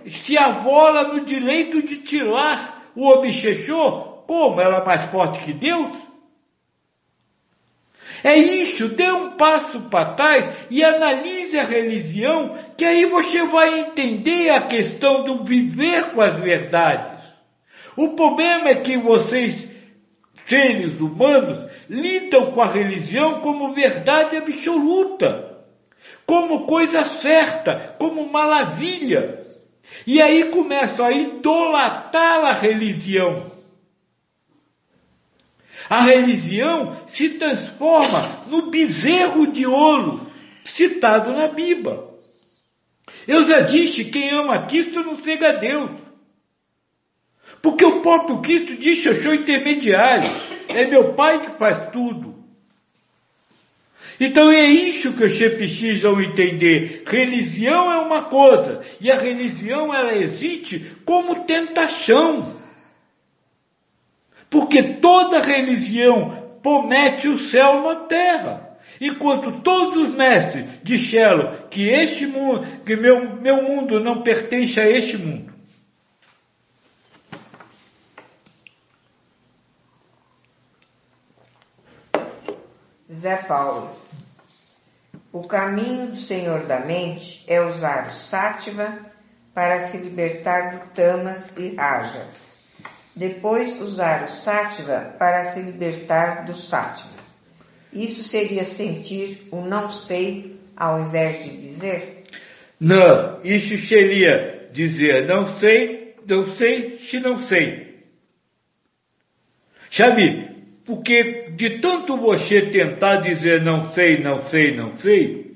se 0.08 0.38
avola 0.38 1.10
no 1.10 1.26
direito 1.26 1.84
de 1.84 1.97
tirar 1.97 2.91
o 2.95 3.08
obsessor. 3.10 4.24
Como? 4.26 4.62
Ela 4.62 4.78
é 4.78 4.86
mais 4.86 5.12
forte 5.12 5.43
que 5.43 5.54
Deus? 5.54 6.11
É 8.24 8.38
isso, 8.38 8.89
dê 8.89 9.11
um 9.11 9.32
passo 9.32 9.82
para 9.82 10.13
trás 10.13 10.45
e 10.69 10.84
analise 10.84 11.57
a 11.57 11.63
religião, 11.63 12.55
que 12.78 12.86
aí 12.86 13.05
você 13.05 13.43
vai 13.45 13.80
entender 13.80 14.49
a 14.49 14.61
questão 14.61 15.24
do 15.24 15.43
viver 15.43 16.11
com 16.11 16.22
as 16.22 16.36
verdades. 16.36 17.19
O 17.95 18.09
problema 18.09 18.69
é 18.69 18.76
que 18.76 18.95
vocês, 18.97 19.67
seres 20.45 20.99
humanos, 20.99 21.67
lidam 21.89 22.51
com 22.51 22.61
a 22.61 22.67
religião 22.67 23.41
como 23.41 23.74
verdade 23.74 24.38
absoluta, 24.38 25.57
como 26.26 26.65
coisa 26.65 27.03
certa, 27.03 27.95
como 27.97 28.32
maravilha. 28.32 29.41
E 30.05 30.22
aí 30.22 30.45
começam 30.45 31.05
a 31.05 31.11
idolatrar 31.11 32.45
a 32.45 32.53
religião. 32.53 33.51
A 35.92 36.04
religião 36.04 36.96
se 37.06 37.32
transforma 37.32 38.46
no 38.48 38.72
bezerro 38.72 39.52
de 39.52 39.66
ouro 39.66 40.26
citado 40.64 41.34
na 41.34 41.50
Bíblia. 41.50 42.00
Eu 43.28 43.46
já 43.46 43.60
disse, 43.60 44.06
quem 44.06 44.30
ama 44.30 44.68
Cristo 44.68 45.04
não 45.04 45.22
chega 45.22 45.50
a 45.50 45.56
Deus. 45.58 45.92
Porque 47.62 47.84
o 47.84 48.00
próprio 48.00 48.39
Cristo 48.39 48.78
disse, 48.78 49.10
eu 49.10 49.22
sou 49.22 49.34
intermediário. 49.34 50.30
É 50.70 50.86
meu 50.86 51.14
Pai 51.14 51.42
que 51.46 51.58
faz 51.60 51.92
tudo. 51.92 52.42
Então 54.18 54.50
é 54.50 54.64
isso 54.64 55.12
que 55.12 55.28
vocês 55.28 55.54
precisam 55.56 56.22
entender. 56.22 57.04
Religião 57.06 57.92
é 57.92 57.98
uma 57.98 58.30
coisa, 58.30 58.80
e 59.02 59.12
a 59.12 59.20
religião 59.20 59.94
ela 59.94 60.16
existe 60.16 60.96
como 61.04 61.44
tentação. 61.44 62.61
Porque 64.52 64.84
toda 64.95 65.39
religião 65.39 66.58
promete 66.62 67.30
o 67.30 67.39
céu 67.39 67.84
na 67.84 67.95
terra. 68.06 68.78
Enquanto 68.99 69.62
todos 69.62 70.10
os 70.10 70.14
mestres 70.14 70.66
disseram 70.84 71.70
que 71.70 71.88
este 71.88 72.28
mundo, 72.28 72.84
que 72.84 72.97
meu, 72.97 73.38
meu 73.38 73.64
mundo 73.64 74.02
não 74.02 74.22
pertence 74.22 74.78
a 74.78 74.88
este 74.88 75.18
mundo. 75.18 75.54
Zé 83.10 83.38
Paulo. 83.38 83.89
O 85.32 85.47
caminho 85.47 86.08
do 86.08 86.20
Senhor 86.20 86.66
da 86.66 86.82
mente 86.82 87.45
é 87.47 87.62
usar 87.62 88.10
o 88.10 88.12
sátiva 88.12 88.99
para 89.54 89.88
se 89.88 89.97
libertar 89.97 90.72
do 90.72 90.93
tamas 90.93 91.56
e 91.56 91.74
rajas 91.74 92.51
depois 93.16 93.80
usar 93.82 94.26
o 94.26 94.32
sátiva 94.32 95.16
para 95.20 95.45
se 95.45 95.62
libertar 95.62 96.45
do 96.45 96.53
sátiva. 96.53 97.22
Isso 97.91 98.24
seria 98.24 98.64
sentir 98.64 99.47
o 99.51 99.62
não 99.62 99.91
sei 99.91 100.59
ao 100.76 101.01
invés 101.01 101.43
de 101.43 101.57
dizer? 101.57 102.24
Não, 102.80 103.39
isso 103.43 103.78
seria 103.86 104.70
dizer 104.72 105.26
não 105.26 105.45
sei, 105.57 106.16
não 106.28 106.55
sei 106.55 106.97
se 106.97 107.20
não 107.20 107.38
sei. 107.38 108.05
Sabe, 109.89 110.49
porque 110.86 111.49
de 111.51 111.80
tanto 111.80 112.18
você 112.18 112.62
tentar 112.62 113.18
dizer 113.18 113.62
não 113.62 113.91
sei, 113.91 114.20
não 114.20 114.49
sei, 114.49 114.72
não 114.76 114.97
sei, 114.97 115.51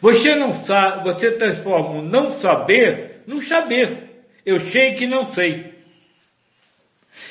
você 0.00 0.34
não 0.34 0.54
sabe, 0.54 1.04
você 1.04 1.32
transforma 1.32 2.00
o 2.00 2.02
não 2.02 2.40
saber 2.40 3.22
num 3.26 3.42
saber. 3.42 4.24
Eu 4.44 4.58
sei 4.58 4.94
que 4.94 5.06
não 5.06 5.32
sei. 5.32 5.79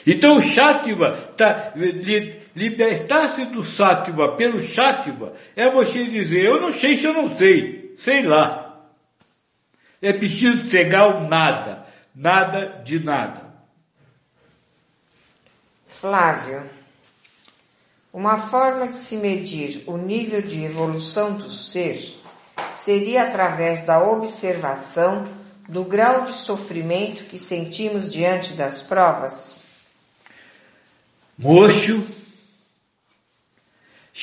Então 0.06 0.38
o 0.38 0.42
Sátiva, 0.42 1.34
tá, 1.36 1.74
libertar-se 2.56 3.46
do 3.46 3.64
Sátiva 3.64 4.36
pelo 4.36 4.62
Sátiva 4.62 5.34
é 5.56 5.70
você 5.70 6.06
dizer, 6.06 6.46
eu 6.46 6.62
não 6.62 6.72
sei 6.72 6.98
se 6.98 7.06
eu 7.06 7.14
não 7.14 7.36
sei, 7.36 7.96
sei 7.98 8.24
lá. 8.24 8.88
É 10.02 10.14
preciso 10.14 10.70
chegar 10.70 11.02
ao 11.02 11.28
nada, 11.28 11.86
nada 12.16 12.82
de 12.86 13.00
nada. 13.00 13.50
Flávio, 15.88 16.64
uma 18.14 18.38
forma 18.38 18.88
de 18.88 18.96
se 18.96 19.18
medir 19.18 19.84
o 19.86 19.98
nível 19.98 20.42
de 20.42 20.64
evolução 20.64 21.34
do 21.34 21.50
ser 21.50 22.18
seria 22.74 23.24
através 23.24 23.84
da 23.84 24.02
observação 24.02 25.28
do 25.68 25.84
grau 25.84 26.22
de 26.22 26.34
sofrimento 26.34 27.26
que 27.26 27.38
sentimos 27.38 28.10
diante 28.10 28.54
das 28.54 28.82
provas? 28.82 29.59
Mocho, 31.40 32.06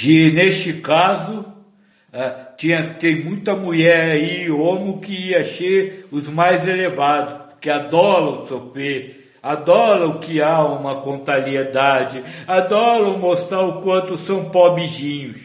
e 0.05 0.31
neste 0.33 0.75
caso 0.75 1.41
uh, 1.41 2.57
tinha, 2.59 2.93
tem 2.95 3.25
muita 3.25 3.57
mulher 3.57 4.11
aí, 4.11 4.51
homem 4.51 5.01
que 5.01 5.31
ia 5.31 5.47
ser 5.47 6.07
os 6.13 6.29
mais 6.29 6.69
elevados, 6.69 7.57
que 7.59 7.71
adoram 7.71 8.47
sofrer, 8.47 9.33
adoram 9.43 10.21
que 10.21 10.43
há 10.43 10.63
uma 10.63 11.01
contaliedade, 11.01 12.23
adoram 12.47 13.19
mostrar 13.19 13.63
o 13.63 13.81
quanto 13.81 14.19
são 14.19 14.51
pobrezinhos. 14.51 15.41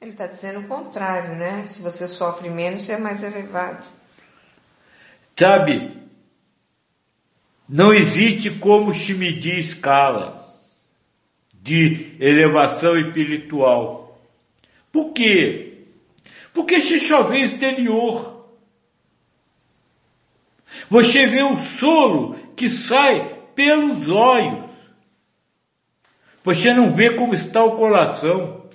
Ele 0.00 0.12
está 0.12 0.28
dizendo 0.28 0.60
o 0.60 0.68
contrário, 0.68 1.34
né? 1.34 1.64
Se 1.66 1.82
você 1.82 2.06
sofre 2.06 2.48
menos, 2.48 2.82
você 2.82 2.92
é 2.92 2.98
mais 2.98 3.24
elevado. 3.24 3.84
Sabe, 5.36 5.96
não 7.68 7.92
existe 7.92 8.50
como 8.50 8.94
se 8.94 9.12
medir 9.14 9.58
escala 9.58 10.37
de 11.68 12.16
elevação 12.18 12.98
espiritual. 12.98 14.18
Por 14.90 15.12
quê? 15.12 15.84
Porque 16.54 16.80
se 16.80 16.98
vê 17.24 17.40
exterior. 17.40 18.48
Você 20.88 21.28
vê 21.28 21.42
o 21.42 21.58
solo 21.58 22.36
que 22.56 22.70
sai 22.70 23.42
pelos 23.54 24.08
olhos. 24.08 24.70
Você 26.42 26.72
não 26.72 26.96
vê 26.96 27.10
como 27.10 27.34
está 27.34 27.62
o 27.62 27.76
coração. 27.76 28.66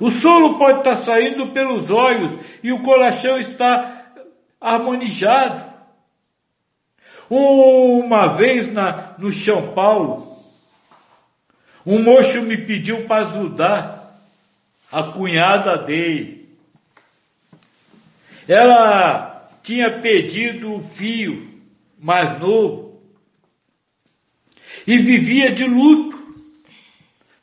O 0.00 0.10
solo 0.10 0.58
pode 0.58 0.78
estar 0.78 0.96
saindo 1.04 1.52
pelos 1.52 1.88
olhos 1.88 2.44
e 2.64 2.72
o 2.72 2.82
coração 2.82 3.38
está 3.38 4.12
harmonizado. 4.60 5.70
Uma 7.28 8.36
vez 8.36 8.72
na, 8.72 9.14
no 9.18 9.32
São 9.32 9.72
Paulo, 9.72 10.29
um 11.84 12.02
moço 12.02 12.42
me 12.42 12.56
pediu 12.56 13.06
para 13.06 13.26
ajudar 13.26 14.20
a 14.90 15.02
cunhada 15.04 15.78
dele. 15.78 16.48
Ela 18.46 19.48
tinha 19.62 20.00
pedido 20.00 20.74
o 20.74 20.82
filho 20.82 21.48
mais 21.98 22.40
novo 22.40 23.00
e 24.86 24.98
vivia 24.98 25.52
de 25.52 25.64
luto. 25.64 26.18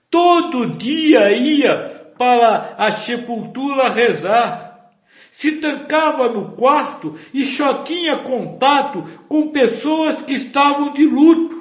Todo 0.09 0.77
dia 0.77 1.31
ia 1.31 2.11
para 2.17 2.75
a 2.77 2.91
sepultura 2.91 3.89
rezar. 3.89 4.91
Se 5.31 5.53
trancava 5.53 6.29
no 6.29 6.53
quarto 6.53 7.15
e 7.33 7.45
só 7.45 7.83
tinha 7.83 8.17
contato 8.17 9.03
com 9.27 9.49
pessoas 9.49 10.23
que 10.23 10.33
estavam 10.33 10.93
de 10.93 11.05
luto. 11.05 11.56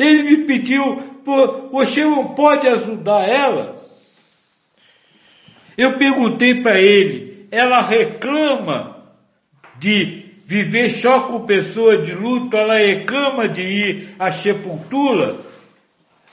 Ele 0.00 0.22
me 0.22 0.36
pediu, 0.46 1.20
você 1.70 2.04
não 2.06 2.28
pode 2.28 2.66
ajudar 2.66 3.28
ela? 3.28 3.78
Eu 5.76 5.98
perguntei 5.98 6.62
para 6.62 6.80
ele, 6.80 7.46
ela 7.50 7.82
reclama 7.82 9.04
de 9.78 10.24
viver 10.46 10.90
só 10.90 11.22
com 11.22 11.44
pessoas 11.44 12.04
de 12.06 12.14
luto, 12.14 12.56
ela 12.56 12.76
reclama 12.76 13.46
de 13.46 13.60
ir 13.60 14.14
à 14.18 14.32
sepultura, 14.32 15.36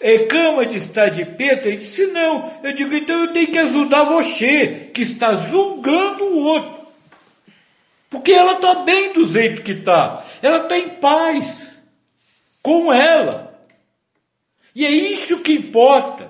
reclama 0.02 0.66
de 0.66 0.78
estar 0.78 1.10
de 1.10 1.26
peta, 1.26 1.68
ele 1.68 1.78
disse, 1.78 2.08
não, 2.08 2.52
eu 2.64 2.74
digo, 2.74 2.94
então 2.96 3.26
eu 3.26 3.34
tenho 3.34 3.48
que 3.48 3.58
ajudar 3.58 4.04
você, 4.04 4.90
que 4.94 5.02
está 5.02 5.36
julgando 5.36 6.24
o 6.24 6.40
outro. 6.40 6.88
Porque 8.10 8.32
ela 8.32 8.54
está 8.54 8.84
bem 8.84 9.12
do 9.12 9.28
jeito 9.28 9.62
que 9.62 9.72
está, 9.72 10.26
ela 10.42 10.64
está 10.64 10.78
em 10.78 10.90
paz 10.90 11.68
com 12.62 12.94
ela. 12.94 13.48
E 14.78 14.86
é 14.86 14.92
isso 14.92 15.40
que 15.40 15.54
importa. 15.54 16.30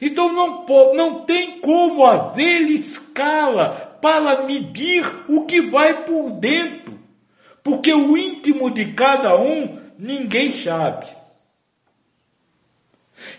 Então 0.00 0.32
não, 0.32 0.64
não 0.94 1.24
tem 1.24 1.58
como 1.58 2.06
haver 2.06 2.70
escala 2.70 3.98
para 4.00 4.46
medir 4.46 5.04
o 5.28 5.44
que 5.46 5.60
vai 5.60 6.04
por 6.04 6.30
dentro. 6.30 6.96
Porque 7.64 7.92
o 7.92 8.16
íntimo 8.16 8.70
de 8.70 8.92
cada 8.92 9.36
um 9.36 9.80
ninguém 9.98 10.52
sabe. 10.52 11.08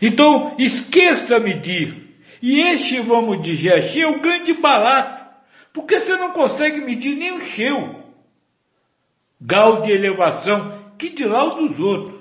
Então 0.01 0.57
esqueça 0.59 1.39
medir. 1.39 2.19
E 2.41 2.59
este, 2.59 2.99
vamos 2.99 3.41
dizer 3.41 3.75
assim, 3.75 4.01
é 4.01 4.07
o 4.07 4.19
grande 4.19 4.53
barato. 4.55 5.25
Porque 5.71 6.01
você 6.01 6.17
não 6.17 6.31
consegue 6.31 6.81
medir 6.81 7.15
nem 7.15 7.31
o 7.31 7.41
seu 7.41 8.03
grau 9.39 9.81
de 9.81 9.89
elevação, 9.89 10.93
que 10.97 11.07
dirá 11.07 11.45
o 11.45 11.65
dos 11.65 11.79
outros. 11.79 12.20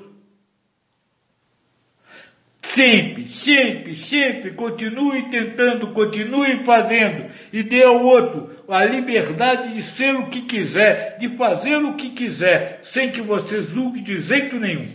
Sempre, 2.75 3.27
sempre, 3.27 3.97
sempre 3.97 4.53
continue 4.53 5.29
tentando, 5.29 5.93
continue 5.93 6.63
fazendo 6.65 7.29
e 7.53 7.65
dê 7.65 7.83
ao 7.83 8.01
outro 8.01 8.65
a 8.69 8.85
liberdade 8.85 9.75
de 9.75 9.83
ser 9.83 10.15
o 10.15 10.29
que 10.29 10.43
quiser, 10.43 11.19
de 11.19 11.37
fazer 11.37 11.79
o 11.79 11.97
que 11.97 12.11
quiser, 12.11 12.81
sem 12.85 13.11
que 13.11 13.21
você 13.21 13.65
julgue 13.65 14.01
de 14.01 14.19
jeito 14.23 14.57
nenhum. 14.57 14.89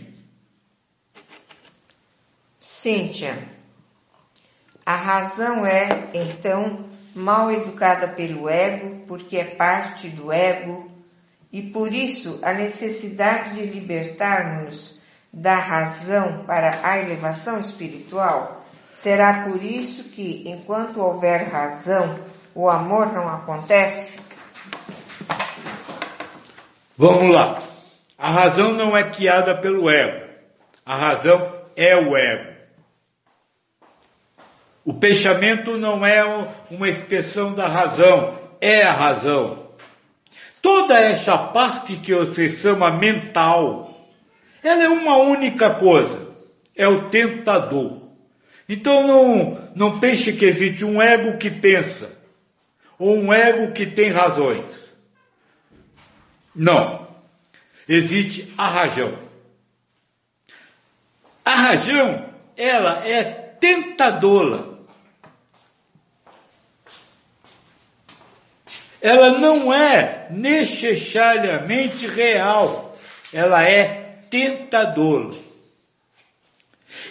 Cíntia, 2.58 3.36
a 4.84 4.96
razão 4.96 5.66
é, 5.66 6.08
então, 6.14 6.86
mal 7.14 7.52
educada 7.52 8.08
pelo 8.08 8.48
ego, 8.48 9.04
porque 9.06 9.36
é 9.36 9.44
parte 9.44 10.08
do 10.08 10.32
ego, 10.32 10.90
e 11.52 11.60
por 11.60 11.92
isso 11.92 12.38
a 12.42 12.54
necessidade 12.54 13.54
de 13.54 13.66
libertar-nos 13.66 14.95
da 15.36 15.56
razão 15.56 16.44
para 16.46 16.80
a 16.82 16.98
elevação 16.98 17.60
espiritual? 17.60 18.64
Será 18.90 19.44
por 19.44 19.62
isso 19.62 20.04
que, 20.04 20.42
enquanto 20.46 20.98
houver 20.98 21.50
razão, 21.50 22.18
o 22.54 22.70
amor 22.70 23.12
não 23.12 23.28
acontece? 23.28 24.18
Vamos 26.96 27.34
lá. 27.34 27.58
A 28.16 28.32
razão 28.32 28.72
não 28.72 28.96
é 28.96 29.02
guiada 29.02 29.54
pelo 29.58 29.90
ego. 29.90 30.26
A 30.86 30.96
razão 30.96 31.52
é 31.76 31.94
o 31.94 32.16
ego. 32.16 32.56
O 34.82 34.94
pensamento 34.94 35.76
não 35.76 36.06
é 36.06 36.24
uma 36.70 36.88
expressão 36.88 37.52
da 37.52 37.68
razão, 37.68 38.38
é 38.58 38.82
a 38.82 38.94
razão. 38.94 39.66
Toda 40.62 40.98
essa 40.98 41.36
parte 41.36 41.96
que 41.96 42.14
você 42.14 42.56
chama 42.56 42.90
mental, 42.92 43.85
ela 44.66 44.82
é 44.82 44.88
uma 44.88 45.16
única 45.18 45.76
coisa, 45.76 46.26
é 46.74 46.88
o 46.88 47.08
tentador. 47.08 48.10
Então 48.68 49.06
não, 49.06 49.70
não 49.76 50.00
pense 50.00 50.32
que 50.32 50.44
existe 50.44 50.84
um 50.84 51.00
ego 51.00 51.38
que 51.38 51.48
pensa, 51.48 52.10
ou 52.98 53.16
um 53.16 53.32
ego 53.32 53.72
que 53.72 53.86
tem 53.86 54.10
razões. 54.10 54.64
Não. 56.52 57.06
Existe 57.88 58.52
a 58.58 58.68
razão. 58.68 59.16
A 61.44 61.54
razão, 61.54 62.34
ela 62.56 63.06
é 63.06 63.22
tentadora. 63.22 64.76
Ela 69.00 69.38
não 69.38 69.72
é 69.72 70.26
necessariamente 70.30 72.04
real. 72.08 72.92
Ela 73.32 73.62
é 73.62 74.05
tentador. 74.36 75.34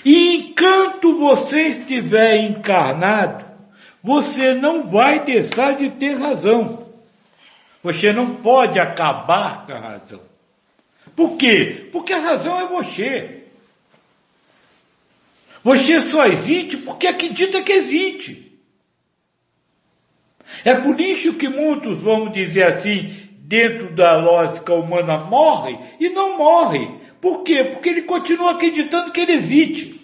E 0.04 0.36
enquanto 0.36 1.18
você 1.18 1.64
estiver 1.64 2.38
encarnado, 2.38 3.44
você 4.04 4.54
não 4.54 4.84
vai 4.84 5.24
deixar 5.24 5.76
de 5.76 5.90
ter 5.90 6.14
razão. 6.20 6.86
Você 7.82 8.14
não 8.14 8.36
pode 8.36 8.80
acabar 8.80 9.66
com 9.66 9.74
a 9.74 9.80
razão. 9.80 10.22
Por 11.16 11.36
quê? 11.38 11.90
Porque 11.92 12.14
a 12.14 12.20
razão 12.20 12.60
é 12.60 12.68
você. 12.68 13.46
Você 15.64 16.02
só 16.02 16.26
existe 16.28 16.78
porque 16.78 17.08
acredita 17.08 17.64
que 17.64 17.72
existe. 17.72 18.60
É 20.64 20.76
por 20.76 21.00
isso 21.00 21.34
que 21.34 21.50
muitos, 21.50 21.98
vamos 21.98 22.32
dizer 22.32 22.64
assim, 22.64 23.26
dentro 23.40 23.96
da 23.96 24.18
lógica 24.18 24.74
humana, 24.74 25.18
morrem 25.18 25.80
e 26.00 26.10
não 26.10 26.38
morrem. 26.38 27.00
Por 27.26 27.42
quê? 27.42 27.64
Porque 27.64 27.90
ele 27.90 28.04
continua 28.04 28.52
acreditando 28.52 29.12
que 29.12 29.20
ele 29.20 29.32
existe. 29.32 30.00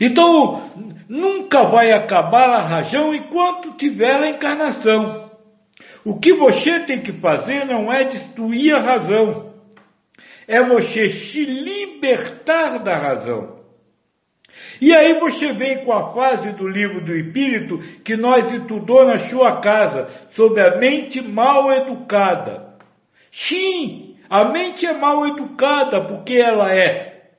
Então, 0.00 0.68
nunca 1.08 1.62
vai 1.62 1.92
acabar 1.92 2.50
a 2.50 2.60
razão 2.60 3.14
enquanto 3.14 3.76
tiver 3.76 4.16
a 4.16 4.28
encarnação. 4.28 5.30
O 6.04 6.18
que 6.18 6.32
você 6.32 6.80
tem 6.80 7.00
que 7.00 7.12
fazer 7.12 7.64
não 7.64 7.92
é 7.92 8.02
destruir 8.02 8.74
a 8.74 8.80
razão, 8.80 9.54
é 10.48 10.60
você 10.60 11.08
se 11.08 11.44
libertar 11.44 12.78
da 12.78 12.98
razão. 12.98 13.60
E 14.80 14.92
aí 14.92 15.20
você 15.20 15.52
vem 15.52 15.84
com 15.84 15.92
a 15.92 16.12
fase 16.12 16.50
do 16.54 16.66
livro 16.66 17.00
do 17.00 17.14
Espírito 17.14 17.78
que 18.02 18.16
nós 18.16 18.52
estudou 18.52 19.06
na 19.06 19.16
sua 19.16 19.60
casa, 19.60 20.08
sobre 20.28 20.60
a 20.60 20.76
mente 20.76 21.22
mal 21.22 21.72
educada. 21.72 22.71
Sim, 23.32 24.18
a 24.28 24.44
mente 24.44 24.84
é 24.84 24.92
mal 24.92 25.26
educada 25.26 26.02
porque 26.04 26.34
ela 26.34 26.70
é 26.70 27.30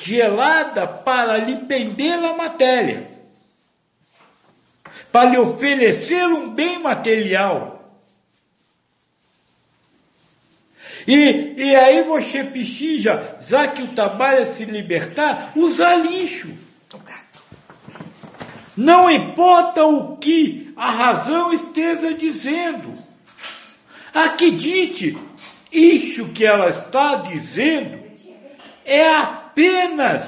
gelada 0.00 0.86
para 0.86 1.36
lhe 1.38 1.56
prender 1.66 2.24
a 2.24 2.36
matéria, 2.36 3.10
para 5.10 5.30
lhe 5.30 5.38
oferecer 5.38 6.24
um 6.26 6.50
bem 6.50 6.78
material. 6.78 7.78
E, 11.06 11.54
e 11.56 11.74
aí 11.74 12.04
você 12.04 12.44
precisa, 12.44 13.38
já 13.44 13.66
que 13.66 13.82
o 13.82 13.92
trabalho 13.94 14.42
é 14.42 14.54
se 14.54 14.64
libertar, 14.64 15.52
usar 15.56 15.96
lixo. 15.96 16.52
Não 18.76 19.10
importa 19.10 19.84
o 19.84 20.16
que 20.16 20.72
a 20.76 20.90
razão 20.90 21.52
esteja 21.52 22.14
dizendo. 22.14 22.94
Acredite, 24.14 25.18
isso 25.72 26.28
que 26.32 26.44
ela 26.44 26.68
está 26.68 27.16
dizendo 27.16 28.00
é 28.84 29.08
apenas 29.08 30.26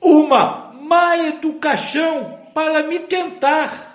uma 0.00 0.72
má 0.72 1.16
educação 1.16 2.38
para 2.52 2.82
me 2.86 3.00
tentar. 3.00 3.93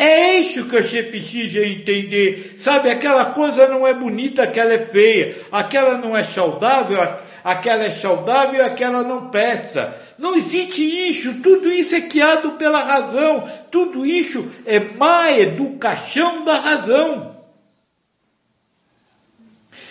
É 0.00 0.38
isso 0.38 0.68
que 0.68 0.80
você 0.80 1.02
precisa 1.02 1.66
entender. 1.66 2.54
Sabe, 2.58 2.88
aquela 2.88 3.32
coisa 3.32 3.66
não 3.66 3.84
é 3.84 3.92
bonita, 3.92 4.44
aquela 4.44 4.72
é 4.72 4.86
feia. 4.86 5.34
Aquela 5.50 5.98
não 5.98 6.16
é 6.16 6.22
saudável, 6.22 7.00
aquela 7.42 7.82
é 7.82 7.90
saudável, 7.90 8.64
aquela 8.64 9.02
não 9.02 9.28
presta. 9.28 9.96
Não 10.16 10.36
existe 10.36 10.84
isso. 11.08 11.42
Tudo 11.42 11.68
isso 11.68 11.96
é 11.96 12.02
criado 12.02 12.52
pela 12.52 12.80
razão. 12.80 13.50
Tudo 13.72 14.06
isso 14.06 14.48
é 14.64 14.78
má 14.78 15.32
educação 15.32 16.44
da 16.44 16.60
razão. 16.60 17.37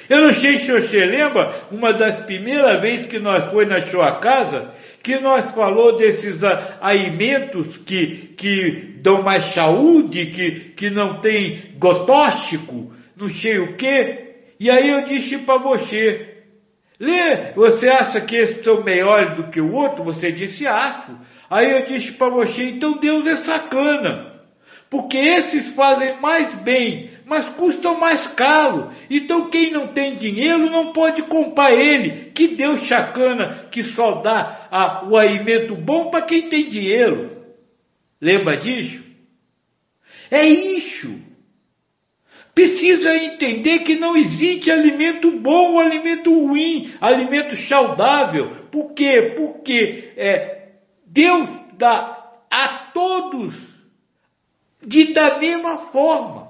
Eu 0.09 0.21
não 0.21 0.31
sei 0.33 0.57
se 0.57 0.71
você 0.71 1.05
lembra, 1.05 1.53
uma 1.71 1.91
das 1.91 2.21
primeiras 2.21 2.79
vezes 2.81 3.07
que 3.07 3.19
nós 3.19 3.51
foi 3.51 3.65
na 3.65 3.81
sua 3.81 4.13
casa, 4.19 4.71
que 5.03 5.17
nós 5.19 5.53
falou 5.53 5.97
desses 5.97 6.39
alimentos 6.81 7.77
que, 7.77 8.33
que 8.37 8.95
dão 9.01 9.21
mais 9.21 9.47
saúde, 9.47 10.27
que, 10.27 10.51
que 10.75 10.89
não 10.89 11.19
tem 11.19 11.71
gotóxico, 11.77 12.93
não 13.15 13.29
sei 13.29 13.59
o 13.59 13.75
quê. 13.75 14.35
E 14.59 14.69
aí 14.69 14.89
eu 14.89 15.03
disse 15.03 15.37
para 15.39 15.57
você, 15.57 16.37
Lê, 16.99 17.53
você 17.55 17.87
acha 17.89 18.21
que 18.21 18.35
esses 18.35 18.63
são 18.63 18.83
melhores 18.83 19.35
do 19.35 19.49
que 19.49 19.61
o 19.61 19.71
outro? 19.71 20.03
Você 20.03 20.31
disse, 20.31 20.65
acho. 20.65 21.15
Aí 21.49 21.71
eu 21.71 21.85
disse 21.85 22.13
para 22.13 22.29
você, 22.29 22.63
então 22.69 22.97
Deus 22.97 23.25
é 23.27 23.35
sacana. 23.37 24.33
Porque 24.89 25.17
esses 25.17 25.69
fazem 25.71 26.15
mais 26.19 26.55
bem, 26.55 27.11
mas 27.27 27.49
custam 27.49 27.99
mais 27.99 28.25
caro. 28.25 28.89
Então 29.09 29.49
quem 29.49 29.69
não 29.69 29.87
tem 29.87 30.15
dinheiro 30.15 30.69
não 30.71 30.93
pode 30.93 31.23
comprar 31.23 31.73
ele. 31.73 32.31
Que 32.31 32.47
Deus 32.47 32.87
sacana 32.87 33.67
que 33.69 33.83
só 33.83 34.21
dá 34.21 34.67
a, 34.71 35.05
o 35.05 35.17
alimento 35.17 35.75
bom 35.75 36.09
para 36.09 36.25
quem 36.25 36.47
tem 36.47 36.69
dinheiro. 36.69 37.45
Lembra 38.21 38.55
disso? 38.55 39.03
É 40.31 40.45
isso. 40.45 41.21
Precisa 42.55 43.13
entender 43.15 43.79
que 43.79 43.95
não 43.95 44.15
existe 44.15 44.71
alimento 44.71 45.29
bom 45.29 45.73
ou 45.73 45.79
alimento 45.79 46.33
ruim, 46.33 46.93
alimento 47.01 47.57
saudável. 47.57 48.51
Por 48.71 48.93
quê? 48.93 49.33
Porque 49.35 50.13
é, 50.15 50.69
Deus 51.05 51.49
dá 51.73 52.25
a 52.49 52.67
todos 52.93 53.53
de 54.81 55.13
da 55.13 55.37
mesma 55.37 55.77
forma. 55.77 56.46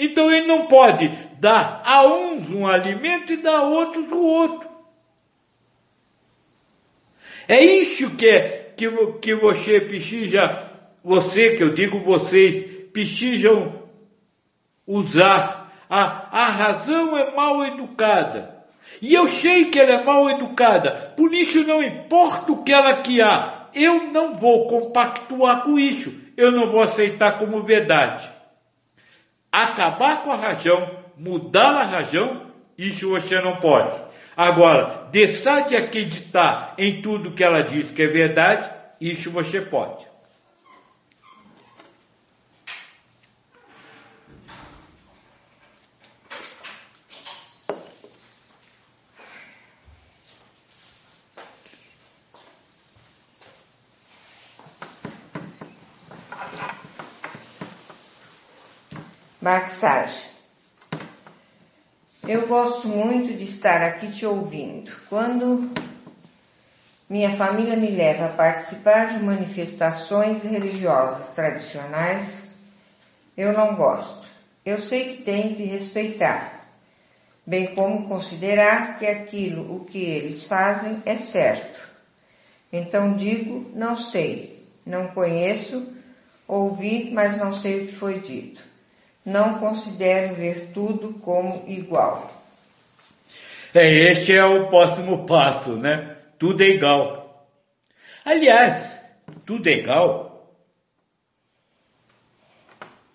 Então 0.00 0.32
ele 0.32 0.46
não 0.46 0.66
pode 0.66 1.08
dar 1.38 1.82
a 1.84 2.06
uns 2.06 2.48
um 2.48 2.66
alimento 2.66 3.34
e 3.34 3.36
dar 3.36 3.58
a 3.58 3.68
outros 3.68 4.10
o 4.10 4.18
outro. 4.18 4.66
É 7.46 7.62
isso 7.62 8.16
que, 8.16 8.26
é, 8.26 8.72
que, 8.74 8.88
que 9.20 9.34
você 9.34 9.78
precisa, 9.78 10.70
você, 11.04 11.54
que 11.54 11.62
eu 11.62 11.74
digo 11.74 12.00
vocês, 12.00 12.64
precisam 12.92 13.82
usar. 14.86 15.70
A, 15.90 16.44
a 16.44 16.44
razão 16.46 17.16
é 17.18 17.34
mal 17.34 17.62
educada. 17.66 18.64
E 19.02 19.12
eu 19.12 19.28
sei 19.28 19.66
que 19.66 19.78
ela 19.78 19.92
é 19.92 20.04
mal 20.04 20.30
educada, 20.30 21.12
por 21.16 21.34
isso 21.34 21.62
não 21.64 21.82
importa 21.82 22.52
o 22.52 22.62
que 22.62 22.72
ela 22.72 23.02
que 23.02 23.20
há, 23.20 23.68
eu 23.74 24.10
não 24.12 24.34
vou 24.34 24.66
compactuar 24.66 25.62
com 25.62 25.78
isso, 25.78 26.14
eu 26.36 26.50
não 26.50 26.70
vou 26.70 26.82
aceitar 26.82 27.38
como 27.38 27.62
verdade. 27.62 28.39
Acabar 29.52 30.22
com 30.22 30.30
a 30.30 30.36
razão, 30.36 30.90
mudar 31.16 31.76
a 31.76 31.84
razão, 31.84 32.46
isso 32.78 33.10
você 33.10 33.40
não 33.40 33.56
pode. 33.56 34.00
Agora, 34.36 35.08
deixar 35.10 35.66
de 35.66 35.76
acreditar 35.76 36.74
em 36.78 37.02
tudo 37.02 37.32
que 37.32 37.44
ela 37.44 37.62
diz 37.62 37.90
que 37.90 38.02
é 38.02 38.06
verdade, 38.06 38.70
isso 39.00 39.30
você 39.30 39.60
pode. 39.60 40.09
Baxage. 59.42 60.32
Eu 62.28 62.46
gosto 62.46 62.88
muito 62.88 63.32
de 63.32 63.44
estar 63.44 63.82
aqui 63.82 64.12
te 64.12 64.26
ouvindo. 64.26 64.92
Quando 65.08 65.72
minha 67.08 67.30
família 67.30 67.74
me 67.74 67.88
leva 67.88 68.26
a 68.26 68.32
participar 68.34 69.16
de 69.16 69.24
manifestações 69.24 70.42
religiosas 70.42 71.34
tradicionais, 71.34 72.52
eu 73.34 73.54
não 73.54 73.76
gosto. 73.76 74.28
Eu 74.62 74.78
sei 74.78 75.16
que 75.16 75.22
tenho 75.22 75.56
que 75.56 75.64
respeitar, 75.64 76.68
bem 77.46 77.74
como 77.74 78.06
considerar 78.06 78.98
que 78.98 79.06
aquilo 79.06 79.74
o 79.74 79.86
que 79.86 80.04
eles 80.04 80.46
fazem 80.46 81.02
é 81.06 81.16
certo. 81.16 81.80
Então 82.70 83.16
digo, 83.16 83.70
não 83.74 83.96
sei, 83.96 84.68
não 84.84 85.08
conheço, 85.08 85.90
ouvi, 86.46 87.10
mas 87.10 87.38
não 87.38 87.54
sei 87.54 87.84
o 87.84 87.86
que 87.86 87.94
foi 87.94 88.20
dito. 88.20 88.69
Não 89.24 89.58
considero 89.58 90.34
ver 90.34 90.70
tudo 90.72 91.14
como 91.14 91.64
igual. 91.68 92.30
É, 93.74 93.88
este 94.12 94.32
é 94.32 94.44
o 94.44 94.68
próximo 94.68 95.26
passo, 95.26 95.76
né? 95.76 96.16
Tudo 96.38 96.62
é 96.62 96.68
igual. 96.68 97.46
Aliás, 98.24 98.90
tudo 99.44 99.68
é 99.68 99.72
igual. 99.72 100.54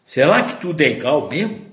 Será 0.08 0.44
que 0.44 0.62
tudo 0.62 0.80
é 0.82 0.90
igual 0.90 1.28
mesmo? 1.28 1.66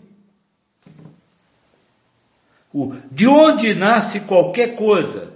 O, 2.73 2.95
de 3.11 3.27
onde 3.27 3.75
nasce 3.75 4.21
qualquer 4.21 4.75
coisa? 4.75 5.33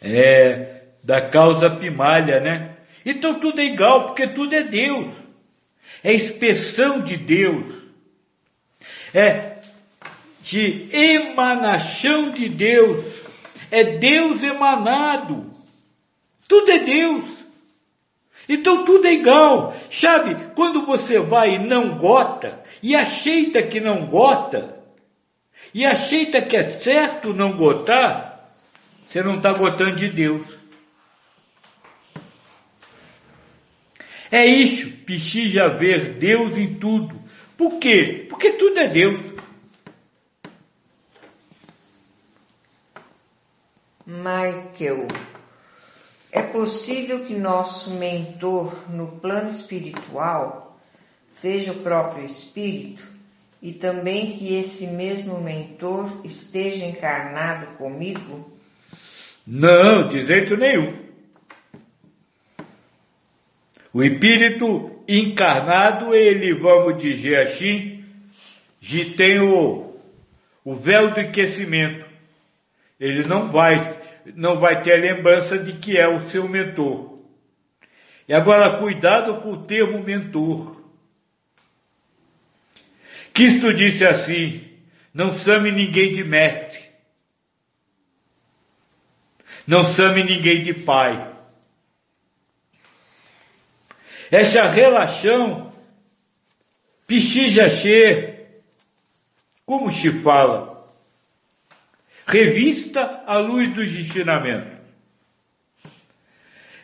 É 0.00 0.82
da 1.02 1.28
causa 1.28 1.68
primária, 1.70 2.40
né? 2.40 2.76
Então 3.04 3.38
tudo 3.38 3.60
é 3.60 3.64
igual, 3.64 4.06
porque 4.06 4.26
tudo 4.26 4.54
é 4.54 4.62
Deus 4.62 5.23
é 6.02 6.12
expressão 6.12 7.00
de 7.00 7.16
Deus, 7.16 7.74
é 9.12 9.58
de 10.42 10.88
emanação 10.92 12.30
de 12.32 12.48
Deus, 12.48 13.04
é 13.70 13.84
Deus 13.84 14.42
emanado, 14.42 15.50
tudo 16.46 16.70
é 16.70 16.78
Deus. 16.78 17.24
Então 18.48 18.84
tudo 18.84 19.06
é 19.06 19.12
igual. 19.14 19.74
Sabe, 19.90 20.52
quando 20.54 20.84
você 20.84 21.18
vai 21.18 21.54
e 21.54 21.58
não 21.58 21.96
gota, 21.96 22.62
e 22.82 22.94
aceita 22.94 23.62
que 23.62 23.80
não 23.80 24.06
gota, 24.06 24.78
e 25.72 25.84
aceita 25.84 26.42
que 26.42 26.56
é 26.56 26.78
certo 26.78 27.32
não 27.32 27.56
gotar, 27.56 28.54
você 29.08 29.22
não 29.22 29.36
está 29.36 29.52
gotando 29.52 29.96
de 29.96 30.08
Deus. 30.10 30.46
É 34.34 34.44
isso, 34.44 34.90
precisa 35.06 35.68
ver 35.68 36.14
Deus 36.14 36.56
em 36.58 36.74
tudo. 36.74 37.22
Por 37.56 37.78
quê? 37.78 38.26
Porque 38.28 38.50
tudo 38.54 38.76
é 38.80 38.88
Deus. 38.88 39.20
Michael, 44.04 45.06
é 46.32 46.42
possível 46.42 47.24
que 47.24 47.32
nosso 47.32 47.90
mentor 47.90 48.90
no 48.90 49.06
plano 49.20 49.50
espiritual 49.50 50.80
seja 51.28 51.70
o 51.70 51.76
próprio 51.76 52.26
Espírito 52.26 53.04
e 53.62 53.72
também 53.72 54.36
que 54.36 54.52
esse 54.52 54.88
mesmo 54.88 55.40
mentor 55.40 56.10
esteja 56.24 56.84
encarnado 56.84 57.68
comigo? 57.76 58.52
Não, 59.46 60.08
de 60.08 60.26
jeito 60.26 60.56
nenhum. 60.56 61.03
O 63.94 64.02
espírito 64.02 64.90
encarnado, 65.06 66.12
ele, 66.12 66.52
vamos 66.52 67.00
dizer 67.00 67.46
assim, 67.46 68.04
tem 69.16 69.38
o, 69.38 69.96
o 70.64 70.74
véu 70.74 71.14
do 71.14 71.20
aquecimento. 71.20 72.04
Ele 72.98 73.22
não 73.22 73.52
vai, 73.52 73.96
não 74.34 74.58
vai 74.58 74.82
ter 74.82 74.94
a 74.94 74.96
lembrança 74.96 75.56
de 75.56 75.74
que 75.74 75.96
é 75.96 76.08
o 76.08 76.28
seu 76.28 76.48
mentor. 76.48 77.20
E 78.26 78.34
agora, 78.34 78.78
cuidado 78.78 79.40
com 79.40 79.52
o 79.52 79.64
termo 79.64 80.02
mentor. 80.02 80.82
Cristo 83.32 83.72
disse 83.72 84.04
assim, 84.04 84.72
não 85.12 85.38
chame 85.38 85.70
ninguém 85.70 86.12
de 86.14 86.24
mestre. 86.24 86.82
Não 89.64 89.94
chame 89.94 90.24
ninguém 90.24 90.64
de 90.64 90.74
pai. 90.74 91.33
Essa 94.34 94.66
relação 94.66 95.70
precisa 97.06 97.70
ser, 97.70 98.64
como 99.64 99.92
se 99.92 100.10
fala, 100.22 100.92
revista 102.26 103.22
à 103.28 103.38
luz 103.38 103.72
dos 103.72 103.96
ensinamentos. 103.96 104.76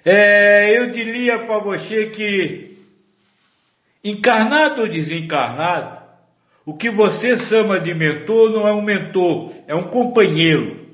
É, 0.04 0.78
eu 0.78 0.92
diria 0.92 1.40
para 1.40 1.58
você 1.58 2.10
que, 2.10 2.78
encarnado 4.04 4.82
ou 4.82 4.88
desencarnado, 4.88 6.04
o 6.64 6.76
que 6.76 6.88
você 6.88 7.36
chama 7.36 7.80
de 7.80 7.92
mentor 7.94 8.50
não 8.50 8.68
é 8.68 8.72
um 8.72 8.80
mentor, 8.80 9.52
é 9.66 9.74
um 9.74 9.88
companheiro. 9.88 10.88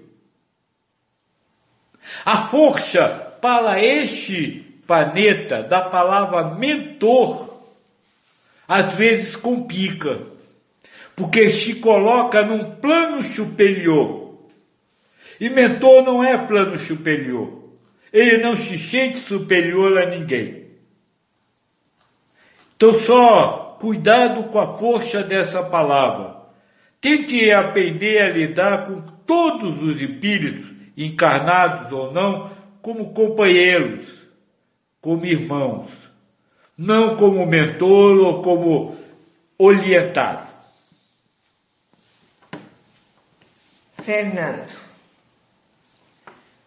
A 2.25 2.49
força 2.49 3.37
para 3.43 3.85
este 3.85 4.66
planeta 4.87 5.63
da 5.63 5.83
palavra 5.83 6.55
mentor, 6.55 7.61
às 8.69 8.95
vezes 8.95 9.37
complica, 9.37 10.23
porque 11.15 11.51
se 11.51 11.77
coloca 11.77 12.45
num 12.45 12.77
plano 12.77 13.23
superior. 13.23 14.39
E 15.41 15.51
mentor 15.51 16.03
não 16.03 16.23
é 16.23 16.37
plano 16.39 16.79
superior. 16.79 17.65
Ele 18.13 18.39
não 18.39 18.57
se 18.57 18.79
sente 18.79 19.19
superior 19.19 19.99
a 19.99 20.07
ninguém. 20.07 20.67
Então 22.75 22.95
só 22.95 23.77
cuidado 23.81 24.45
com 24.45 24.59
a 24.59 24.77
força 24.79 25.23
dessa 25.23 25.63
palavra. 25.63 26.37
Tente 27.01 27.51
aprender 27.51 28.23
a 28.23 28.31
lidar 28.31 28.87
com 28.87 29.03
todos 29.27 29.83
os 29.83 30.01
espíritos, 30.01 30.73
encarnados 30.97 31.93
ou 31.93 32.13
não, 32.13 32.51
como 32.81 33.13
companheiros 33.13 34.26
como 35.07 35.25
irmãos, 35.25 35.89
não 36.77 37.15
como 37.15 37.47
mentor 37.47 38.19
ou 38.19 38.43
como 38.43 38.97
orientado. 39.57 40.45
Fernando, 44.03 44.69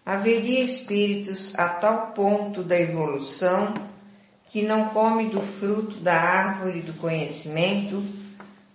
haveria 0.06 0.62
espíritos 0.62 1.54
a 1.60 1.68
tal 1.68 2.14
ponto 2.14 2.64
da 2.64 2.80
evolução 2.80 3.74
que 4.50 4.62
não 4.62 4.86
come 4.86 5.26
do 5.26 5.42
fruto 5.42 5.98
da 5.98 6.16
árvore 6.16 6.80
do 6.80 6.94
conhecimento, 6.94 8.02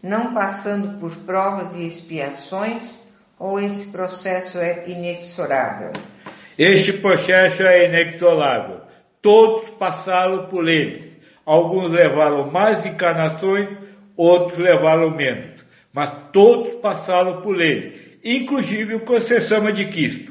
não 0.02 0.34
passando 0.34 1.00
por 1.00 1.16
provas 1.24 1.72
e 1.72 1.86
expiações, 1.86 3.04
ou 3.38 3.58
esse 3.58 3.86
processo 3.90 4.58
é 4.58 4.86
inexorável? 4.86 5.90
Este 6.58 6.92
processo 6.92 7.62
é 7.62 7.86
inexorável. 7.86 8.83
Todos 9.24 9.70
passaram 9.70 10.48
por 10.48 10.68
eles. 10.68 11.16
Alguns 11.46 11.90
levaram 11.90 12.50
mais 12.50 12.84
encarnações, 12.84 13.70
outros 14.14 14.58
levaram 14.58 15.12
menos. 15.12 15.64
Mas 15.94 16.12
todos 16.30 16.74
passaram 16.74 17.40
por 17.40 17.58
ele, 17.58 18.18
inclusive 18.22 18.96
o 18.96 19.02
chama 19.48 19.72
de 19.72 19.86
Cristo. 19.86 20.30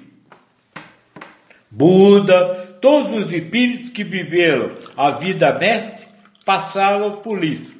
Buda, 1.71 2.77
todos 2.79 3.25
os 3.25 3.33
espíritos 3.33 3.89
que 3.93 4.03
viveram 4.03 4.77
a 4.95 5.09
vida 5.17 5.57
mestre 5.57 6.07
passaram 6.45 7.13
por 7.23 7.43
isso. 7.43 7.73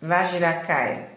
Vajrakaya. 0.00 1.15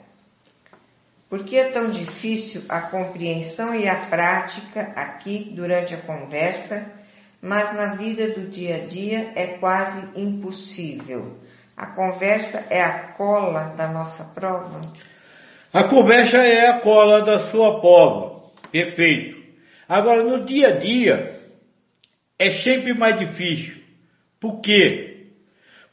Por 1.29 1.43
que 1.43 1.57
é 1.57 1.65
tão 1.65 1.91
difícil 1.91 2.63
a 2.67 2.81
compreensão 2.81 3.75
e 3.75 3.87
a 3.87 3.95
prática 3.95 4.91
aqui 4.95 5.51
durante 5.55 5.93
a 5.93 5.97
conversa, 5.97 6.91
mas 7.39 7.75
na 7.75 7.93
vida 7.93 8.29
do 8.29 8.49
dia 8.49 8.77
a 8.77 8.87
dia 8.87 9.31
é 9.35 9.45
quase 9.59 10.09
impossível? 10.19 11.37
A 11.77 11.85
conversa 11.85 12.65
é 12.71 12.81
a 12.81 13.09
cola 13.09 13.75
da 13.77 13.87
nossa 13.89 14.23
prova? 14.33 14.81
A 15.71 15.83
conversa 15.83 16.37
é 16.37 16.67
a 16.67 16.79
cola 16.79 17.21
da 17.21 17.39
sua 17.39 17.79
prova. 17.79 18.41
Perfeito. 18.71 19.37
Agora, 19.87 20.23
no 20.23 20.43
dia 20.43 20.69
a 20.69 20.77
dia, 20.79 21.39
é 22.39 22.49
sempre 22.49 22.93
mais 22.95 23.19
difícil. 23.19 23.75
Por 24.39 24.61
quê? 24.61 25.27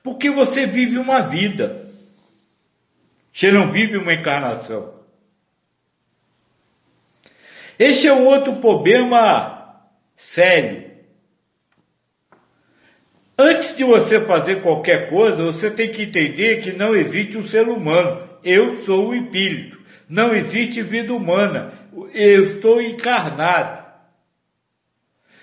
Porque 0.03 0.31
você 0.31 0.67
vive 0.67 0.97
uma 0.97 1.29
vida. 1.29 1.91
Você 3.33 3.53
não 3.53 3.71
vive 3.71 3.99
uma 3.99 4.15
encarnação. 4.15 4.96
Este 7.79 8.09
é 8.09 8.13
um 8.13 8.25
outro 8.25 8.57
problema 8.57 9.77
sério. 10.17 10.87
Antes 13.39 13.77
de 13.77 13.85
você 13.85 14.21
fazer 14.21 14.63
qualquer 14.63 15.11
coisa, 15.11 15.37
você 15.37 15.71
tem 15.71 15.91
que 15.91 16.05
entender 16.05 16.63
que 16.63 16.73
não 16.73 16.95
existe 16.95 17.37
um 17.37 17.45
ser 17.45 17.69
humano. 17.69 18.27
Eu 18.43 18.77
sou 18.85 19.09
o 19.09 19.15
espírito. 19.15 19.79
Não 20.09 20.35
existe 20.35 20.81
vida 20.81 21.13
humana. 21.13 21.73
Eu 22.15 22.45
estou 22.47 22.81
encarnado. 22.81 23.85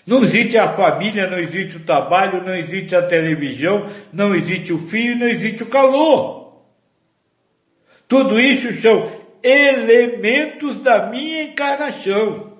Não 0.06 0.24
existe 0.24 0.58
a 0.58 0.74
família, 0.74 1.30
não 1.30 1.38
existe 1.38 1.78
o 1.78 1.82
trabalho, 1.82 2.44
não 2.44 2.54
existe 2.54 2.96
a 2.96 3.04
televisão, 3.04 3.90
não 4.12 4.36
existe 4.36 4.74
o 4.74 4.80
fio, 4.80 5.16
não 5.16 5.28
existe 5.28 5.64
o 5.64 5.68
calor. 5.68 6.64
Tudo 8.08 8.40
isso 8.40 8.74
são 8.74 9.23
elementos 9.44 10.80
da 10.80 11.10
minha 11.10 11.44
encarnação. 11.44 12.54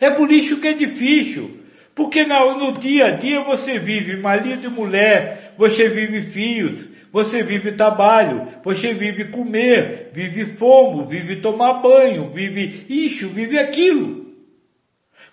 É 0.00 0.10
por 0.10 0.32
isso 0.32 0.60
que 0.60 0.68
é 0.68 0.72
difícil. 0.72 1.60
Porque 1.94 2.24
no, 2.24 2.72
dia 2.72 3.06
a 3.06 3.10
dia 3.10 3.40
você 3.40 3.78
vive 3.78 4.16
marido 4.16 4.66
e 4.66 4.70
mulher, 4.70 5.54
você 5.56 5.88
vive 5.88 6.22
filhos, 6.22 6.88
você 7.12 7.42
vive 7.42 7.72
trabalho, 7.72 8.48
você 8.64 8.92
vive 8.92 9.26
comer, 9.26 10.10
vive 10.12 10.56
fome, 10.56 11.06
vive 11.06 11.36
tomar 11.36 11.74
banho, 11.74 12.30
vive 12.30 12.86
isso, 12.88 13.28
vive 13.28 13.56
aquilo. 13.56 14.24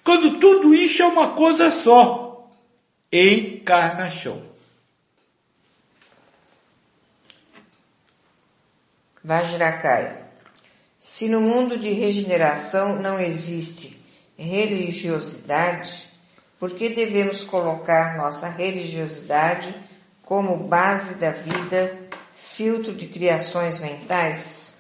Quando 0.04 0.40
tudo 0.40 0.74
isso 0.76 1.02
é 1.02 1.08
uma 1.08 1.30
coisa 1.30 1.72
só, 1.72 2.52
encarnação. 3.12 4.51
Vajrakaya. 9.24 10.22
Se 10.98 11.28
no 11.28 11.42
mundo 11.42 11.78
de 11.78 11.92
regeneração 11.92 13.02
não 13.02 13.20
existe 13.20 14.00
religiosidade, 14.38 16.08
por 16.60 16.72
que 16.72 16.90
devemos 16.90 17.44
colocar 17.44 18.18
nossa 18.18 18.48
religiosidade 18.48 19.74
como 20.22 20.68
base 20.68 21.20
da 21.20 21.32
vida, 21.32 21.98
filtro 22.36 22.94
de 22.94 23.08
criações 23.08 23.80
mentais? 23.80 24.76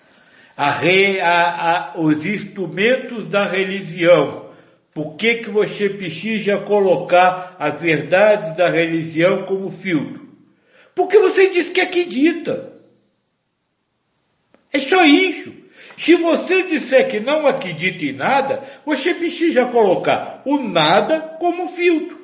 A 0.55 0.71
re, 0.71 1.19
a, 1.19 1.91
a, 1.93 1.99
os 1.99 2.25
instrumentos 2.25 3.27
da 3.27 3.47
religião. 3.47 4.49
Por 4.93 5.15
que, 5.15 5.35
que 5.35 5.49
você 5.49 5.89
precisa 5.89 6.57
colocar 6.59 7.55
as 7.57 7.79
verdades 7.79 8.55
da 8.55 8.69
religião 8.69 9.45
como 9.45 9.71
filtro? 9.71 10.29
Porque 10.93 11.17
você 11.17 11.49
diz 11.49 11.69
que 11.69 11.81
acredita. 11.81 12.73
É 14.71 14.79
só 14.79 15.03
isso. 15.03 15.53
Se 15.97 16.15
você 16.15 16.63
disser 16.63 17.07
que 17.09 17.19
não 17.19 17.45
acredita 17.45 18.05
em 18.05 18.13
nada, 18.13 18.63
você 18.85 19.13
precisa 19.13 19.65
colocar 19.65 20.41
o 20.45 20.57
nada 20.57 21.19
como 21.39 21.67
filtro. 21.69 22.19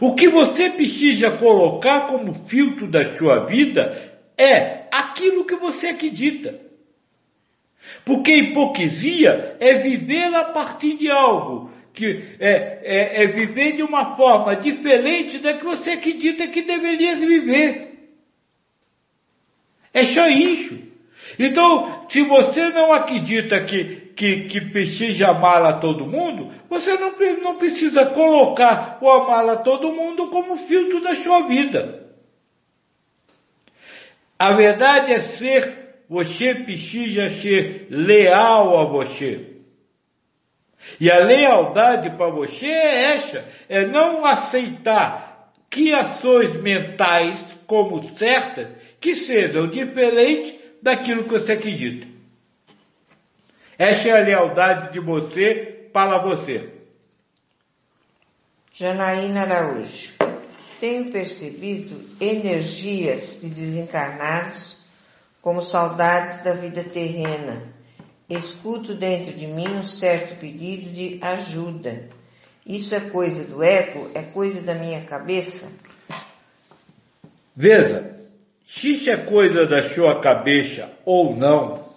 O 0.00 0.14
que 0.14 0.28
você 0.28 0.70
precisa 0.70 1.30
colocar 1.32 2.06
como 2.06 2.32
filtro 2.46 2.86
da 2.86 3.04
sua 3.14 3.44
vida 3.44 4.18
é 4.36 4.84
aquilo 4.90 5.44
que 5.44 5.56
você 5.56 5.88
acredita. 5.88 6.58
Porque 8.04 8.34
hipocrisia 8.34 9.56
é 9.60 9.74
viver 9.74 10.34
a 10.34 10.44
partir 10.44 10.96
de 10.96 11.10
algo 11.10 11.70
que 11.92 12.24
é, 12.40 12.80
é, 12.82 13.22
é 13.22 13.26
viver 13.26 13.72
de 13.76 13.82
uma 13.82 14.16
forma 14.16 14.56
diferente 14.56 15.38
da 15.38 15.52
que 15.52 15.64
você 15.64 15.92
acredita 15.92 16.46
que 16.48 16.62
deveria 16.62 17.14
viver. 17.14 17.93
É 19.94 20.04
só 20.04 20.26
isso. 20.26 20.76
Então, 21.38 22.06
se 22.08 22.22
você 22.22 22.68
não 22.70 22.92
acredita 22.92 23.60
que, 23.60 24.12
que, 24.16 24.42
que 24.42 24.60
precisa 24.60 25.28
amar 25.28 25.62
a 25.62 25.74
todo 25.74 26.06
mundo, 26.06 26.50
você 26.68 26.94
não, 26.98 27.14
não 27.42 27.56
precisa 27.56 28.06
colocar 28.06 28.98
o 29.00 29.08
amar 29.08 29.48
a 29.48 29.56
todo 29.56 29.92
mundo 29.92 30.26
como 30.26 30.56
filtro 30.56 31.00
da 31.00 31.14
sua 31.14 31.46
vida. 31.46 32.04
A 34.36 34.52
verdade 34.52 35.12
é 35.12 35.20
ser, 35.20 36.02
você 36.08 36.54
precisa 36.54 37.30
ser 37.30 37.86
leal 37.88 38.78
a 38.80 38.84
você. 38.84 39.52
E 41.00 41.10
a 41.10 41.18
lealdade 41.18 42.10
para 42.10 42.30
você 42.30 42.66
é 42.66 43.14
essa, 43.14 43.44
é 43.68 43.86
não 43.86 44.24
aceitar 44.24 45.52
que 45.70 45.92
ações 45.92 46.54
mentais 46.60 47.38
como 47.66 48.16
certas 48.16 48.68
que 49.00 49.14
sejam 49.14 49.68
diferentes 49.68 50.54
daquilo 50.82 51.24
que 51.24 51.38
você 51.38 51.52
acredita. 51.52 52.06
Essa 53.78 54.08
é 54.08 54.12
a 54.12 54.24
lealdade 54.24 54.92
de 54.92 55.00
você 55.00 55.88
para 55.92 56.18
você. 56.18 56.70
Janaína 58.72 59.42
Araújo. 59.42 60.12
Tenho 60.80 61.10
percebido 61.10 61.98
energias 62.20 63.40
de 63.40 63.48
desencarnados 63.48 64.84
como 65.40 65.62
saudades 65.62 66.42
da 66.42 66.52
vida 66.52 66.82
terrena. 66.82 67.62
Escuto 68.28 68.94
dentro 68.94 69.32
de 69.32 69.46
mim 69.46 69.68
um 69.68 69.84
certo 69.84 70.38
pedido 70.40 70.90
de 70.90 71.18
ajuda. 71.22 72.08
Isso 72.66 72.94
é 72.94 73.00
coisa 73.00 73.44
do 73.44 73.62
ego? 73.62 74.10
É 74.14 74.22
coisa 74.22 74.60
da 74.62 74.74
minha 74.74 75.02
cabeça? 75.02 75.70
Veja, 77.56 78.18
se 78.66 78.94
isso 78.94 79.10
é 79.10 79.16
coisa 79.16 79.66
da 79.66 79.82
sua 79.82 80.20
cabeça 80.20 80.90
ou 81.04 81.36
não, 81.36 81.88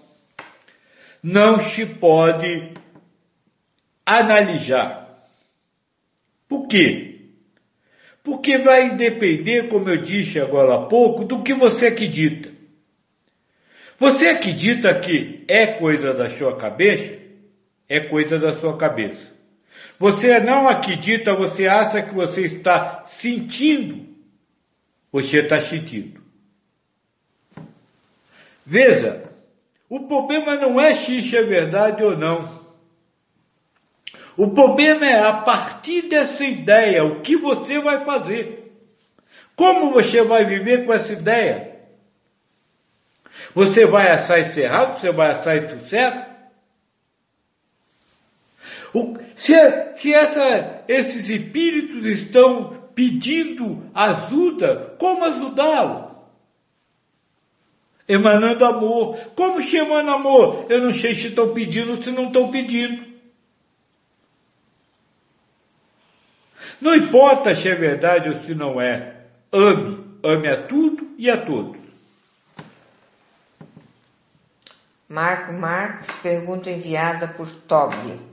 não 1.24 1.60
se 1.60 1.86
pode 1.86 2.74
analisar. 4.06 5.08
Por 6.48 6.68
quê? 6.68 7.16
Porque 8.24 8.58
vai 8.58 8.96
depender, 8.96 9.68
como 9.68 9.90
eu 9.90 9.98
disse 9.98 10.40
agora 10.40 10.76
há 10.76 10.86
pouco, 10.86 11.24
do 11.24 11.42
que 11.42 11.54
você 11.54 11.88
acredita. 11.88 12.50
Você 14.00 14.28
acredita 14.28 14.94
que 15.00 15.44
é 15.48 15.66
coisa 15.66 16.14
da 16.14 16.30
sua 16.30 16.56
cabeça? 16.56 17.18
É 17.90 18.00
coisa 18.02 18.38
da 18.38 18.54
sua 18.60 18.78
cabeça. 18.78 19.32
Você 19.98 20.40
não 20.40 20.68
acredita, 20.68 21.34
você 21.34 21.68
acha 21.68 22.02
que 22.02 22.14
você 22.14 22.42
está 22.42 23.04
sentindo. 23.06 24.07
Você 25.12 25.40
está 25.40 25.62
sentindo. 25.62 26.22
Veja, 28.66 29.24
o 29.90 30.02
problema 30.02 30.56
não 30.56 30.80
é 30.80 30.94
se 30.94 31.18
isso 31.18 31.36
é 31.36 31.42
verdade 31.42 32.04
ou 32.04 32.18
não. 32.18 32.68
O 34.36 34.52
problema 34.52 35.06
é 35.06 35.18
a 35.18 35.38
partir 35.42 36.04
dessa 36.04 36.44
ideia, 36.44 37.04
o 37.04 37.22
que 37.22 37.36
você 37.36 37.80
vai 37.80 38.06
fazer. 38.06 38.72
Como 39.56 39.92
você 39.92 40.22
vai 40.22 40.46
viver 40.46 40.86
com 40.86 40.94
essa 40.94 41.14
ideia? 41.14 41.78
Você 43.56 43.88
vai 43.88 44.12
achar 44.12 44.38
isso 44.38 44.60
errado? 44.60 45.00
Você 45.00 45.12
vai 45.12 45.32
achar 45.32 45.56
isso 45.56 45.90
certo? 45.90 46.28
O, 48.94 49.18
se, 49.36 49.54
se 49.96 50.14
essa, 50.14 50.84
esses 50.88 51.28
espíritos 51.28 52.06
estão 52.06 52.77
pedindo 52.98 53.91
ajuda, 53.94 54.95
como 54.98 55.24
ajudá-lo? 55.24 56.07
emanando 58.07 58.65
amor. 58.65 59.18
Como 59.36 59.61
se 59.61 59.78
amor? 59.78 60.65
Eu 60.69 60.82
não 60.82 60.94
sei 60.94 61.14
se 61.14 61.28
estão 61.28 61.53
pedindo 61.53 61.91
ou 61.91 62.02
se 62.02 62.10
não 62.10 62.28
estão 62.28 62.49
pedindo. 62.49 63.06
Não 66.80 66.95
importa 66.95 67.53
se 67.53 67.68
é 67.69 67.76
verdade 67.76 68.30
ou 68.30 68.41
se 68.44 68.56
não 68.56 68.80
é. 68.80 69.26
Ame, 69.52 70.03
ame 70.24 70.48
a 70.48 70.64
tudo 70.64 71.07
e 71.18 71.30
a 71.30 71.38
todos. 71.38 71.78
Marco 75.10 75.53
Marx, 75.53 76.15
pergunta 76.22 76.69
enviada 76.69 77.28
por 77.28 77.49
Toby. 77.49 78.27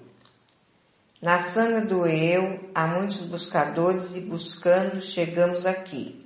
Na 1.25 1.39
sanga 1.39 1.81
do 1.81 2.07
eu, 2.07 2.61
há 2.75 2.87
muitos 2.87 3.23
buscadores 3.23 4.15
e 4.15 4.21
buscando 4.21 5.01
chegamos 5.01 5.65
aqui. 5.65 6.23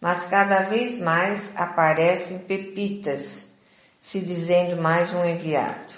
Mas 0.00 0.28
cada 0.28 0.60
vez 0.62 1.00
mais 1.00 1.56
aparecem 1.56 2.38
pepitas, 2.46 3.48
se 4.00 4.20
dizendo 4.20 4.80
mais 4.80 5.12
um 5.12 5.24
enviado. 5.24 5.92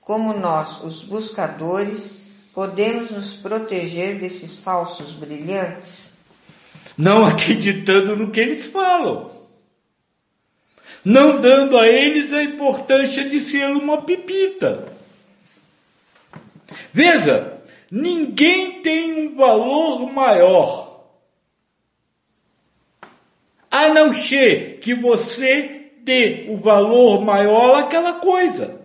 Como 0.00 0.32
nós, 0.32 0.84
os 0.84 1.02
buscadores, 1.02 2.18
podemos 2.54 3.10
nos 3.10 3.34
proteger 3.34 4.20
desses 4.20 4.60
falsos 4.60 5.12
brilhantes? 5.12 6.12
Não 6.96 7.26
acreditando 7.26 8.14
no 8.14 8.30
que 8.30 8.38
eles 8.38 8.66
falam. 8.66 9.32
Não 11.04 11.40
dando 11.40 11.76
a 11.76 11.88
eles 11.88 12.32
a 12.32 12.40
importância 12.40 13.28
de 13.28 13.40
ser 13.40 13.66
uma 13.66 14.02
pepita. 14.02 14.92
Veja, 16.92 17.53
ninguém 17.90 18.82
tem 18.82 19.26
um 19.26 19.36
valor 19.36 20.12
maior. 20.12 21.04
A 23.70 23.88
não 23.88 24.12
ser 24.12 24.78
que 24.80 24.94
você 24.94 25.90
dê 25.98 26.46
o 26.48 26.56
valor 26.56 27.24
maior 27.24 27.78
àquela 27.78 28.14
coisa. 28.14 28.80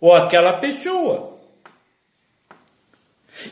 Ou 0.00 0.14
àquela 0.14 0.54
pessoa. 0.54 1.38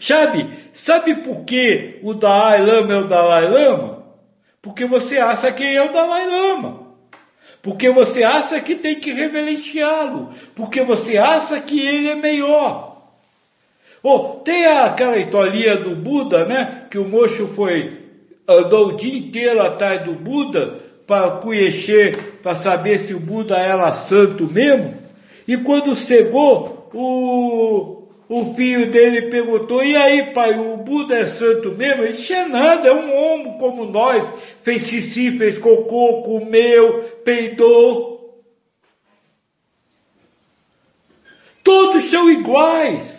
Sabe? 0.01 0.49
Sabe 0.73 1.17
por 1.17 1.45
que 1.45 1.99
o 2.03 2.15
Dalai 2.15 2.65
Lama 2.65 2.93
é 2.93 2.97
o 2.97 3.09
Dalai 3.09 3.49
Lama? 3.49 4.07
Porque 4.63 4.85
você 4.85 5.19
acha 5.19 5.53
que 5.53 5.65
é 5.65 5.83
o 5.83 5.93
Dalai 5.93 6.27
Lama. 6.27 6.87
Porque 7.63 7.91
você 7.91 8.23
acha 8.23 8.61
que 8.61 8.77
tem 8.77 9.01
que 9.01 9.13
reverenciá-lo. 9.13 10.31
Porque 10.55 10.83
você 10.83 11.19
acha 11.19 11.61
que 11.61 11.81
ele 11.81 12.09
é 12.09 12.15
melhor. 12.15 12.96
Oh, 14.09 14.41
tem 14.45 14.65
aquela 14.67 15.19
historinha 15.19 15.79
do 15.79 15.97
Buda, 15.97 16.45
né? 16.45 16.87
Que 16.89 16.97
o 16.97 17.09
moço 17.09 17.49
foi, 17.57 18.03
andou 18.47 18.91
o 18.91 18.97
dia 18.97 19.19
inteiro 19.19 19.61
atrás 19.61 20.03
do 20.03 20.13
Buda 20.13 20.79
para 21.05 21.33
conhecer, 21.39 22.39
para 22.41 22.55
saber 22.55 23.01
se 23.01 23.15
o 23.15 23.19
Buda 23.19 23.59
era 23.59 23.91
santo 23.91 24.45
mesmo. 24.45 24.95
E 25.49 25.57
quando 25.57 25.97
chegou, 25.97 26.89
o, 26.95 28.05
o 28.29 28.55
filho 28.55 28.93
dele 28.93 29.23
perguntou, 29.23 29.83
e 29.83 29.97
aí 29.97 30.31
pai, 30.33 30.57
o 30.57 30.77
Buda 30.77 31.19
é 31.19 31.27
santo 31.27 31.73
mesmo? 31.73 32.05
Ele 32.05 32.13
disse, 32.13 32.33
é 32.33 32.47
nada, 32.47 32.87
é 32.87 32.93
um 32.93 33.13
homem 33.13 33.59
como 33.59 33.87
nós, 33.87 34.25
fez 34.63 34.87
xixi, 34.87 35.37
fez 35.37 35.59
cocô, 35.59 36.23
comeu, 36.23 37.03
peidou. 37.25 38.41
Todos 41.65 42.05
são 42.05 42.31
iguais. 42.31 43.16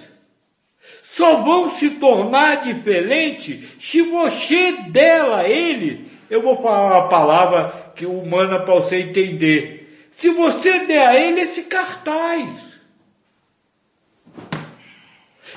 Só 1.17 1.41
vão 1.41 1.67
se 1.67 1.89
tornar 1.89 2.61
diferentes 2.61 3.71
se 3.79 4.03
você 4.03 4.73
dela 4.89 5.39
a 5.39 5.49
ele. 5.49 6.11
Eu 6.29 6.43
vou 6.43 6.61
falar 6.61 6.99
uma 6.99 7.09
palavra 7.09 7.91
que 7.95 8.05
humana 8.05 8.59
para 8.59 8.75
você 8.75 8.97
entender. 8.97 10.11
Se 10.19 10.29
você 10.29 10.85
der 10.85 11.07
a 11.07 11.19
ele 11.19 11.41
esse 11.41 11.63
cartaz. 11.63 12.47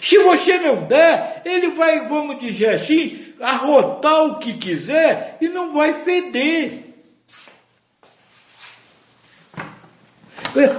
Se 0.01 0.17
você 0.21 0.57
não 0.57 0.87
der, 0.87 1.43
ele 1.45 1.73
vai, 1.73 2.09
vamos 2.09 2.39
dizer 2.39 2.71
assim, 2.71 3.35
arrotar 3.39 4.25
o 4.25 4.39
que 4.39 4.55
quiser 4.55 5.37
e 5.43 5.49
não 5.49 5.75
vai 5.75 5.93
feder. 5.93 6.87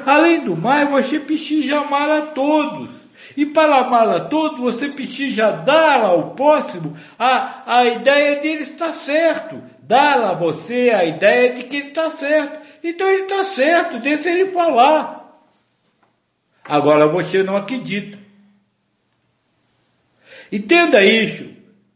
Além 0.08 0.40
do 0.40 0.58
mais, 0.58 0.90
você 0.90 1.20
precisa 1.20 1.78
amar 1.78 2.10
a 2.10 2.22
todos. 2.28 3.01
E 3.36 3.46
para 3.46 3.78
amar 3.78 4.10
a 4.10 4.26
todos, 4.26 4.60
você 4.60 4.90
precisa 4.90 5.52
dar 5.52 6.02
ao 6.02 6.32
próximo 6.36 6.96
a, 7.18 7.78
a 7.78 7.86
ideia 7.86 8.42
de 8.42 8.48
ele 8.48 8.64
estar 8.64 8.94
certo. 8.94 9.62
Dar 9.82 10.24
a 10.24 10.34
você 10.34 10.92
a 10.92 11.04
ideia 11.04 11.54
de 11.54 11.64
que 11.64 11.78
ele 11.78 11.88
está 11.90 12.12
certo. 12.12 12.60
Então 12.84 13.10
ele 13.10 13.24
está 13.24 13.44
certo, 13.44 14.00
deixa 14.00 14.30
ele 14.30 14.52
falar. 14.52 15.40
Agora 16.66 17.12
você 17.12 17.44
não 17.44 17.56
acredita. 17.56 18.18
Entenda 20.52 21.04
isso. 21.04 21.50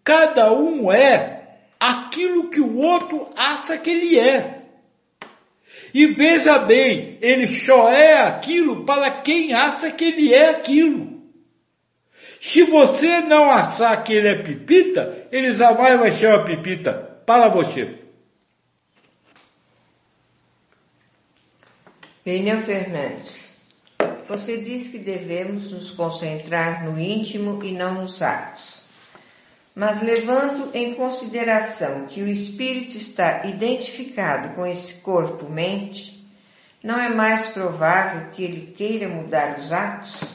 Cada 0.04 0.54
um 0.54 0.92
é 0.92 1.58
aquilo 1.80 2.50
que 2.50 2.62
o 2.62 2.78
outro 2.78 3.30
acha 3.36 3.78
que 3.78 3.90
ele 3.90 4.20
é. 4.20 4.62
E 5.94 6.08
veja 6.08 6.60
bem, 6.60 7.18
ele 7.22 7.48
só 7.48 7.90
é 7.90 8.14
aquilo 8.14 8.86
para 8.86 9.22
quem 9.22 9.54
acha 9.54 9.92
que 9.92 10.06
ele 10.06 10.34
é 10.34 10.50
aquilo. 10.50 11.15
Se 12.48 12.62
você 12.62 13.22
não 13.22 13.50
achar 13.50 14.04
que 14.04 14.14
ele 14.14 14.28
é 14.28 14.36
pipita, 14.36 15.28
ele 15.32 15.52
jamais 15.56 15.98
vai 16.00 16.14
ser 16.14 16.28
uma 16.28 16.44
pipita 16.46 16.94
para 17.26 17.50
você. 17.50 17.98
Pneu 22.24 22.62
Fernandes. 22.62 23.56
Você 24.30 24.62
diz 24.62 24.90
que 24.90 25.00
devemos 25.00 25.72
nos 25.72 25.90
concentrar 25.90 26.86
no 26.86 27.00
íntimo 27.00 27.64
e 27.64 27.72
não 27.72 27.96
nos 27.96 28.22
atos. 28.22 28.84
Mas 29.76 30.04
levando 30.04 30.70
em 30.76 30.94
consideração 30.94 32.06
que 32.06 32.22
o 32.22 32.28
espírito 32.28 32.96
está 32.96 33.48
identificado 33.48 34.54
com 34.54 34.68
esse 34.68 35.02
corpo-mente, 35.02 36.24
não 36.84 37.00
é 37.00 37.10
mais 37.10 37.48
provável 37.48 38.30
que 38.34 38.44
ele 38.44 38.72
queira 38.78 39.10
mudar 39.10 39.58
os 39.58 39.74
atos? 39.74 40.35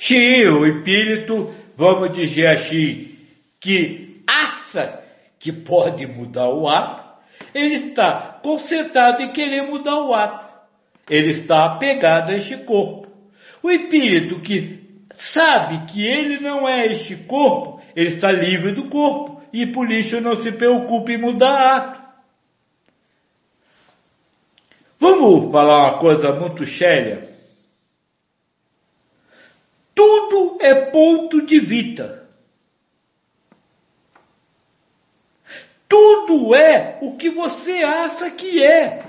Sim, 0.00 0.46
o 0.46 0.66
espírito, 0.66 1.54
vamos 1.76 2.14
dizer 2.14 2.46
assim, 2.46 3.18
que 3.60 4.22
acha 4.26 4.98
que 5.38 5.52
pode 5.52 6.06
mudar 6.06 6.48
o 6.48 6.66
ato, 6.66 7.18
ele 7.54 7.74
está 7.74 8.40
concentrado 8.42 9.22
em 9.22 9.30
querer 9.30 9.60
mudar 9.60 10.00
o 10.00 10.14
ato. 10.14 10.46
Ele 11.08 11.32
está 11.32 11.66
apegado 11.66 12.30
a 12.30 12.36
este 12.38 12.56
corpo. 12.56 13.08
O 13.62 13.70
espírito 13.70 14.40
que 14.40 15.04
sabe 15.14 15.84
que 15.92 16.06
ele 16.06 16.40
não 16.40 16.66
é 16.66 16.86
este 16.86 17.14
corpo, 17.16 17.82
ele 17.94 18.08
está 18.08 18.32
livre 18.32 18.72
do 18.72 18.88
corpo 18.88 19.42
e 19.52 19.66
por 19.66 19.92
isso 19.92 20.18
não 20.18 20.40
se 20.40 20.50
preocupe 20.50 21.12
em 21.12 21.18
mudar 21.18 21.76
ato. 21.76 22.00
Vamos 24.98 25.52
falar 25.52 25.90
uma 25.90 25.98
coisa 25.98 26.32
muito 26.32 26.64
séria. 26.64 27.29
Tudo 29.94 30.58
é 30.60 30.74
ponto 30.74 31.42
de 31.42 31.58
vista. 31.60 32.28
Tudo 35.88 36.54
é 36.54 36.98
o 37.02 37.16
que 37.16 37.28
você 37.30 37.82
acha 37.82 38.30
que 38.30 38.62
é. 38.62 39.04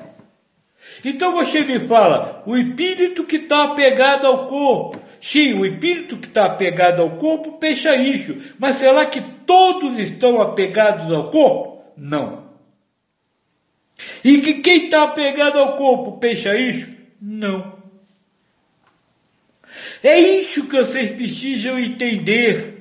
Então 1.06 1.34
você 1.34 1.62
me 1.62 1.88
fala, 1.88 2.44
o 2.46 2.58
espírito 2.58 3.24
que 3.24 3.38
está 3.38 3.66
apegado 3.66 4.26
ao 4.26 4.48
corpo. 4.48 5.00
Sim, 5.20 5.54
o 5.54 5.66
espírito 5.66 6.18
que 6.18 6.28
está 6.28 6.46
apegado 6.46 7.02
ao 7.02 7.18
corpo 7.18 7.54
pensa 7.60 7.96
isso. 7.96 8.36
Mas 8.58 8.78
será 8.78 9.06
que 9.06 9.22
todos 9.46 10.00
estão 10.00 10.42
apegados 10.42 11.12
ao 11.14 11.30
corpo? 11.30 11.84
Não. 11.96 12.50
E 14.24 14.42
que 14.42 14.56
quem 14.56 14.86
está 14.86 15.04
apegado 15.04 15.60
ao 15.60 15.76
corpo 15.76 16.18
pensa 16.18 16.58
isso? 16.58 16.96
Não. 17.22 17.81
É 20.04 20.20
isso 20.20 20.68
que 20.68 20.78
vocês 20.78 21.12
precisam 21.12 21.80
entender. 21.80 22.72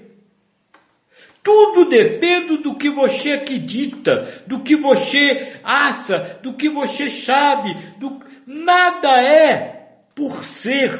Tudo 1.42 1.88
depende 1.88 2.58
do 2.58 2.74
que 2.76 2.90
você 2.90 3.32
acredita, 3.32 4.44
do 4.46 4.60
que 4.60 4.76
você 4.76 5.56
acha, 5.62 6.38
do 6.42 6.54
que 6.54 6.68
você 6.68 7.08
sabe. 7.08 7.74
Do... 7.98 8.20
Nada 8.46 9.22
é 9.22 9.88
por 10.14 10.44
ser. 10.44 10.98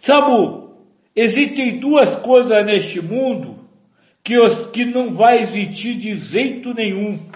Sabe, 0.00 0.30
existem 1.14 1.78
duas 1.78 2.16
coisas 2.18 2.64
neste 2.64 3.00
mundo 3.00 3.68
que, 4.22 4.38
os, 4.38 4.70
que 4.70 4.84
não 4.84 5.14
vai 5.14 5.42
existir 5.42 5.94
de 5.94 6.16
jeito 6.16 6.72
nenhum. 6.74 7.28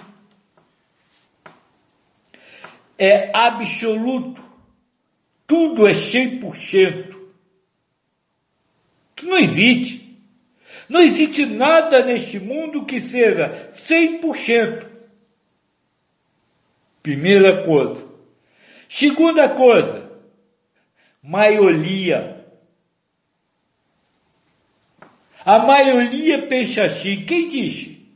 É 2.99 3.31
absoluto. 3.35 4.42
Tudo 5.53 5.87
é 5.87 5.91
100%. 5.91 7.15
Não 9.23 9.37
existe. 9.37 10.19
Não 10.89 10.99
existe 10.99 11.45
nada 11.45 12.03
neste 12.03 12.41
mundo 12.41 12.87
que 12.87 12.99
seja 12.99 13.71
100%. 13.71 14.87
Primeira 17.03 17.65
coisa. 17.65 18.03
Segunda 18.89 19.51
coisa, 19.51 20.11
maioria. 21.23 22.47
A 25.45 25.59
maioria 25.59 26.47
pensa 26.47 26.85
assim. 26.85 27.27
Quem 27.27 27.51
disse? 27.51 28.09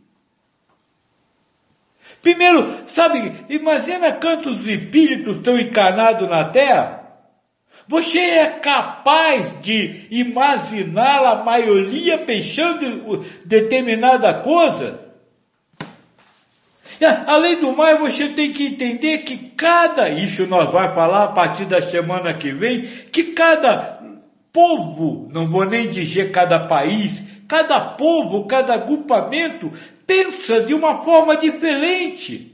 Primeiro, 2.23 2.89
sabe, 2.89 3.45
imagina 3.51 4.15
quantos 4.15 4.67
espíritos 4.67 5.37
estão 5.37 5.61
encarnados 5.61 6.27
na 6.31 6.49
Terra. 6.49 7.06
Você 7.89 8.19
é 8.19 8.47
capaz 8.47 9.61
de 9.61 10.07
imaginar 10.11 11.25
a 11.25 11.45
maioria 11.45 12.19
pensando 12.19 13.25
determinada 13.45 14.35
coisa? 14.35 15.07
Além 17.27 17.57
do 17.57 17.77
mais, 17.77 17.99
você 18.01 18.29
tem 18.31 18.53
que 18.53 18.67
entender 18.67 19.19
que 19.19 19.37
cada, 19.37 20.09
isso 20.09 20.47
nós 20.47 20.71
vamos 20.73 20.95
falar 20.95 21.25
a 21.25 21.33
partir 21.33 21.67
da 21.67 21.81
semana 21.83 22.35
que 22.35 22.53
vem, 22.53 22.83
que 23.13 23.25
cada 23.25 24.01
povo, 24.53 25.29
não 25.33 25.47
vou 25.47 25.65
nem 25.65 25.89
dizer 25.89 26.33
cada 26.33 26.67
país, 26.67 27.23
cada 27.47 27.79
povo, 27.81 28.47
cada 28.47 28.75
agrupamento 28.75 29.71
pensa 30.07 30.61
de 30.61 30.73
uma 30.73 31.05
forma 31.05 31.37
diferente. 31.37 32.53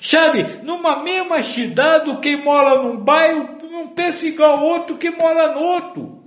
Sabe, 0.00 0.60
numa 0.62 1.02
mesma 1.02 1.42
cidade, 1.42 2.16
quem 2.18 2.36
mora 2.36 2.82
num 2.82 2.96
bairro 2.98 3.57
não 3.78 3.88
pensa 3.88 4.26
igual 4.26 4.62
outro 4.64 4.98
que 4.98 5.10
mora 5.10 5.54
no 5.54 5.60
outro. 5.60 6.18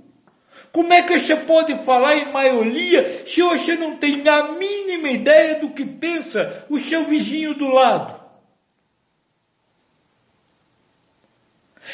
Como 0.72 0.92
é 0.92 1.02
que 1.02 1.18
você 1.20 1.36
pode 1.36 1.74
falar 1.84 2.16
em 2.16 2.32
maioria 2.32 3.26
se 3.26 3.42
você 3.42 3.74
não 3.76 3.96
tem 3.96 4.26
a 4.26 4.52
mínima 4.52 5.08
ideia 5.10 5.60
do 5.60 5.70
que 5.70 5.84
pensa 5.84 6.64
o 6.70 6.78
seu 6.78 7.04
vizinho 7.04 7.54
do 7.54 7.68
lado? 7.68 8.22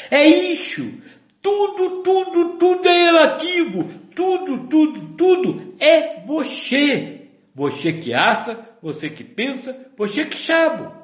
É 0.09 0.25
isso. 0.25 0.93
Tudo, 1.41 2.01
tudo, 2.03 2.57
tudo 2.57 2.87
é 2.87 3.03
relativo. 3.03 3.83
Tudo, 4.15 4.67
tudo, 4.67 5.15
tudo 5.15 5.75
é 5.79 6.21
você. 6.25 7.27
Você 7.53 7.91
que 7.93 8.13
acha, 8.13 8.65
você 8.81 9.09
que 9.09 9.23
pensa, 9.23 9.75
você 9.97 10.25
que 10.25 10.37
sabe. 10.37 10.98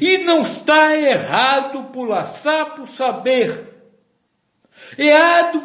E 0.00 0.18
não 0.18 0.42
está 0.42 0.96
errado 0.96 1.84
por 1.92 2.08
laçar 2.08 2.74
por 2.74 2.88
saber. 2.88 3.68
Errado, 4.98 5.62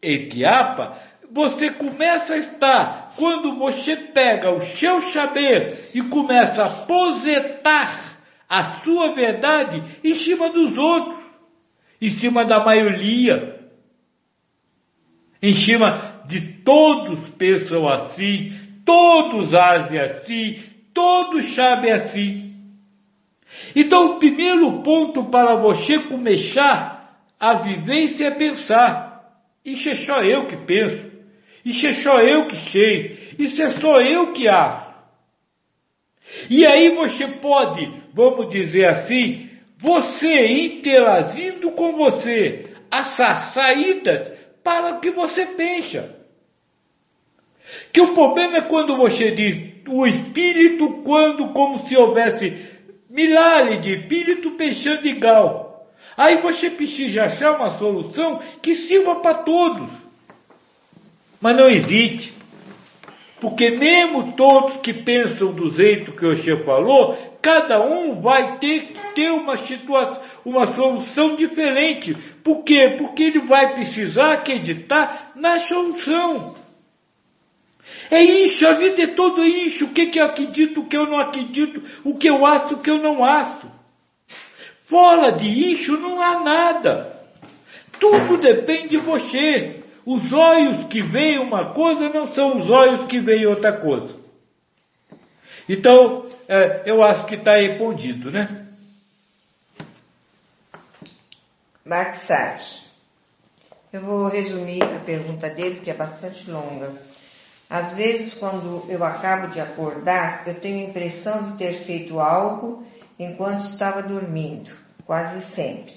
etiapa, 0.00 0.98
você 1.30 1.70
começa 1.70 2.34
a 2.34 2.38
estar 2.38 3.12
quando 3.16 3.58
você 3.58 3.96
pega 3.96 4.52
o 4.52 4.62
seu 4.62 5.00
saber 5.02 5.90
e 5.94 6.02
começa 6.02 6.64
a 6.64 6.68
projetar 6.68 8.18
a 8.48 8.76
sua 8.80 9.14
verdade 9.14 9.82
em 10.04 10.14
cima 10.14 10.50
dos 10.50 10.76
outros, 10.76 11.18
em 12.00 12.10
cima 12.10 12.44
da 12.44 12.62
maioria, 12.64 13.60
em 15.40 15.54
cima 15.54 16.22
de 16.26 16.40
todos 16.40 17.30
pensam 17.30 17.88
assim, 17.88 18.52
todos 18.84 19.54
agem 19.54 19.98
assim, 19.98 20.62
todos 20.92 21.46
sabem 21.54 21.92
assim. 21.92 22.51
Então, 23.74 24.12
o 24.12 24.18
primeiro 24.18 24.82
ponto 24.82 25.24
para 25.24 25.54
você 25.56 25.98
começar 25.98 27.26
a 27.38 27.54
vivência 27.54 28.26
é 28.26 28.30
pensar. 28.30 29.12
Isso 29.64 29.88
é 29.88 29.94
só 29.94 30.22
eu 30.22 30.46
que 30.46 30.56
penso. 30.56 31.10
Isso 31.64 31.86
é 31.86 31.92
só 31.92 32.20
eu 32.20 32.46
que 32.46 32.56
sei. 32.56 33.34
Isso 33.38 33.62
é 33.62 33.70
só 33.70 34.00
eu 34.00 34.32
que 34.32 34.48
acho. 34.48 34.92
E 36.48 36.66
aí 36.66 36.94
você 36.94 37.26
pode, 37.26 37.92
vamos 38.12 38.50
dizer 38.50 38.86
assim, 38.86 39.50
você 39.76 40.46
interagindo 40.46 41.72
com 41.72 41.92
você, 41.92 42.70
achar 42.90 43.34
saídas 43.52 44.32
para 44.62 44.94
o 44.94 45.00
que 45.00 45.10
você 45.10 45.46
pensa. 45.46 46.16
Que 47.92 48.00
o 48.00 48.14
problema 48.14 48.58
é 48.58 48.62
quando 48.62 48.96
você 48.96 49.30
diz 49.30 49.72
o 49.88 50.06
espírito, 50.06 51.02
quando 51.04 51.48
como 51.48 51.78
se 51.86 51.96
houvesse 51.96 52.71
milhares 53.12 53.82
de 53.82 53.90
espíritos 53.90 54.52
pensando 54.54 55.06
igual. 55.06 55.86
Aí 56.16 56.38
você 56.38 56.70
precisa 56.70 57.24
achar 57.24 57.56
uma 57.56 57.70
solução 57.70 58.40
que 58.60 58.74
sirva 58.74 59.16
para 59.16 59.34
todos. 59.34 59.90
Mas 61.40 61.56
não 61.56 61.68
existe. 61.68 62.32
Porque 63.38 63.70
mesmo 63.70 64.32
todos 64.32 64.76
que 64.78 64.94
pensam 64.94 65.52
do 65.52 65.70
jeito 65.70 66.12
que 66.12 66.24
o 66.24 66.36
senhor 66.36 66.64
falou, 66.64 67.18
cada 67.42 67.84
um 67.84 68.20
vai 68.20 68.58
ter 68.58 68.86
que 68.86 69.14
ter 69.14 69.30
uma 69.30 69.56
situação, 69.56 70.22
uma 70.44 70.66
solução 70.74 71.36
diferente. 71.36 72.14
Por 72.42 72.62
quê? 72.62 72.94
Porque 72.96 73.24
ele 73.24 73.40
vai 73.40 73.74
precisar 73.74 74.34
acreditar 74.34 75.32
na 75.34 75.58
solução. 75.58 76.54
É 78.12 78.20
isso, 78.20 78.66
a 78.66 78.74
vida 78.74 79.04
é 79.04 79.06
tudo 79.06 79.42
isso. 79.42 79.86
O 79.86 79.88
que, 79.88 80.04
que 80.08 80.20
eu 80.20 80.26
acredito, 80.26 80.80
o 80.80 80.86
que 80.86 80.94
eu 80.94 81.06
não 81.06 81.18
acredito, 81.18 81.82
o 82.04 82.14
que 82.14 82.28
eu 82.28 82.44
acho, 82.44 82.74
o 82.74 82.78
que 82.78 82.90
eu 82.90 82.98
não 82.98 83.24
acho. 83.24 83.66
Fora 84.84 85.32
de 85.32 85.46
isso 85.72 85.96
não 85.96 86.20
há 86.20 86.40
nada. 86.40 87.10
Tudo 87.98 88.36
depende 88.36 88.88
de 88.88 88.96
você. 88.98 89.82
Os 90.04 90.30
olhos 90.30 90.88
que 90.88 91.00
veem 91.00 91.38
uma 91.38 91.72
coisa 91.72 92.10
não 92.10 92.26
são 92.26 92.56
os 92.56 92.68
olhos 92.68 93.06
que 93.06 93.18
veem 93.18 93.46
outra 93.46 93.72
coisa. 93.72 94.14
Então, 95.66 96.26
é, 96.46 96.82
eu 96.84 97.02
acho 97.02 97.24
que 97.24 97.36
está 97.36 97.56
respondido, 97.56 98.30
né? 98.30 98.66
Max 101.82 102.28
Eu 103.90 104.02
vou 104.02 104.28
resumir 104.28 104.82
a 104.82 104.98
pergunta 104.98 105.48
dele, 105.48 105.80
que 105.82 105.90
é 105.90 105.94
bastante 105.94 106.50
longa. 106.50 106.92
Às 107.72 107.94
vezes, 107.94 108.34
quando 108.34 108.84
eu 108.86 109.02
acabo 109.02 109.46
de 109.46 109.58
acordar, 109.58 110.42
eu 110.46 110.54
tenho 110.56 110.84
a 110.84 110.90
impressão 110.90 111.42
de 111.42 111.56
ter 111.56 111.72
feito 111.72 112.20
algo 112.20 112.84
enquanto 113.18 113.62
estava 113.62 114.02
dormindo, 114.02 114.70
quase 115.06 115.42
sempre. 115.42 115.94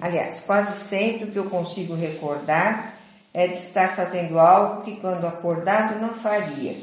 Aliás, 0.00 0.40
quase 0.40 0.76
sempre 0.80 1.28
o 1.28 1.30
que 1.30 1.38
eu 1.38 1.48
consigo 1.48 1.94
recordar 1.94 2.94
é 3.32 3.46
de 3.46 3.54
estar 3.54 3.94
fazendo 3.94 4.36
algo 4.36 4.82
que 4.82 4.96
quando 4.96 5.24
acordado 5.24 6.00
não 6.00 6.12
faria. 6.14 6.74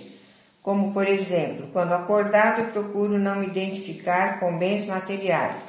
Como, 0.64 0.94
por 0.94 1.06
exemplo, 1.06 1.68
quando 1.74 1.92
acordado 1.92 2.62
eu 2.62 2.68
procuro 2.68 3.20
não 3.20 3.42
me 3.42 3.48
identificar 3.48 4.40
com 4.40 4.58
bens 4.58 4.86
materiais. 4.86 5.68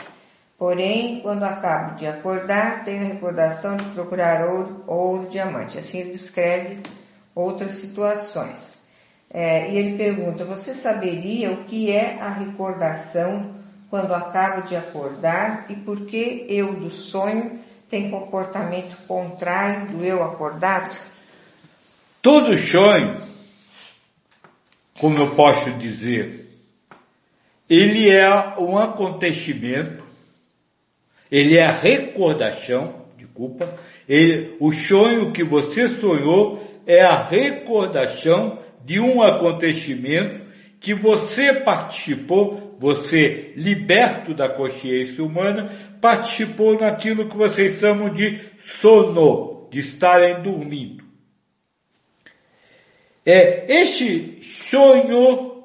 Porém, 0.56 1.18
quando 1.22 1.42
acabo 1.42 1.96
de 1.96 2.06
acordar, 2.06 2.84
tenho 2.84 3.02
a 3.02 3.08
recordação 3.08 3.76
de 3.76 3.84
procurar 3.86 4.46
ouro, 4.46 4.84
ouro 4.86 5.28
diamante. 5.28 5.76
Assim 5.76 5.98
ele 5.98 6.12
descreve 6.12 6.78
outras 7.40 7.72
situações. 7.72 8.88
É, 9.32 9.70
e 9.70 9.78
ele 9.78 9.96
pergunta: 9.96 10.44
Você 10.44 10.74
saberia 10.74 11.52
o 11.52 11.64
que 11.64 11.90
é 11.90 12.18
a 12.20 12.30
recordação 12.30 13.54
quando 13.88 14.14
acabo 14.14 14.66
de 14.66 14.76
acordar 14.76 15.66
e 15.68 15.74
por 15.74 16.06
que 16.06 16.46
eu 16.48 16.74
do 16.74 16.90
sonho 16.90 17.58
tem 17.88 18.10
comportamento 18.10 18.96
contrário 19.06 19.88
do 19.88 20.04
eu 20.04 20.22
acordado? 20.22 20.96
Todo 22.22 22.56
sonho, 22.56 23.20
como 24.98 25.16
eu 25.16 25.34
posso 25.34 25.70
dizer, 25.72 26.48
ele 27.68 28.10
é 28.10 28.28
um 28.58 28.76
acontecimento, 28.76 30.04
ele 31.30 31.56
é 31.56 31.64
a 31.64 31.72
recordação, 31.72 33.06
desculpa, 33.16 33.78
ele, 34.08 34.56
o 34.60 34.72
sonho 34.72 35.32
que 35.32 35.42
você 35.42 35.88
sonhou 35.88 36.69
é 36.90 37.02
a 37.02 37.22
recordação 37.22 38.58
de 38.84 38.98
um 38.98 39.22
acontecimento 39.22 40.44
que 40.80 40.92
você 40.92 41.54
participou, 41.54 42.76
você 42.80 43.52
liberto 43.56 44.34
da 44.34 44.48
consciência 44.48 45.22
humana, 45.22 45.96
participou 46.00 46.76
naquilo 46.76 47.28
que 47.28 47.36
vocês 47.36 47.78
chamam 47.78 48.12
de 48.12 48.40
sono, 48.58 49.68
de 49.70 49.78
estarem 49.78 50.42
dormindo. 50.42 51.04
É 53.24 53.72
este 53.72 54.42
sonho 54.42 55.62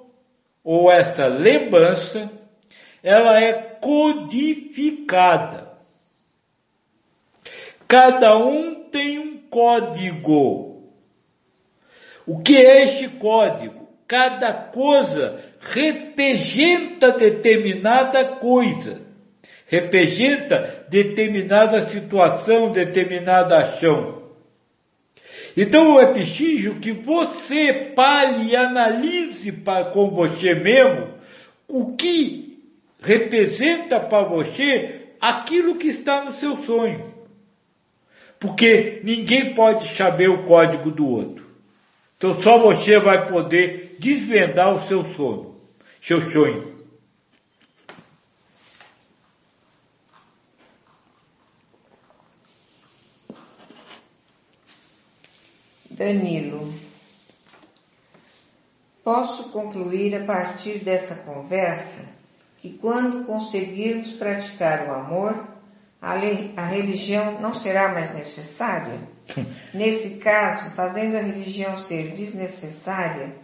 ou 0.64 0.91
essa 0.91 1.26
lembrança, 1.26 2.31
ela 3.02 3.41
é 3.41 3.52
codificada. 3.81 5.73
Cada 7.88 8.38
um 8.38 8.89
tem 8.89 9.18
um 9.18 9.38
código 9.49 10.74
o 12.27 12.39
que 12.39 12.56
é 12.57 12.85
este 12.85 13.07
código? 13.07 13.88
Cada 14.07 14.53
coisa 14.53 15.39
representa 15.60 17.11
determinada 17.11 18.23
coisa, 18.23 19.02
representa 19.68 20.85
determinada 20.89 21.89
situação, 21.89 22.72
determinada 22.72 23.57
ação. 23.57 24.23
Então 25.57 25.99
é 25.99 26.07
preciso 26.07 26.76
que 26.76 26.91
você 26.91 27.73
pare 27.95 28.43
e 28.43 28.56
analise 28.56 29.52
para, 29.52 29.85
com 29.85 30.10
você 30.10 30.53
mesmo 30.53 31.15
o 31.68 31.95
que 31.95 32.60
representa 33.02 33.99
para 33.99 34.27
você 34.27 35.07
aquilo 35.22 35.76
que 35.76 35.88
está 35.88 36.26
no 36.26 36.34
seu 36.34 36.57
sonho. 36.57 37.14
Porque 38.39 38.99
ninguém 39.03 39.53
pode 39.53 39.88
saber 39.88 40.30
o 40.30 40.43
código 40.43 40.91
do 40.91 41.10
outro. 41.10 41.44
Então 42.26 42.41
só 42.41 42.57
você 42.57 42.99
vai 42.99 43.27
poder 43.27 43.97
desvendar 43.99 44.73
o 44.73 44.80
seu 44.80 45.06
sono, 45.06 45.61
seu 46.02 46.19
sonho. 46.31 46.73
Danilo. 55.91 56.73
Posso 59.03 59.52
concluir 59.52 60.15
a 60.15 60.26
partir 60.26 60.80
dessa 60.80 61.14
conversa 61.18 62.07
que 62.60 62.76
quando 62.80 63.23
conseguirmos 63.26 64.14
praticar 64.14 64.88
o 64.88 64.93
amor, 64.95 65.47
a, 66.02 66.15
lei, 66.15 66.52
a 66.57 66.65
religião 66.65 67.39
não 67.39 67.53
será 67.53 67.89
mais 67.89 68.15
necessária? 68.15 69.14
Nesse 69.73 70.15
caso, 70.15 70.76
fazendo 70.76 71.18
a 71.18 71.22
religião 71.22 71.77
ser 71.77 72.11
desnecessária, 72.11 73.35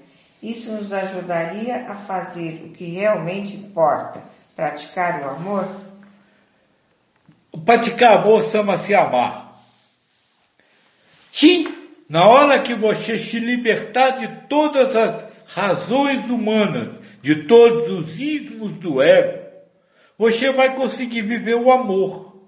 isso 0.42 0.72
nos 0.72 0.92
ajudaria 0.92 1.88
a 1.88 1.96
fazer 1.96 2.64
o 2.66 2.70
que 2.70 2.86
realmente 2.86 3.56
importa, 3.56 4.24
praticar 4.56 5.22
o 5.22 5.30
amor? 5.30 5.68
Praticar 7.66 8.20
amor 8.20 8.50
chama-se 8.50 8.94
amar. 8.96 9.52
Sim, 11.32 11.74
na 12.10 12.28
hora 12.28 12.62
que 12.62 12.74
você 12.74 13.18
se 13.20 13.40
libertar 13.40 14.20
de 14.20 14.48
todas 14.48 14.96
as 14.96 15.26
razões 15.46 16.26
humanas, 16.26 16.98
de 17.22 17.44
todos 17.44 17.88
os 17.88 18.20
ismos 18.20 18.74
do 18.74 19.02
ego, 19.02 19.42
você 20.18 20.52
vai 20.52 20.76
conseguir 20.76 21.22
viver 21.22 21.56
o 21.56 21.72
amor. 21.72 22.42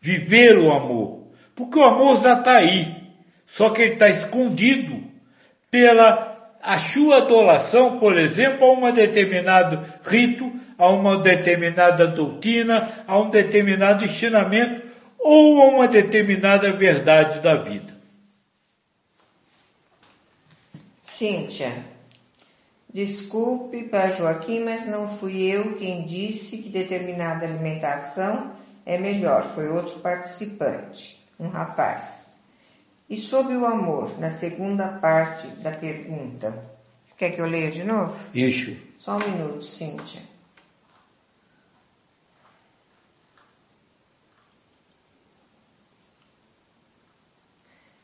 Viver 0.00 0.58
o 0.58 0.72
amor. 0.72 1.19
Porque 1.60 1.78
o 1.78 1.84
amor 1.84 2.22
já 2.22 2.38
está 2.38 2.56
aí. 2.56 2.96
Só 3.46 3.68
que 3.68 3.82
ele 3.82 3.92
está 3.92 4.08
escondido 4.08 5.04
pela 5.70 6.30
a 6.62 6.78
sua 6.78 7.18
adoração, 7.18 7.98
por 7.98 8.16
exemplo, 8.16 8.64
a 8.64 8.72
um 8.72 8.90
determinado 8.90 9.84
rito, 10.02 10.50
a 10.78 10.88
uma 10.88 11.18
determinada 11.18 12.06
doutrina, 12.06 13.04
a 13.06 13.18
um 13.18 13.28
determinado 13.28 14.04
ensinamento 14.04 14.82
ou 15.18 15.60
a 15.60 15.66
uma 15.66 15.86
determinada 15.86 16.72
verdade 16.72 17.40
da 17.40 17.56
vida. 17.56 17.92
Cíntia, 21.02 21.74
desculpe 22.92 23.82
para 23.82 24.08
Joaquim, 24.08 24.60
mas 24.60 24.86
não 24.86 25.08
fui 25.08 25.42
eu 25.42 25.74
quem 25.74 26.06
disse 26.06 26.56
que 26.58 26.70
determinada 26.70 27.44
alimentação 27.44 28.52
é 28.86 28.96
melhor, 28.96 29.44
foi 29.54 29.68
outro 29.68 30.00
participante, 30.00 31.19
um 31.40 31.48
rapaz. 31.48 32.26
E 33.08 33.16
sobre 33.16 33.56
o 33.56 33.66
amor, 33.66 34.20
na 34.20 34.30
segunda 34.30 34.86
parte 34.86 35.48
da 35.62 35.72
pergunta. 35.72 36.54
Quer 37.16 37.30
que 37.30 37.40
eu 37.40 37.46
leia 37.46 37.70
de 37.70 37.82
novo? 37.82 38.16
Isso. 38.32 38.76
Só 38.98 39.16
um 39.16 39.30
minuto, 39.30 39.64
Cíntia. 39.64 40.22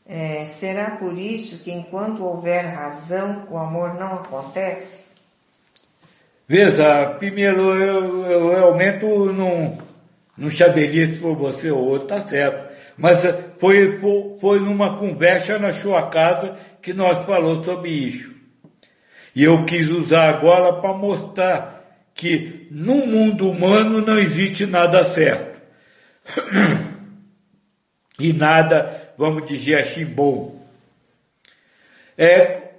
É, 0.09 0.45
será 0.45 0.91
por 0.91 1.17
isso 1.17 1.63
que 1.63 1.71
enquanto 1.71 2.23
houver 2.23 2.65
razão, 2.65 3.45
o 3.49 3.57
amor 3.57 3.95
não 3.95 4.13
acontece? 4.15 5.05
Veja, 6.47 7.09
primeiro 7.19 7.75
eu, 7.75 8.25
eu 8.25 8.49
realmente 8.49 9.03
não, 9.03 9.77
não 10.37 10.49
saberia 10.49 11.07
se 11.07 11.17
for 11.17 11.35
você 11.35 11.69
ou 11.69 11.83
outro, 11.83 12.07
tá 12.07 12.21
certo. 12.21 12.56
Mas 12.97 13.19
foi, 13.59 13.99
foi, 13.99 14.37
foi 14.39 14.59
numa 14.59 14.97
conversa 14.97 15.59
na 15.59 15.71
sua 15.71 16.09
casa 16.09 16.57
que 16.81 16.93
nós 16.93 17.25
falamos 17.25 17.63
sobre 17.65 17.89
isso. 17.91 18.33
E 19.35 19.43
eu 19.43 19.65
quis 19.65 19.87
usar 19.89 20.29
agora 20.29 20.73
para 20.81 20.93
mostrar 20.93 22.07
que 22.13 22.67
no 22.71 23.05
mundo 23.05 23.49
humano 23.51 24.01
não 24.01 24.17
existe 24.17 24.65
nada 24.65 25.05
certo. 25.13 25.61
E 28.19 28.33
nada 28.33 29.13
vamos 29.17 29.47
dizer 29.47 29.79
assim, 29.79 30.05
bom. 30.05 30.65
É, 32.17 32.71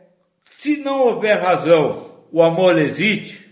se 0.58 0.76
não 0.78 1.00
houver 1.00 1.38
razão, 1.38 2.24
o 2.32 2.42
amor 2.42 2.78
existe? 2.78 3.48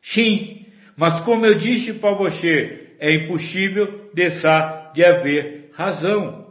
Sim, 0.00 0.66
mas 0.96 1.20
como 1.20 1.46
eu 1.46 1.54
disse 1.54 1.92
para 1.94 2.14
você, 2.14 2.81
é 3.02 3.12
impossível 3.12 4.08
deixar 4.14 4.92
de 4.94 5.04
haver 5.04 5.70
razão. 5.72 6.46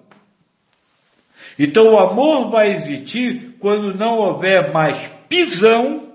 Então 1.57 1.94
o 1.94 1.98
amor 1.98 2.52
vai 2.52 2.76
existir 2.76 3.56
quando 3.57 3.95
não 3.95 4.18
houver 4.18 4.69
mais 4.73 5.10
pisão 5.30 6.11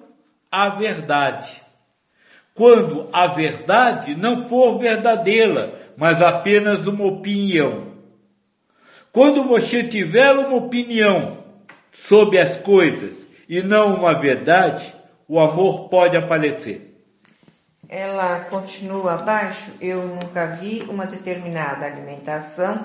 à 0.53 0.69
verdade. 0.69 1.51
Quando 2.53 3.09
a 3.15 3.29
verdade 3.29 4.15
não 4.15 4.47
for 4.47 4.79
verdadeira, 4.79 5.91
mas 5.97 6.21
apenas 6.21 6.87
uma 6.87 7.07
opinião. 7.07 7.93
Quando 9.11 9.43
você 9.45 9.85
tiver 9.85 10.33
uma 10.33 10.57
opinião 10.57 11.39
sobre 11.93 12.39
as 12.39 12.59
coisas 12.59 13.15
e 13.49 13.63
não 13.63 13.95
uma 13.95 14.21
verdade, 14.21 14.95
o 15.27 15.41
amor 15.41 15.89
pode 15.89 16.15
aparecer. 16.15 16.96
Ela 17.89 18.41
continua 18.51 19.15
abaixo, 19.15 19.71
eu 19.81 20.07
nunca 20.07 20.47
vi 20.47 20.83
uma 20.89 21.07
determinada 21.07 21.87
alimentação 21.87 22.85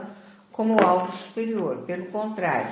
como 0.52 0.82
algo 0.82 1.12
superior. 1.12 1.84
Pelo 1.88 2.06
contrário, 2.06 2.72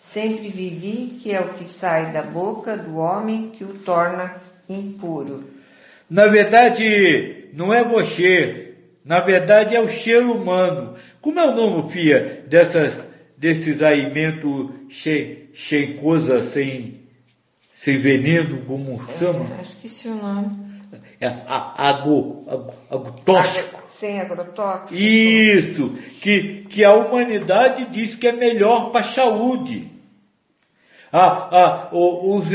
sempre 0.00 0.48
vivi 0.48 1.18
que 1.22 1.32
é 1.32 1.40
o 1.40 1.54
que 1.54 1.64
sai 1.64 2.10
da 2.10 2.22
boca 2.22 2.76
do 2.76 2.96
homem 2.96 3.50
que 3.50 3.62
o 3.64 3.74
torna 3.74 4.34
impuro. 4.68 5.44
Na 6.10 6.26
verdade, 6.26 7.48
não 7.52 7.72
é 7.72 7.84
você, 7.84 8.74
na 9.04 9.20
verdade 9.20 9.76
é 9.76 9.80
o 9.80 9.88
ser 9.88 10.22
humano. 10.22 10.96
Como 11.20 11.38
é 11.38 11.46
o 11.46 11.54
nome, 11.54 11.92
Fia, 11.92 12.44
dessas, 12.48 12.94
desses 13.36 13.80
alimentos 13.82 14.70
sem, 14.90 15.48
sem 15.54 15.96
coisa, 15.96 16.50
sem, 16.50 17.02
sem 17.76 17.98
veneno, 17.98 18.62
como 18.66 19.00
chama? 19.18 19.56
É, 19.58 19.62
esqueci 19.62 20.08
o 20.08 20.14
nome. 20.14 20.67
É, 21.20 21.26
ago, 21.48 22.44
ago, 22.46 22.74
agrotóxico. 22.90 23.82
Sem 23.88 24.20
agrotóxico. 24.20 24.94
Isso, 24.94 25.94
que, 26.20 26.64
que 26.68 26.84
a 26.84 26.94
humanidade 26.94 27.86
diz 27.86 28.14
que 28.14 28.28
é 28.28 28.32
melhor 28.32 28.92
para 28.92 29.00
a 29.00 29.10
saúde. 29.10 29.90
Ah, 31.12 31.48
ah, 31.50 31.88
os, 31.90 32.46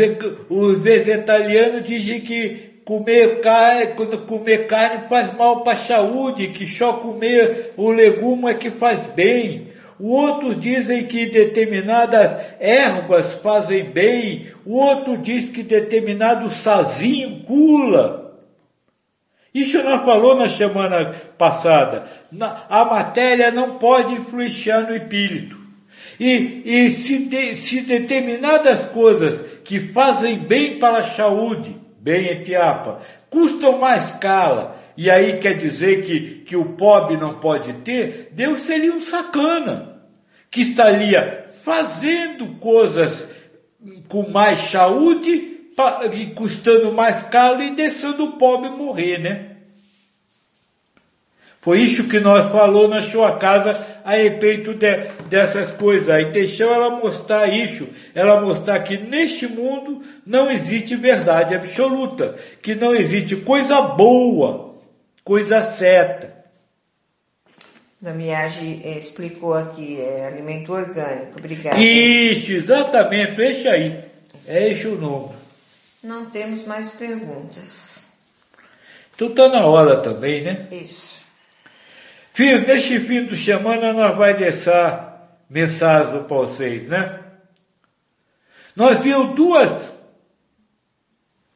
os 0.50 0.80
vegetarianos 0.80 1.84
dizem 1.84 2.22
que 2.22 2.82
comer 2.86 3.42
carne, 3.42 3.88
comer 4.28 4.68
carne 4.68 5.10
faz 5.10 5.34
mal 5.36 5.64
para 5.64 5.74
a 5.74 5.84
saúde, 5.84 6.48
que 6.48 6.66
só 6.66 6.94
comer 6.94 7.74
o 7.76 7.92
legume 7.92 8.52
é 8.52 8.54
que 8.54 8.70
faz 8.70 9.08
bem. 9.08 9.74
Outros 10.00 10.60
dizem 10.60 11.06
que 11.06 11.28
determinadas 11.28 12.46
ervas 12.60 13.34
fazem 13.42 13.86
bem. 13.86 14.48
O 14.66 14.78
outro 14.78 15.18
diz 15.18 15.50
que 15.50 15.64
determinado 15.64 16.50
sazinho 16.50 17.42
cura. 17.46 18.23
Isso 19.54 19.84
nós 19.84 20.04
falou 20.04 20.36
na 20.36 20.50
semana 20.50 21.14
passada. 21.38 22.08
A 22.70 22.86
matéria 22.86 23.52
não 23.52 23.78
pode 23.78 24.14
influenciar 24.14 24.82
no 24.82 24.96
espírito. 24.96 25.62
E, 26.20 26.62
e 26.66 26.92
se, 26.92 27.26
de, 27.26 27.56
se 27.56 27.82
determinadas 27.82 28.86
coisas 28.86 29.42
que 29.64 29.80
fazem 29.80 30.40
bem 30.40 30.80
para 30.80 31.00
a 31.00 31.04
saúde, 31.04 31.76
bem 32.00 32.28
etiapa, 32.28 33.02
custam 33.30 33.80
mais 33.80 34.12
caro, 34.20 34.72
e 34.98 35.10
aí 35.10 35.38
quer 35.40 35.58
dizer 35.58 36.04
que, 36.04 36.44
que 36.46 36.56
o 36.56 36.74
pobre 36.74 37.18
não 37.18 37.36
pode 37.36 37.74
ter, 37.74 38.30
Deus 38.32 38.62
seria 38.62 38.94
um 38.94 39.00
sacana, 39.00 40.02
que 40.50 40.62
estaria 40.62 41.50
fazendo 41.64 42.56
coisas 42.60 43.28
com 44.08 44.30
mais 44.30 44.60
saúde 44.60 45.53
e 46.14 46.28
custando 46.28 46.94
mais 46.94 47.24
caro 47.28 47.62
e 47.62 47.72
deixando 47.72 48.26
o 48.26 48.32
pobre 48.38 48.70
morrer, 48.70 49.18
né? 49.18 49.50
Foi 51.64 51.80
isso 51.80 52.10
que 52.10 52.20
nós 52.20 52.50
falou 52.50 52.90
na 52.90 53.02
sua 53.02 53.38
casa 53.38 53.74
a 54.04 54.16
respeito 54.16 54.74
de, 54.74 54.98
dessas 55.30 55.72
coisas. 55.74 56.10
Aí 56.10 56.26
deixou 56.26 56.70
ela 56.70 56.90
mostrar 56.90 57.48
isso, 57.48 57.88
ela 58.14 58.42
mostrar 58.42 58.82
que 58.82 58.98
neste 58.98 59.48
mundo 59.48 60.02
não 60.26 60.52
existe 60.52 60.94
verdade 60.98 61.56
absoluta, 61.56 62.36
que 62.62 62.76
não 62.76 62.94
existe 62.94 63.38
coisa 63.38 63.82
boa, 63.82 64.76
coisa 65.24 65.78
certa. 65.78 66.34
Damiage 68.02 68.82
eh, 68.84 68.98
explicou 68.98 69.54
aqui, 69.54 70.02
é 70.02 70.28
alimento 70.28 70.74
orgânico, 70.74 71.40
obrigada. 71.40 71.80
Isso, 71.80 72.52
exatamente, 72.52 73.42
esse 73.42 73.70
aí. 73.70 74.04
É 74.46 74.68
esse 74.68 74.86
o 74.86 75.00
nome. 75.00 75.43
Não 76.04 76.26
temos 76.26 76.66
mais 76.66 76.92
perguntas. 76.96 78.04
Então 79.16 79.30
está 79.30 79.48
na 79.48 79.66
hora 79.66 80.02
também, 80.02 80.42
né? 80.42 80.68
Isso. 80.72 81.24
Filho, 82.34 82.68
neste 82.68 83.00
fim 83.00 83.26
de 83.26 83.38
semana 83.38 83.94
nós 83.94 84.18
vai 84.18 84.34
deixar 84.34 85.40
mensagem 85.50 86.24
para 86.24 86.38
vocês, 86.38 86.90
né? 86.90 87.22
Nós 88.76 88.98
vimos 88.98 89.36
duas, 89.36 89.94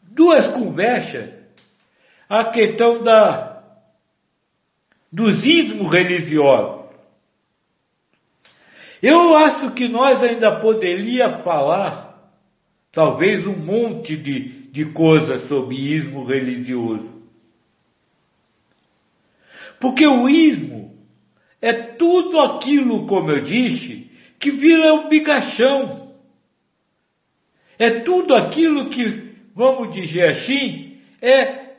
duas 0.03 0.47
conversas, 0.47 1.29
a 2.29 2.45
questão 2.45 3.01
da, 3.01 3.63
dos 5.11 5.45
ismos 5.45 5.91
religiosos. 5.91 6.85
Eu 9.01 9.35
acho 9.35 9.71
que 9.71 9.87
nós 9.87 10.21
ainda 10.23 10.59
poderia 10.59 11.39
falar, 11.39 12.06
talvez, 12.97 13.45
um 13.45 13.55
monte 13.55 14.17
de, 14.17 14.39
de 14.71 14.85
coisas 14.85 15.47
sobre 15.47 15.75
ismo 15.75 16.23
religioso. 16.23 17.21
Porque 19.79 20.07
o 20.07 20.27
ismo 20.27 20.97
é 21.61 21.73
tudo 21.73 22.39
aquilo, 22.39 23.05
como 23.05 23.29
eu 23.29 23.43
disse, 23.43 24.09
que 24.39 24.49
vira 24.49 24.95
um 24.95 25.07
bigachão. 25.07 26.11
É 27.77 27.99
tudo 27.99 28.33
aquilo 28.33 28.89
que, 28.89 29.35
vamos 29.53 29.93
dizer 29.93 30.29
assim, 30.29 30.99
é, 31.21 31.75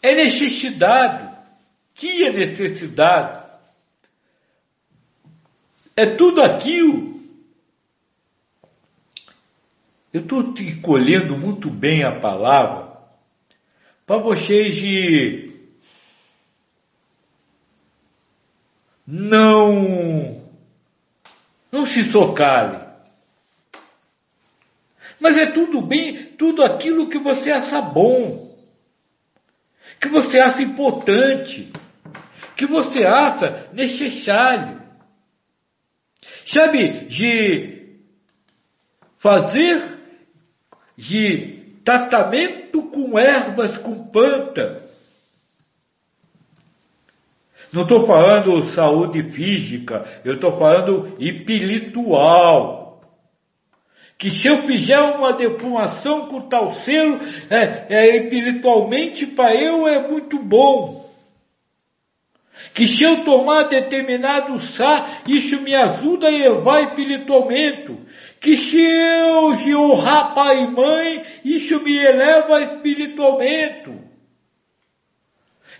é 0.00 0.14
necessidade. 0.14 1.36
Que 1.94 2.24
é 2.24 2.32
necessidade? 2.32 3.46
É 5.94 6.06
tudo 6.06 6.40
aquilo. 6.40 7.19
Eu 10.12 10.22
estou 10.22 10.52
escolhendo 10.54 11.38
muito 11.38 11.70
bem 11.70 12.02
a 12.02 12.18
palavra 12.18 12.90
para 14.04 14.18
vocês 14.18 14.74
de 14.74 15.52
não 19.06 20.50
não 21.70 21.86
se 21.86 22.10
socarem. 22.10 22.80
Mas 25.20 25.38
é 25.38 25.46
tudo 25.46 25.80
bem, 25.80 26.16
tudo 26.32 26.64
aquilo 26.64 27.08
que 27.08 27.18
você 27.18 27.52
acha 27.52 27.80
bom, 27.80 28.52
que 30.00 30.08
você 30.08 30.40
acha 30.40 30.62
importante, 30.62 31.70
que 32.56 32.66
você 32.66 33.04
acha 33.04 33.68
necessário. 33.72 34.80
Sabe, 36.44 37.04
de 37.04 37.96
fazer 39.16 39.99
de 41.00 41.62
tratamento 41.82 42.82
com 42.82 43.18
ervas, 43.18 43.78
com 43.78 44.04
planta. 44.04 44.82
Não 47.72 47.82
estou 47.82 48.06
falando 48.06 48.66
saúde 48.66 49.22
física, 49.30 50.04
eu 50.22 50.34
estou 50.34 50.58
falando 50.58 51.16
espiritual. 51.18 53.00
Que 54.18 54.30
se 54.30 54.48
eu 54.48 54.64
fizer 54.64 55.00
uma 55.00 55.32
defumação 55.32 56.28
com 56.28 56.42
tal 56.42 56.70
selo, 56.70 57.18
é, 57.48 57.86
é 57.88 58.16
espiritualmente 58.18 59.26
para 59.26 59.54
eu 59.54 59.88
é 59.88 60.06
muito 60.06 60.38
bom. 60.38 61.10
Que 62.74 62.86
se 62.86 63.04
eu 63.04 63.24
tomar 63.24 63.62
determinado 63.62 64.60
chá, 64.60 65.22
isso 65.26 65.62
me 65.62 65.74
ajuda 65.74 66.28
a 66.28 66.32
elevar 66.32 66.82
espiritualmente. 66.82 67.96
Que 68.40 68.56
se 68.56 68.80
eu 68.80 69.52
de 69.52 69.76
honrar 69.76 70.34
pai 70.34 70.64
e 70.64 70.66
mãe, 70.66 71.24
isso 71.44 71.78
me 71.82 71.94
eleva 71.94 72.62
espiritualmente. 72.62 73.92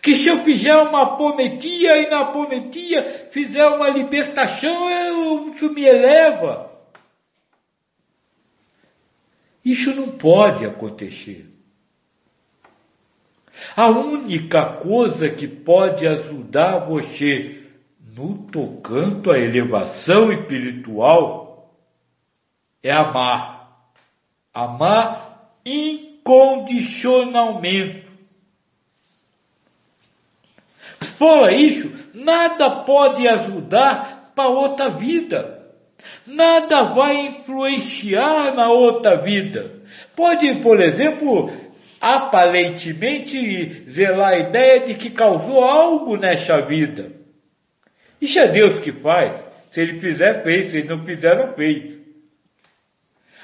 Que 0.02 0.14
se 0.14 0.28
eu 0.28 0.42
fizer 0.42 0.76
uma 0.76 1.02
apometia 1.02 1.96
e 2.02 2.10
na 2.10 2.20
apometia 2.20 3.28
fizer 3.30 3.66
uma 3.66 3.88
libertação, 3.88 4.90
eu, 4.90 5.50
isso 5.50 5.72
me 5.72 5.84
eleva. 5.84 6.70
Isso 9.64 9.94
não 9.94 10.08
pode 10.10 10.64
acontecer. 10.66 11.46
A 13.74 13.88
única 13.88 14.66
coisa 14.74 15.30
que 15.30 15.48
pode 15.48 16.06
ajudar 16.06 16.78
você 16.80 17.62
no 18.14 18.38
tocante 18.38 19.30
à 19.30 19.38
elevação 19.38 20.32
espiritual 20.32 21.39
é 22.82 22.90
amar. 22.90 23.60
Amar 24.52 25.52
incondicionalmente. 25.64 28.10
Fora 31.16 31.52
isso, 31.52 32.10
nada 32.14 32.82
pode 32.82 33.28
ajudar 33.28 34.32
para 34.34 34.48
outra 34.48 34.90
vida. 34.90 35.60
Nada 36.26 36.82
vai 36.84 37.26
influenciar 37.26 38.54
na 38.54 38.70
outra 38.70 39.16
vida. 39.16 39.80
Pode, 40.14 40.56
por 40.56 40.80
exemplo, 40.80 41.50
aparentemente 42.00 43.84
zelar 43.90 44.32
a 44.32 44.38
ideia 44.38 44.80
de 44.80 44.94
que 44.94 45.10
causou 45.10 45.62
algo 45.62 46.16
nessa 46.16 46.60
vida. 46.62 47.12
Isso 48.20 48.38
é 48.38 48.48
Deus 48.48 48.80
que 48.80 48.92
faz. 48.92 49.32
Se 49.70 49.80
ele 49.80 50.00
fizer, 50.00 50.42
fez. 50.42 50.70
Se 50.70 50.78
ele 50.78 50.88
não 50.88 51.04
fizer, 51.04 51.36
não 51.36 51.54
fez. 51.54 51.99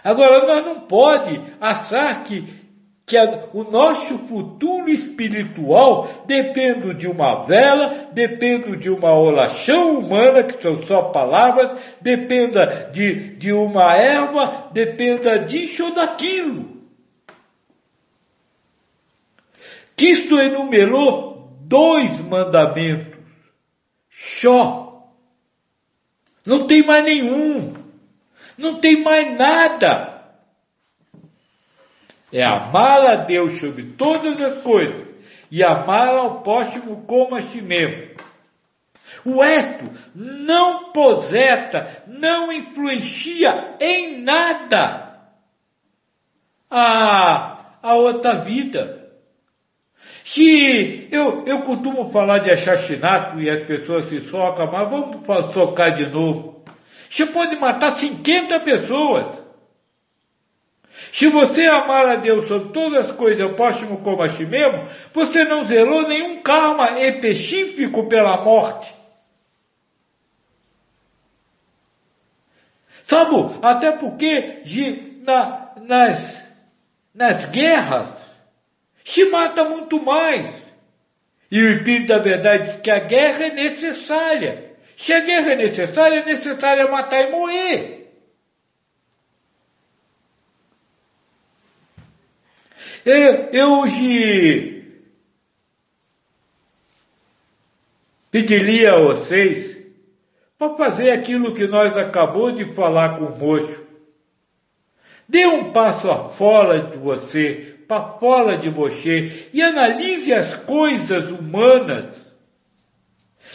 Agora, 0.06 0.46
nós 0.46 0.64
não 0.64 0.80
pode 0.82 1.40
achar 1.60 2.22
que, 2.22 2.46
que 3.04 3.16
a, 3.16 3.48
o 3.52 3.64
nosso 3.64 4.16
futuro 4.18 4.88
espiritual 4.88 6.08
depende 6.26 6.94
de 6.94 7.08
uma 7.08 7.44
vela, 7.44 8.08
depende 8.12 8.76
de 8.76 8.88
uma 8.88 9.12
oração 9.18 9.98
humana, 9.98 10.44
que 10.44 10.62
são 10.62 10.80
só 10.84 11.02
palavras, 11.10 11.72
dependa 12.00 12.88
de, 12.92 13.34
de 13.34 13.52
uma 13.52 13.96
erva, 13.96 14.68
dependa 14.72 15.40
disso 15.40 15.86
ou 15.86 15.94
daquilo. 15.94 16.76
Cristo 19.96 20.38
enumerou 20.38 21.50
dois 21.62 22.20
mandamentos. 22.20 23.18
Só. 24.08 25.10
Não 26.46 26.64
tem 26.64 26.80
mais 26.84 27.04
nenhum. 27.04 27.75
Não 28.56 28.80
tem 28.80 29.02
mais 29.02 29.36
nada. 29.36 30.22
É 32.32 32.42
amar 32.42 33.06
a 33.06 33.16
Deus 33.16 33.60
sobre 33.60 33.82
todas 33.96 34.40
as 34.40 34.62
coisas 34.62 35.06
e 35.50 35.62
amar 35.62 36.08
ao 36.08 36.40
próximo 36.42 37.04
como 37.06 37.36
a 37.36 37.42
si 37.42 37.60
mesmo. 37.62 38.16
O 39.24 39.40
resto 39.40 39.90
não 40.14 40.92
poseta, 40.92 42.04
não 42.06 42.52
influencia 42.52 43.76
em 43.80 44.20
nada 44.20 45.18
a, 46.70 47.78
a 47.82 47.94
outra 47.94 48.38
vida. 48.38 49.10
Se 50.24 51.08
eu, 51.10 51.44
eu 51.46 51.62
costumo 51.62 52.10
falar 52.10 52.38
de 52.38 52.50
assassinato 52.50 53.40
e 53.40 53.48
as 53.48 53.64
pessoas 53.64 54.08
se 54.08 54.20
socam, 54.20 54.70
mas 54.70 54.90
vamos 54.90 55.54
socar 55.54 55.94
de 55.94 56.06
novo. 56.06 56.55
Você 57.08 57.26
pode 57.26 57.56
matar 57.56 57.98
50 57.98 58.60
pessoas. 58.60 59.46
Se 61.12 61.28
você 61.28 61.66
amar 61.66 62.06
a 62.08 62.16
Deus 62.16 62.46
sobre 62.46 62.72
todas 62.72 63.06
as 63.06 63.12
coisas, 63.12 63.46
o 63.46 63.54
próximo 63.54 63.98
como 63.98 64.22
a 64.22 64.32
si 64.32 64.44
mesmo, 64.44 64.88
você 65.12 65.44
não 65.44 65.66
zerou 65.66 66.06
nenhum 66.08 66.42
karma 66.42 67.00
específico 67.00 68.08
pela 68.08 68.42
morte. 68.42 68.94
Sabe, 73.02 73.36
até 73.62 73.92
porque 73.92 74.62
de, 74.64 75.22
na, 75.22 75.72
nas, 75.80 76.42
nas 77.14 77.46
guerras, 77.46 78.08
se 79.04 79.26
mata 79.26 79.64
muito 79.64 80.02
mais. 80.02 80.50
E 81.50 81.62
o 81.62 81.76
Espírito 81.76 82.08
da 82.08 82.18
Verdade 82.18 82.72
diz 82.72 82.80
que 82.80 82.90
a 82.90 82.98
guerra 82.98 83.44
é 83.44 83.50
necessária. 83.50 84.65
Se 84.96 85.12
a 85.12 85.20
guerra 85.20 85.52
é 85.52 85.56
necessária, 85.56 86.20
é 86.20 86.24
necessário 86.24 86.90
matar 86.90 87.28
e 87.28 87.30
morrer. 87.30 87.96
Eu, 93.04 93.34
eu 93.52 93.72
hoje 93.80 94.84
pediria 98.30 98.94
a 98.94 98.98
vocês 98.98 99.76
para 100.58 100.74
fazer 100.74 101.10
aquilo 101.10 101.54
que 101.54 101.66
nós 101.66 101.96
acabamos 101.96 102.56
de 102.56 102.72
falar 102.72 103.18
com 103.18 103.26
o 103.26 103.38
moço. 103.38 103.84
Dê 105.28 105.46
um 105.46 105.72
passo 105.72 106.10
afora 106.10 106.80
de 106.80 106.96
você, 106.96 107.76
para 107.86 108.18
fora 108.18 108.56
de 108.56 108.70
você 108.70 109.50
e 109.52 109.62
analise 109.62 110.32
as 110.32 110.56
coisas 110.56 111.30
humanas. 111.30 112.16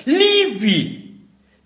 Livre 0.06 1.01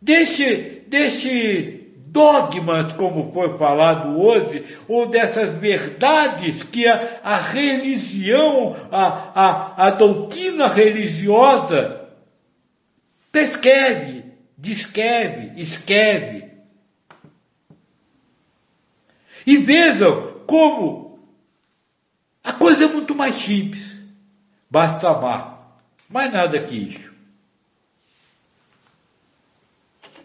desse, 0.02 0.84
desse 0.88 1.86
dogmas, 2.16 2.94
como 2.94 3.34
foi 3.34 3.58
falado 3.58 4.18
hoje, 4.18 4.64
ou 4.88 5.08
dessas 5.08 5.56
verdades 5.56 6.64
que 6.64 6.88
a, 6.88 7.20
a 7.22 7.36
religião, 7.36 8.76
a, 8.92 9.06
a, 9.06 9.88
a 9.88 9.90
doutrina 9.92 10.68
religiosa 10.68 12.10
prescreve, 13.32 14.24
descreve, 14.58 15.62
escreve. 15.62 16.46
E 19.46 19.58
vejam 19.58 20.40
como 20.48 21.20
a 22.44 22.54
coisa 22.54 22.86
é 22.86 22.88
muito 22.88 23.14
mais 23.14 23.36
simples. 23.36 23.94
Basta 24.70 25.10
amar. 25.10 25.82
Mais 26.10 26.32
nada 26.32 26.60
que 26.62 26.76
isso. 26.76 27.15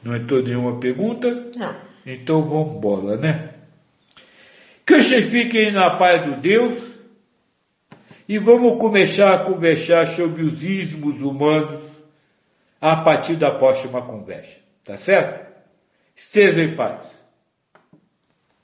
Não 0.03 0.17
entrou 0.17 0.43
nenhuma 0.43 0.79
pergunta? 0.79 1.51
Não. 1.57 1.77
Então 2.07 2.43
vamos 2.43 2.77
embora, 2.77 3.17
né? 3.17 3.55
Que 4.87 5.03
vocês 5.03 5.29
fiquem 5.29 5.71
na 5.71 5.97
paz 5.97 6.25
do 6.25 6.41
Deus 6.41 6.83
e 8.29 8.39
vamos 8.39 8.79
começar 8.79 9.35
a 9.35 9.45
conversar 9.45 10.07
sobre 10.09 10.43
os 10.43 10.63
ismos 10.63 11.21
humanos 11.21 11.83
a 12.81 12.97
partir 12.97 13.37
da 13.37 13.51
próxima 13.51 14.03
conversa. 14.03 14.59
Tá 14.85 14.97
certo? 14.97 15.51
Estejam 16.17 16.65
em 16.65 16.77
paz. 16.77 17.07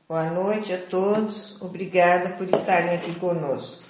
Boa 0.09 0.31
noite 0.31 0.73
a 0.73 0.79
todos. 0.79 1.61
Obrigada 1.61 2.31
por 2.31 2.49
estarem 2.49 2.95
aqui 2.95 3.15
conosco. 3.17 3.86